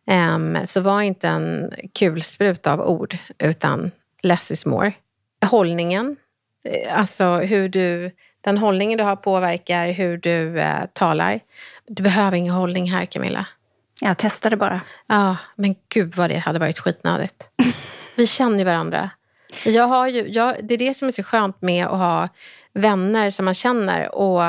Ehm, 0.07 0.59
så 0.65 0.81
var 0.81 1.03
inte 1.03 1.29
en 1.29 1.73
kulsprut 1.99 2.67
av 2.67 2.81
ord, 2.81 3.17
utan 3.39 3.91
less 4.23 4.51
is 4.51 4.67
more. 4.67 4.93
Hållningen, 5.47 6.17
alltså 6.93 7.25
hur 7.25 7.69
du, 7.69 8.11
den 8.41 8.59
hållningen 8.59 8.99
du 8.99 9.05
har 9.05 9.17
påverkar 9.17 9.93
hur 9.93 10.19
du 10.19 10.63
talar. 10.93 11.41
Du 11.87 12.03
behöver 12.03 12.37
ingen 12.37 12.55
hållning 12.55 12.91
här 12.91 13.05
Camilla. 13.05 13.47
Jag 14.01 14.19
testade 14.19 14.57
bara. 14.57 14.81
Ja, 15.07 15.37
men 15.57 15.75
gud 15.89 16.17
vad 16.17 16.31
det 16.31 16.39
hade 16.39 16.59
varit 16.59 16.79
skitnödigt. 16.79 17.51
Vi 18.17 18.27
känner 18.27 18.59
ju 18.59 18.65
varandra. 18.65 19.11
Jag 19.65 19.85
har 19.85 20.09
ju, 20.09 20.29
jag, 20.29 20.57
det 20.63 20.75
är 20.75 20.79
det 20.79 20.95
som 20.95 21.09
är 21.09 21.13
så 21.13 21.23
skönt 21.23 21.63
med 21.63 21.87
att 21.87 21.99
ha 21.99 22.29
vänner 22.73 23.31
som 23.31 23.45
man 23.45 23.55
känner. 23.55 24.15
Och 24.15 24.43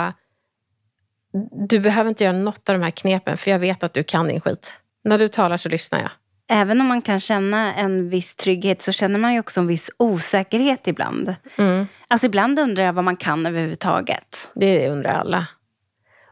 Du 1.68 1.80
behöver 1.80 2.10
inte 2.10 2.24
göra 2.24 2.38
något 2.38 2.70
av 2.70 2.76
de 2.76 2.84
här 2.84 2.92
knepen, 2.92 3.38
för 3.38 3.52
jag 3.52 3.60
vet 3.60 3.84
att 3.84 3.94
du 3.94 4.04
kan 4.04 4.28
din 4.28 4.42
skit. 4.42 4.74
När 5.04 5.18
du 5.18 5.28
talar 5.28 5.58
så 5.58 5.70
lyssnar 5.70 6.00
jag. 6.00 6.10
Även 6.50 6.82
om 6.82 6.88
man 6.88 7.02
kan 7.02 7.20
känna 7.20 7.74
en 7.74 8.10
viss 8.10 8.36
trygghet 8.36 8.82
så 8.82 8.92
känner 8.92 9.20
man 9.20 9.34
ju 9.34 9.40
också 9.40 9.60
en 9.60 9.68
viss 9.68 9.90
osäkerhet 9.98 10.88
ibland. 10.88 11.36
Mm. 11.58 11.88
Alltså 12.08 12.26
ibland 12.26 12.60
undrar 12.60 12.84
jag 12.84 12.94
vad 12.94 13.04
man 13.04 13.18
kan 13.18 13.46
överhuvudtaget. 13.46 14.50
Det 14.56 14.90
undrar 14.90 15.14
alla. 15.14 15.48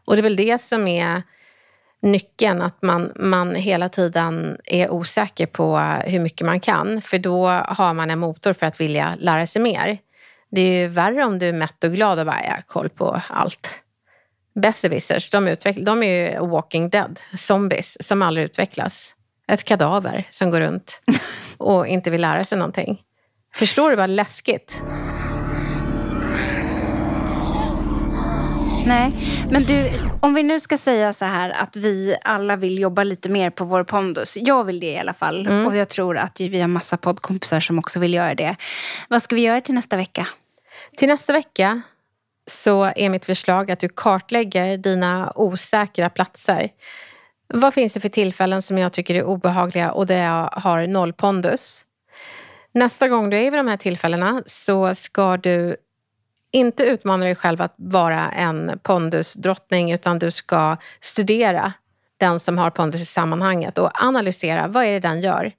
Och 0.04 0.16
det 0.16 0.20
är 0.20 0.22
väl 0.22 0.36
det 0.36 0.60
som 0.60 0.88
är 0.88 1.22
nyckeln, 2.02 2.62
att 2.62 2.82
man, 2.82 3.12
man 3.16 3.54
hela 3.54 3.88
tiden 3.88 4.56
är 4.64 4.90
osäker 4.90 5.46
på 5.46 5.78
hur 6.04 6.18
mycket 6.18 6.46
man 6.46 6.60
kan. 6.60 7.02
För 7.02 7.18
då 7.18 7.48
har 7.48 7.94
man 7.94 8.10
en 8.10 8.18
motor 8.18 8.52
för 8.52 8.66
att 8.66 8.80
vilja 8.80 9.16
lära 9.18 9.46
sig 9.46 9.62
mer. 9.62 9.98
Det 10.50 10.60
är 10.60 10.80
ju 10.80 10.88
värre 10.88 11.24
om 11.24 11.38
du 11.38 11.48
är 11.48 11.52
mätt 11.52 11.84
och 11.84 11.92
glad 11.92 12.18
och 12.18 12.26
bara, 12.26 12.44
jag 12.44 12.50
har 12.50 12.62
koll 12.66 12.88
på 12.88 13.22
allt. 13.28 13.82
Besserwissers, 14.60 15.30
de, 15.30 15.48
utveck- 15.48 15.84
de 15.84 16.02
är 16.02 16.32
ju 16.32 16.46
walking 16.46 16.90
dead, 16.90 17.20
zombies 17.36 18.06
som 18.06 18.22
aldrig 18.22 18.44
utvecklas. 18.44 19.14
Ett 19.48 19.64
kadaver 19.64 20.28
som 20.30 20.50
går 20.50 20.60
runt 20.60 21.02
och 21.58 21.86
inte 21.86 22.10
vill 22.10 22.20
lära 22.20 22.44
sig 22.44 22.58
någonting. 22.58 23.00
Förstår 23.54 23.90
du 23.90 23.96
vad 23.96 24.10
läskigt? 24.10 24.82
Nej, 28.86 29.12
men 29.50 29.64
du, 29.64 29.90
om 30.20 30.34
vi 30.34 30.42
nu 30.42 30.60
ska 30.60 30.78
säga 30.78 31.12
så 31.12 31.24
här 31.24 31.50
att 31.50 31.76
vi 31.76 32.16
alla 32.22 32.56
vill 32.56 32.78
jobba 32.78 33.04
lite 33.04 33.28
mer 33.28 33.50
på 33.50 33.64
vår 33.64 33.84
pondus. 33.84 34.36
Jag 34.40 34.64
vill 34.64 34.80
det 34.80 34.92
i 34.92 34.98
alla 34.98 35.14
fall. 35.14 35.46
Mm. 35.46 35.66
Och 35.66 35.76
jag 35.76 35.88
tror 35.88 36.18
att 36.18 36.40
vi 36.40 36.60
har 36.60 36.68
massa 36.68 36.96
poddkompisar 36.96 37.60
som 37.60 37.78
också 37.78 37.98
vill 37.98 38.14
göra 38.14 38.34
det. 38.34 38.56
Vad 39.08 39.22
ska 39.22 39.34
vi 39.34 39.42
göra 39.42 39.60
till 39.60 39.74
nästa 39.74 39.96
vecka? 39.96 40.28
Till 40.96 41.08
nästa 41.08 41.32
vecka, 41.32 41.82
så 42.50 42.92
är 42.96 43.08
mitt 43.08 43.24
förslag 43.24 43.70
att 43.70 43.80
du 43.80 43.88
kartlägger 43.88 44.76
dina 44.76 45.32
osäkra 45.34 46.10
platser. 46.10 46.68
Vad 47.48 47.74
finns 47.74 47.94
det 47.94 48.00
för 48.00 48.08
tillfällen 48.08 48.62
som 48.62 48.78
jag 48.78 48.92
tycker 48.92 49.14
är 49.14 49.24
obehagliga 49.24 49.92
och 49.92 50.06
där 50.06 50.24
jag 50.24 50.50
har 50.52 50.86
noll 50.86 51.12
pondus? 51.12 51.84
Nästa 52.74 53.08
gång 53.08 53.30
du 53.30 53.36
är 53.36 53.50
vid 53.50 53.60
de 53.60 53.68
här 53.68 53.76
tillfällena 53.76 54.42
så 54.46 54.94
ska 54.94 55.36
du 55.36 55.76
inte 56.56 56.84
utmana 56.84 57.24
dig 57.24 57.34
själv 57.34 57.62
att 57.62 57.74
vara 57.76 58.30
en 58.30 58.78
pondusdrottning 58.82 59.92
utan 59.92 60.18
du 60.18 60.30
ska 60.30 60.76
studera 61.00 61.72
den 62.20 62.40
som 62.40 62.58
har 62.58 62.70
pondus 62.70 63.00
i 63.00 63.04
sammanhanget 63.04 63.78
och 63.78 64.02
analysera 64.02 64.68
vad 64.68 64.84
är 64.84 64.92
det 64.92 65.00
den 65.00 65.20
gör. 65.20 65.52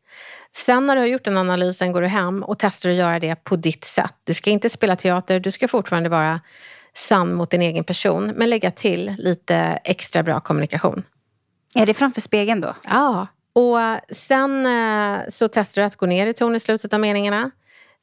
Sen 0.56 0.88
när 0.88 0.96
du 0.96 1.02
har 1.02 1.08
gjort 1.08 1.24
den 1.24 1.38
analysen 1.38 1.92
går 1.92 2.02
du 2.02 2.08
hem 2.08 2.44
och 2.44 2.60
testar 2.60 2.90
att 2.90 2.96
göra 2.96 3.20
det 3.20 3.44
på 3.44 3.56
ditt 3.56 3.86
sätt. 3.86 4.14
Du 4.24 4.34
ska 4.34 4.50
inte 4.50 4.70
spela 4.70 4.96
teater, 4.96 5.40
du 5.40 5.52
ska 5.52 5.68
fortfarande 5.68 6.10
vara 6.10 6.40
sann 6.94 7.34
mot 7.34 7.50
din 7.50 7.62
egen 7.62 7.84
person 7.84 8.34
men 8.36 8.50
lägga 8.50 8.72
till 8.72 9.16
lite 9.18 9.56
extra 9.84 10.24
bra 10.24 10.40
kommunikation. 10.40 11.04
Är 11.76 11.86
det 11.86 11.94
framför 11.94 12.22
spegeln 12.22 12.62
då? 12.62 12.76
Ja. 12.90 13.28
Och 13.54 13.78
sen 14.16 14.66
eh, 14.66 15.20
så 15.30 15.48
testar 15.48 15.82
du 15.82 15.86
att 15.86 15.96
gå 15.96 16.06
ner 16.06 16.28
i 16.28 16.34
ton 16.34 16.56
i 16.56 16.60
slutet 16.60 16.94
av 16.94 17.00
meningarna. 17.00 17.52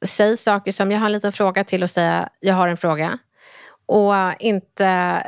Säg 0.05 0.37
saker 0.37 0.71
som 0.71 0.91
jag 0.91 0.99
har 0.99 1.05
en 1.05 1.11
liten 1.11 1.31
fråga 1.31 1.63
till 1.63 1.83
och 1.83 1.89
säga 1.89 2.29
jag 2.39 2.53
har 2.53 2.67
en 2.67 2.77
fråga. 2.77 3.17
Och 3.85 4.13
inte 4.39 5.21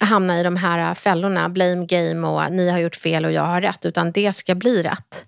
hamna 0.00 0.40
i 0.40 0.42
de 0.42 0.56
här 0.56 0.94
fällorna, 0.94 1.48
blame 1.48 1.86
game 1.86 2.26
och 2.26 2.52
ni 2.52 2.70
har 2.70 2.78
gjort 2.78 2.96
fel 2.96 3.24
och 3.24 3.32
jag 3.32 3.42
har 3.42 3.60
rätt, 3.60 3.84
utan 3.84 4.12
det 4.12 4.32
ska 4.32 4.54
bli 4.54 4.82
rätt. 4.82 5.26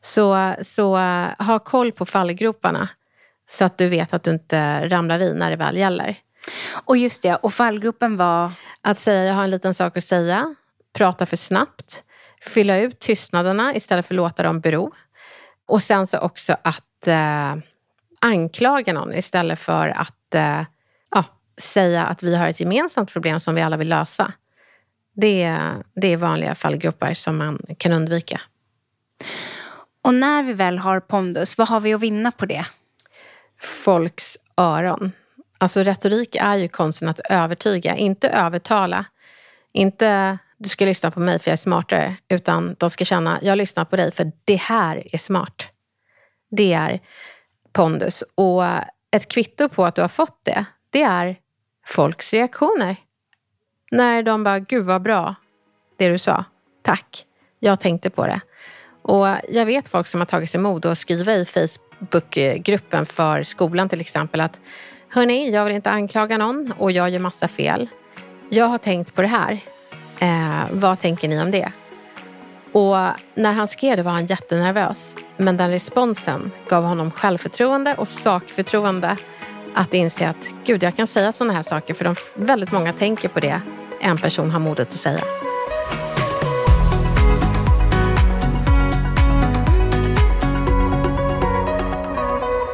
Så, 0.00 0.54
så 0.62 0.96
ha 1.38 1.58
koll 1.64 1.92
på 1.92 2.06
fallgroparna 2.06 2.88
så 3.50 3.64
att 3.64 3.78
du 3.78 3.88
vet 3.88 4.14
att 4.14 4.22
du 4.22 4.30
inte 4.30 4.88
ramlar 4.88 5.22
i 5.22 5.34
när 5.34 5.50
det 5.50 5.56
väl 5.56 5.76
gäller. 5.76 6.16
Och 6.84 6.96
just 6.96 7.22
det, 7.22 7.36
och 7.36 7.54
fallgropen 7.54 8.16
var? 8.16 8.52
Att 8.82 8.98
säga 8.98 9.24
jag 9.24 9.34
har 9.34 9.44
en 9.44 9.50
liten 9.50 9.74
sak 9.74 9.96
att 9.96 10.04
säga, 10.04 10.54
prata 10.92 11.26
för 11.26 11.36
snabbt, 11.36 12.04
fylla 12.40 12.78
ut 12.78 12.98
tystnaderna 12.98 13.74
istället 13.74 14.06
för 14.06 14.14
att 14.14 14.16
låta 14.16 14.42
dem 14.42 14.60
bero. 14.60 14.92
Och 15.68 15.82
sen 15.82 16.06
så 16.06 16.18
också 16.18 16.56
att 16.62 17.06
eh, 17.06 17.56
anklaga 18.20 18.92
någon 18.92 19.14
istället 19.14 19.58
för 19.58 19.88
att 19.88 20.34
eh, 20.34 20.62
ja, 21.14 21.24
säga 21.56 22.04
att 22.04 22.22
vi 22.22 22.36
har 22.36 22.48
ett 22.48 22.60
gemensamt 22.60 23.12
problem 23.12 23.40
som 23.40 23.54
vi 23.54 23.62
alla 23.62 23.76
vill 23.76 23.88
lösa. 23.88 24.32
Det, 25.14 25.58
det 25.94 26.12
är 26.12 26.16
vanliga 26.16 26.54
fallgropar 26.54 27.14
som 27.14 27.36
man 27.36 27.60
kan 27.78 27.92
undvika. 27.92 28.40
Och 30.02 30.14
när 30.14 30.42
vi 30.42 30.52
väl 30.52 30.78
har 30.78 31.00
pondus, 31.00 31.58
vad 31.58 31.68
har 31.68 31.80
vi 31.80 31.94
att 31.94 32.00
vinna 32.00 32.30
på 32.30 32.46
det? 32.46 32.66
Folks 33.60 34.38
öron. 34.56 35.12
Alltså 35.58 35.82
retorik 35.82 36.36
är 36.40 36.56
ju 36.56 36.68
konsten 36.68 37.08
att 37.08 37.20
övertyga, 37.30 37.96
inte 37.96 38.28
övertala. 38.28 39.04
Inte 39.72 40.38
du 40.58 40.68
ska 40.68 40.84
lyssna 40.84 41.10
på 41.10 41.20
mig 41.20 41.38
för 41.38 41.50
jag 41.50 41.52
är 41.52 41.56
smartare, 41.56 42.16
utan 42.28 42.76
de 42.78 42.90
ska 42.90 43.04
känna 43.04 43.38
jag 43.42 43.58
lyssnar 43.58 43.84
på 43.84 43.96
dig 43.96 44.12
för 44.12 44.32
det 44.44 44.56
här 44.56 45.14
är 45.14 45.18
smart. 45.18 45.68
Det 46.50 46.72
är 46.72 47.00
pondus. 47.78 48.24
Och 48.34 48.64
ett 49.10 49.28
kvitto 49.28 49.68
på 49.68 49.84
att 49.84 49.94
du 49.94 50.00
har 50.00 50.08
fått 50.08 50.40
det, 50.42 50.64
det 50.90 51.02
är 51.02 51.36
folks 51.86 52.32
reaktioner. 52.32 52.96
När 53.90 54.22
de 54.22 54.44
bara, 54.44 54.58
gud 54.58 54.84
vad 54.84 55.02
bra 55.02 55.34
det 55.96 56.08
du 56.08 56.18
sa. 56.18 56.44
Tack, 56.82 57.24
jag 57.60 57.80
tänkte 57.80 58.10
på 58.10 58.26
det. 58.26 58.40
Och 59.02 59.26
jag 59.48 59.66
vet 59.66 59.88
folk 59.88 60.06
som 60.06 60.20
har 60.20 60.26
tagit 60.26 60.50
sig 60.50 60.60
mod 60.60 60.86
att 60.86 60.98
skriva 60.98 61.34
i 61.34 61.44
Facebookgruppen 61.44 63.06
för 63.06 63.42
skolan 63.42 63.88
till 63.88 64.00
exempel 64.00 64.40
att 64.40 64.60
Hörni, 65.08 65.50
jag 65.50 65.64
vill 65.64 65.74
inte 65.74 65.90
anklaga 65.90 66.38
någon 66.38 66.72
och 66.78 66.92
jag 66.92 67.10
gör 67.10 67.18
massa 67.18 67.48
fel. 67.48 67.88
Jag 68.50 68.66
har 68.66 68.78
tänkt 68.78 69.14
på 69.14 69.22
det 69.22 69.28
här. 69.28 69.60
Eh, 70.18 70.66
vad 70.70 71.00
tänker 71.00 71.28
ni 71.28 71.42
om 71.42 71.50
det? 71.50 71.72
Och 72.78 72.96
när 73.34 73.52
han 73.52 73.68
skrev 73.68 73.96
det 73.96 74.02
var 74.02 74.12
han 74.12 74.26
jättenervös. 74.26 75.16
Men 75.36 75.56
den 75.56 75.70
responsen 75.70 76.50
gav 76.68 76.84
honom 76.84 77.10
självförtroende 77.10 77.94
och 77.94 78.08
sakförtroende 78.08 79.16
att 79.74 79.94
inse 79.94 80.28
att 80.28 80.54
gud, 80.64 80.82
jag 80.82 80.96
kan 80.96 81.06
säga 81.06 81.32
sådana 81.32 81.52
här 81.54 81.62
saker 81.62 81.94
för 81.94 82.04
de, 82.04 82.14
väldigt 82.34 82.72
många 82.72 82.92
tänker 82.92 83.28
på 83.28 83.40
det 83.40 83.60
en 84.00 84.18
person 84.18 84.50
har 84.50 84.60
modet 84.60 84.88
att 84.88 84.94
säga. 84.94 85.20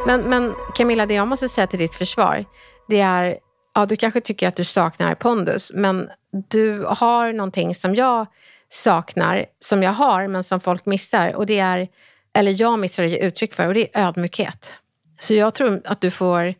Men, 0.07 0.21
men 0.21 0.53
Camilla, 0.75 1.05
det 1.05 1.13
jag 1.13 1.27
måste 1.27 1.49
säga 1.49 1.67
till 1.67 1.79
ditt 1.79 1.95
försvar, 1.95 2.45
det 2.87 3.01
är, 3.01 3.37
ja 3.75 3.85
du 3.85 3.95
kanske 3.95 4.21
tycker 4.21 4.47
att 4.47 4.55
du 4.55 4.63
saknar 4.63 5.15
pondus, 5.15 5.71
men 5.73 6.09
du 6.49 6.85
har 6.87 7.33
någonting 7.33 7.75
som 7.75 7.95
jag 7.95 8.27
saknar, 8.75 9.45
som 9.59 9.83
jag 9.83 9.91
har, 9.91 10.27
men 10.27 10.43
som 10.43 10.59
folk 10.59 10.85
missar. 10.85 11.35
Och 11.35 11.45
det 11.45 11.59
är, 11.59 11.87
eller 12.33 12.61
jag 12.61 12.79
missar 12.79 13.03
att 13.03 13.09
ge 13.09 13.17
uttryck 13.17 13.53
för, 13.53 13.67
och 13.67 13.73
det 13.73 13.97
är 13.97 14.07
ödmjukhet. 14.07 14.73
Så 15.19 15.33
jag 15.33 15.53
tror 15.53 15.81
att 15.85 16.01
du 16.01 16.11
får, 16.11 16.53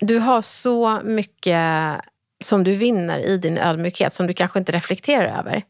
du 0.00 0.18
har 0.18 0.42
så 0.42 1.00
mycket 1.04 2.00
som 2.44 2.64
du 2.64 2.74
vinner 2.74 3.18
i 3.18 3.36
din 3.36 3.58
ödmjukhet 3.58 4.12
som 4.12 4.26
du 4.26 4.34
kanske 4.34 4.58
inte 4.58 4.72
reflekterar 4.72 5.38
över. 5.38 5.62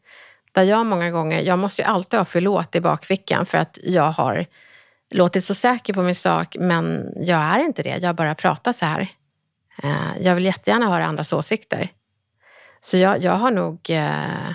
Där 0.51 0.63
jag 0.63 0.85
många 0.85 1.11
gånger, 1.11 1.41
jag 1.41 1.59
måste 1.59 1.81
ju 1.81 1.87
alltid 1.87 2.19
ha 2.19 2.25
förlåt 2.25 2.75
i 2.75 2.81
bakfickan 2.81 3.45
för 3.45 3.57
att 3.57 3.77
jag 3.83 4.11
har 4.11 4.45
låtit 5.11 5.45
så 5.45 5.55
säker 5.55 5.93
på 5.93 6.03
min 6.03 6.15
sak, 6.15 6.55
men 6.59 7.13
jag 7.15 7.39
är 7.39 7.59
inte 7.59 7.83
det. 7.83 7.97
Jag 7.97 8.15
bara 8.15 8.35
pratar 8.35 8.73
så 8.73 8.85
här. 8.85 9.07
Eh, 9.83 10.21
jag 10.21 10.35
vill 10.35 10.45
jättegärna 10.45 10.87
höra 10.87 11.05
andras 11.05 11.33
åsikter. 11.33 11.89
Så 12.81 12.97
jag, 12.97 13.23
jag 13.23 13.31
har 13.31 13.51
nog 13.51 13.89
eh, 13.89 14.51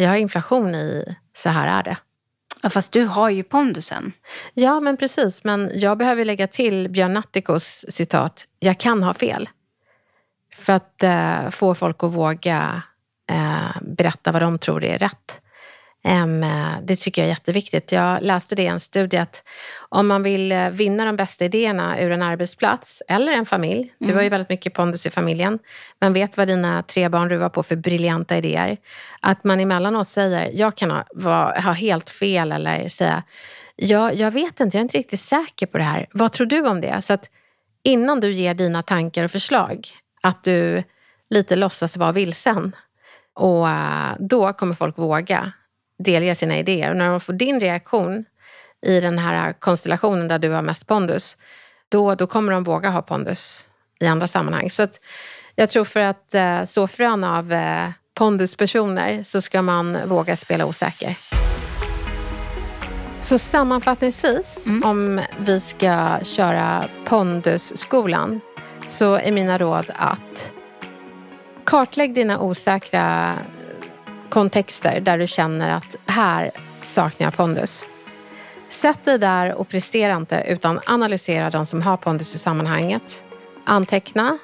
jag 0.00 0.10
har 0.10 0.16
inflation 0.16 0.74
i 0.74 1.16
så 1.36 1.48
här 1.48 1.78
är 1.78 1.82
det. 1.82 1.96
Ja, 2.62 2.70
fast 2.70 2.92
du 2.92 3.04
har 3.04 3.30
ju 3.30 3.42
pondusen. 3.42 4.12
Ja, 4.54 4.80
men 4.80 4.96
precis. 4.96 5.44
Men 5.44 5.70
jag 5.74 5.98
behöver 5.98 6.24
lägga 6.24 6.46
till 6.46 6.88
Björn 6.88 7.12
Natthikos 7.12 7.86
citat, 7.88 8.46
jag 8.58 8.78
kan 8.78 9.02
ha 9.02 9.14
fel. 9.14 9.48
För 10.54 10.72
att 10.72 11.02
eh, 11.02 11.50
få 11.50 11.74
folk 11.74 12.04
att 12.04 12.12
våga 12.12 12.82
eh, 13.30 13.82
berätta 13.82 14.32
vad 14.32 14.42
de 14.42 14.58
tror 14.58 14.84
är 14.84 14.98
rätt. 14.98 15.42
Det 16.82 16.96
tycker 16.96 17.22
jag 17.22 17.26
är 17.26 17.32
jätteviktigt. 17.32 17.92
Jag 17.92 18.22
läste 18.22 18.54
det 18.54 18.62
i 18.62 18.66
en 18.66 18.80
studie 18.80 19.16
att 19.16 19.42
om 19.88 20.08
man 20.08 20.22
vill 20.22 20.52
eh, 20.52 20.70
vinna 20.70 21.04
de 21.04 21.16
bästa 21.16 21.44
idéerna 21.44 22.00
ur 22.00 22.10
en 22.10 22.22
arbetsplats 22.22 23.02
eller 23.08 23.32
en 23.32 23.46
familj, 23.46 23.92
du 23.98 24.06
har 24.06 24.20
ju 24.20 24.26
mm. 24.26 24.30
väldigt 24.30 24.48
mycket 24.48 24.74
pondus 24.74 25.06
i 25.06 25.10
familjen, 25.10 25.58
men 26.00 26.12
vet 26.12 26.36
vad 26.36 26.48
dina 26.48 26.82
tre 26.82 27.08
barn 27.08 27.28
ruvar 27.28 27.48
på 27.48 27.62
för 27.62 27.76
briljanta 27.76 28.36
idéer. 28.36 28.76
Att 29.20 29.44
man 29.44 29.60
emellanåt 29.60 30.08
säger, 30.08 30.50
jag 30.54 30.76
kan 30.76 30.90
ha, 30.90 31.60
ha 31.60 31.72
helt 31.72 32.10
fel 32.10 32.52
eller 32.52 32.88
säga, 32.88 33.22
jag, 33.76 34.14
jag 34.14 34.30
vet 34.30 34.60
inte, 34.60 34.76
jag 34.76 34.80
är 34.80 34.84
inte 34.84 34.98
riktigt 34.98 35.20
säker 35.20 35.66
på 35.66 35.78
det 35.78 35.84
här. 35.84 36.06
Vad 36.12 36.32
tror 36.32 36.46
du 36.46 36.68
om 36.68 36.80
det? 36.80 37.02
Så 37.02 37.12
att 37.12 37.30
innan 37.82 38.20
du 38.20 38.32
ger 38.32 38.54
dina 38.54 38.82
tankar 38.82 39.24
och 39.24 39.30
förslag, 39.30 39.88
att 40.22 40.44
du 40.44 40.82
lite 41.30 41.56
låtsas 41.56 41.96
vara 41.96 42.12
vilsen. 42.12 42.76
Och 43.34 43.68
eh, 43.68 44.14
då 44.18 44.52
kommer 44.52 44.74
folk 44.74 44.98
våga 44.98 45.52
delge 46.04 46.34
sina 46.34 46.58
idéer. 46.58 46.90
Och 46.90 46.96
när 46.96 47.08
de 47.08 47.20
får 47.20 47.32
din 47.32 47.60
reaktion 47.60 48.24
i 48.86 49.00
den 49.00 49.18
här 49.18 49.52
konstellationen 49.52 50.28
där 50.28 50.38
du 50.38 50.50
har 50.50 50.62
mest 50.62 50.86
pondus, 50.86 51.36
då, 51.88 52.14
då 52.14 52.26
kommer 52.26 52.52
de 52.52 52.64
våga 52.64 52.90
ha 52.90 53.02
pondus 53.02 53.68
i 54.00 54.06
andra 54.06 54.26
sammanhang. 54.26 54.70
Så 54.70 54.82
att 54.82 55.00
jag 55.54 55.70
tror 55.70 55.84
för 55.84 56.00
att 56.00 56.34
eh, 56.34 56.64
så 56.64 56.88
frön 56.88 57.24
av 57.24 57.52
eh, 57.52 57.88
ponduspersoner 58.14 59.22
så 59.22 59.40
ska 59.40 59.62
man 59.62 59.98
våga 60.08 60.36
spela 60.36 60.66
osäker. 60.66 61.16
Så 63.22 63.38
sammanfattningsvis, 63.38 64.66
mm. 64.66 64.84
om 64.84 65.20
vi 65.38 65.60
ska 65.60 66.18
köra 66.22 66.84
pondusskolan, 67.04 68.40
så 68.86 69.14
är 69.14 69.32
mina 69.32 69.58
råd 69.58 69.86
att 69.94 70.52
kartlägg 71.64 72.14
dina 72.14 72.40
osäkra 72.40 73.34
kontexter 74.30 75.00
där 75.00 75.18
du 75.18 75.26
känner 75.26 75.70
att 75.70 75.96
här 76.06 76.50
saknar 76.82 77.26
jag 77.26 77.36
pondus. 77.36 77.88
Sätt 78.68 79.04
dig 79.04 79.18
där 79.18 79.54
och 79.54 79.68
prestera 79.68 80.16
inte 80.16 80.44
utan 80.48 80.80
analysera 80.86 81.50
de 81.50 81.66
som 81.66 81.82
har 81.82 81.96
pondus 81.96 82.34
i 82.34 82.38
sammanhanget. 82.38 83.24
Anteckna. 83.64 84.38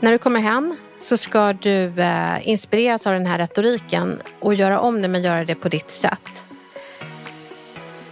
När 0.00 0.10
du 0.10 0.18
kommer 0.18 0.40
hem 0.40 0.76
så 0.98 1.16
ska 1.16 1.52
du 1.52 2.00
eh, 2.00 2.48
inspireras 2.48 3.06
av 3.06 3.12
den 3.12 3.26
här 3.26 3.38
retoriken 3.38 4.20
och 4.40 4.54
göra 4.54 4.80
om 4.80 5.02
det 5.02 5.08
men 5.08 5.22
göra 5.22 5.44
det 5.44 5.54
på 5.54 5.68
ditt 5.68 5.90
sätt. 5.90 6.46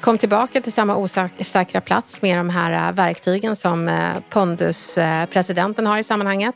Kom 0.00 0.18
tillbaka 0.18 0.60
till 0.60 0.72
samma 0.72 0.96
osäkra 0.96 1.80
plats 1.80 2.22
med 2.22 2.38
de 2.38 2.50
här 2.50 2.88
eh, 2.88 2.94
verktygen 2.94 3.56
som 3.56 3.88
eh, 3.88 4.10
ponduspresidenten 4.30 5.86
eh, 5.86 5.90
har 5.90 5.98
i 5.98 6.04
sammanhanget. 6.04 6.54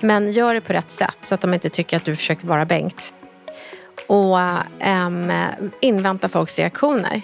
Men 0.00 0.32
gör 0.32 0.54
det 0.54 0.60
på 0.60 0.72
rätt 0.72 0.90
sätt 0.90 1.16
så 1.22 1.34
att 1.34 1.40
de 1.40 1.54
inte 1.54 1.68
tycker 1.68 1.96
att 1.96 2.04
du 2.04 2.16
försöker 2.16 2.46
vara 2.46 2.64
Bengt 2.64 3.12
och 4.06 4.38
um, 5.06 5.32
invänta 5.80 6.28
folks 6.28 6.58
reaktioner. 6.58 7.22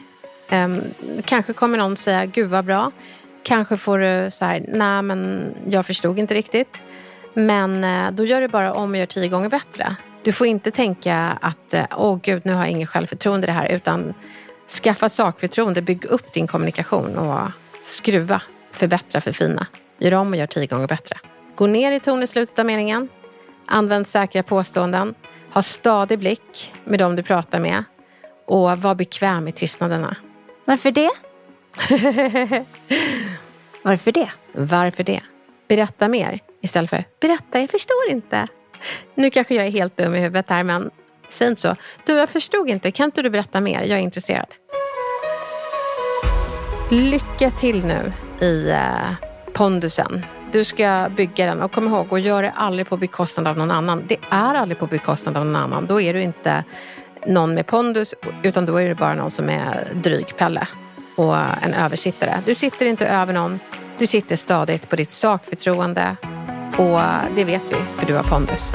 Um, 0.53 0.83
kanske 1.25 1.53
kommer 1.53 1.79
någon 1.79 1.97
säga, 1.97 2.27
gud 2.27 2.51
vad 2.51 2.65
bra. 2.65 2.91
Kanske 3.43 3.77
får 3.77 3.99
du 3.99 4.31
så 4.31 4.45
här, 4.45 4.65
nej 4.69 5.03
men 5.03 5.51
jag 5.69 5.87
förstod 5.87 6.19
inte 6.19 6.35
riktigt. 6.35 6.83
Men 7.35 7.85
uh, 7.85 8.11
då 8.11 8.25
gör 8.25 8.41
du 8.41 8.49
bara 8.49 8.73
om 8.73 8.91
och 8.91 8.97
gör 8.97 9.07
tio 9.07 9.29
gånger 9.29 9.49
bättre. 9.49 9.97
Du 10.23 10.33
får 10.33 10.47
inte 10.47 10.71
tänka 10.71 11.39
att 11.41 11.75
“Åh 11.75 11.87
åh 11.97 12.19
gud, 12.23 12.43
nu 12.45 12.53
har 12.53 12.61
jag 12.61 12.71
inget 12.71 12.89
självförtroende 12.89 13.45
i 13.45 13.47
det 13.47 13.53
här. 13.53 13.69
Utan 13.69 14.15
skaffa 14.69 15.09
sakförtroende, 15.09 15.83
bygg 15.83 16.05
upp 16.05 16.33
din 16.33 16.47
kommunikation 16.47 17.19
och 17.19 17.51
skruva, 17.83 18.43
förbättra, 18.73 19.21
förfina. 19.21 19.67
Gör 19.99 20.15
om 20.15 20.29
och 20.31 20.37
gör 20.37 20.47
tio 20.47 20.67
gånger 20.67 20.89
bättre. 20.89 21.17
Gå 21.55 21.67
ner 21.67 21.93
i 21.93 22.01
ton 22.01 22.23
i 22.23 22.27
slutet 22.27 22.59
av 22.59 22.67
meningen. 22.67 23.09
Använd 23.67 24.07
säkra 24.07 24.43
påståenden. 24.43 25.15
Ha 25.55 25.63
stadig 25.63 26.19
blick 26.19 26.75
med 26.85 26.99
dem 26.99 27.17
du 27.17 27.23
pratar 27.23 27.61
med. 27.61 27.85
Och 28.47 28.79
var 28.79 28.95
bekväm 28.95 29.49
i 29.49 29.53
tystnaderna. 29.53 30.17
Varför 30.65 30.91
det? 30.91 31.11
Varför 33.83 34.13
det? 34.13 34.31
Varför 34.53 35.05
det? 35.05 35.21
Berätta 35.69 36.09
mer 36.09 36.39
istället 36.61 36.91
för 36.91 37.05
berätta, 37.21 37.61
jag 37.61 37.71
förstår 37.71 38.11
inte. 38.11 38.47
Nu 39.15 39.31
kanske 39.31 39.55
jag 39.55 39.67
är 39.67 39.71
helt 39.71 39.97
dum 39.97 40.15
i 40.15 40.21
huvudet 40.21 40.51
här 40.51 40.63
men 40.63 40.91
säg 41.31 41.49
inte 41.49 41.61
så. 41.61 41.77
Du, 42.05 42.13
jag 42.13 42.29
förstod 42.29 42.69
inte. 42.69 42.91
Kan 42.91 43.05
inte 43.05 43.23
du 43.23 43.31
berätta 43.31 43.61
mer? 43.61 43.83
Jag 43.83 43.99
är 43.99 44.03
intresserad. 44.03 44.55
Lycka 46.91 47.51
till 47.51 47.87
nu 47.87 48.13
i 48.41 48.71
eh, 48.71 49.13
pondusen. 49.53 50.25
Du 50.53 50.65
ska 50.65 51.09
bygga 51.17 51.47
den 51.47 51.63
och 51.63 51.73
kom 51.73 51.89
ihåg, 51.89 52.13
och 52.13 52.21
gör 52.21 52.43
det 52.43 52.51
aldrig 52.51 52.89
på 52.89 52.97
bekostnad 52.97 53.47
av 53.47 53.57
någon 53.57 53.71
annan. 53.71 54.05
Det 54.09 54.17
är 54.31 54.55
aldrig 54.55 54.79
på 54.79 54.87
bekostnad 54.87 55.37
av 55.37 55.47
någon 55.47 55.57
annan. 55.57 55.87
Då 55.87 56.01
är 56.01 56.15
du 56.15 56.23
inte 56.23 56.65
någon 57.27 57.55
med 57.55 57.67
pondus 57.67 58.15
utan 58.43 58.67
då 58.67 58.77
är 58.77 58.89
du 58.89 58.95
bara 58.95 59.15
någon 59.15 59.31
som 59.31 59.49
är 59.49 59.89
dryg 59.95 60.37
Pelle 60.37 60.67
och 61.17 61.37
en 61.37 61.75
översittare. 61.75 62.39
Du 62.47 62.55
sitter 62.55 62.87
inte 62.87 63.07
över 63.07 63.33
någon. 63.33 63.61
Du 63.99 64.07
sitter 64.07 64.37
stadigt 64.37 64.89
på 64.89 64.97
ditt 64.97 65.13
sakförtroende 65.13 66.17
och 66.77 67.01
det 67.37 67.45
vet 67.45 67.63
vi 67.71 67.77
för 67.77 68.07
du 68.07 68.15
har 68.15 68.23
pondus. 68.23 68.75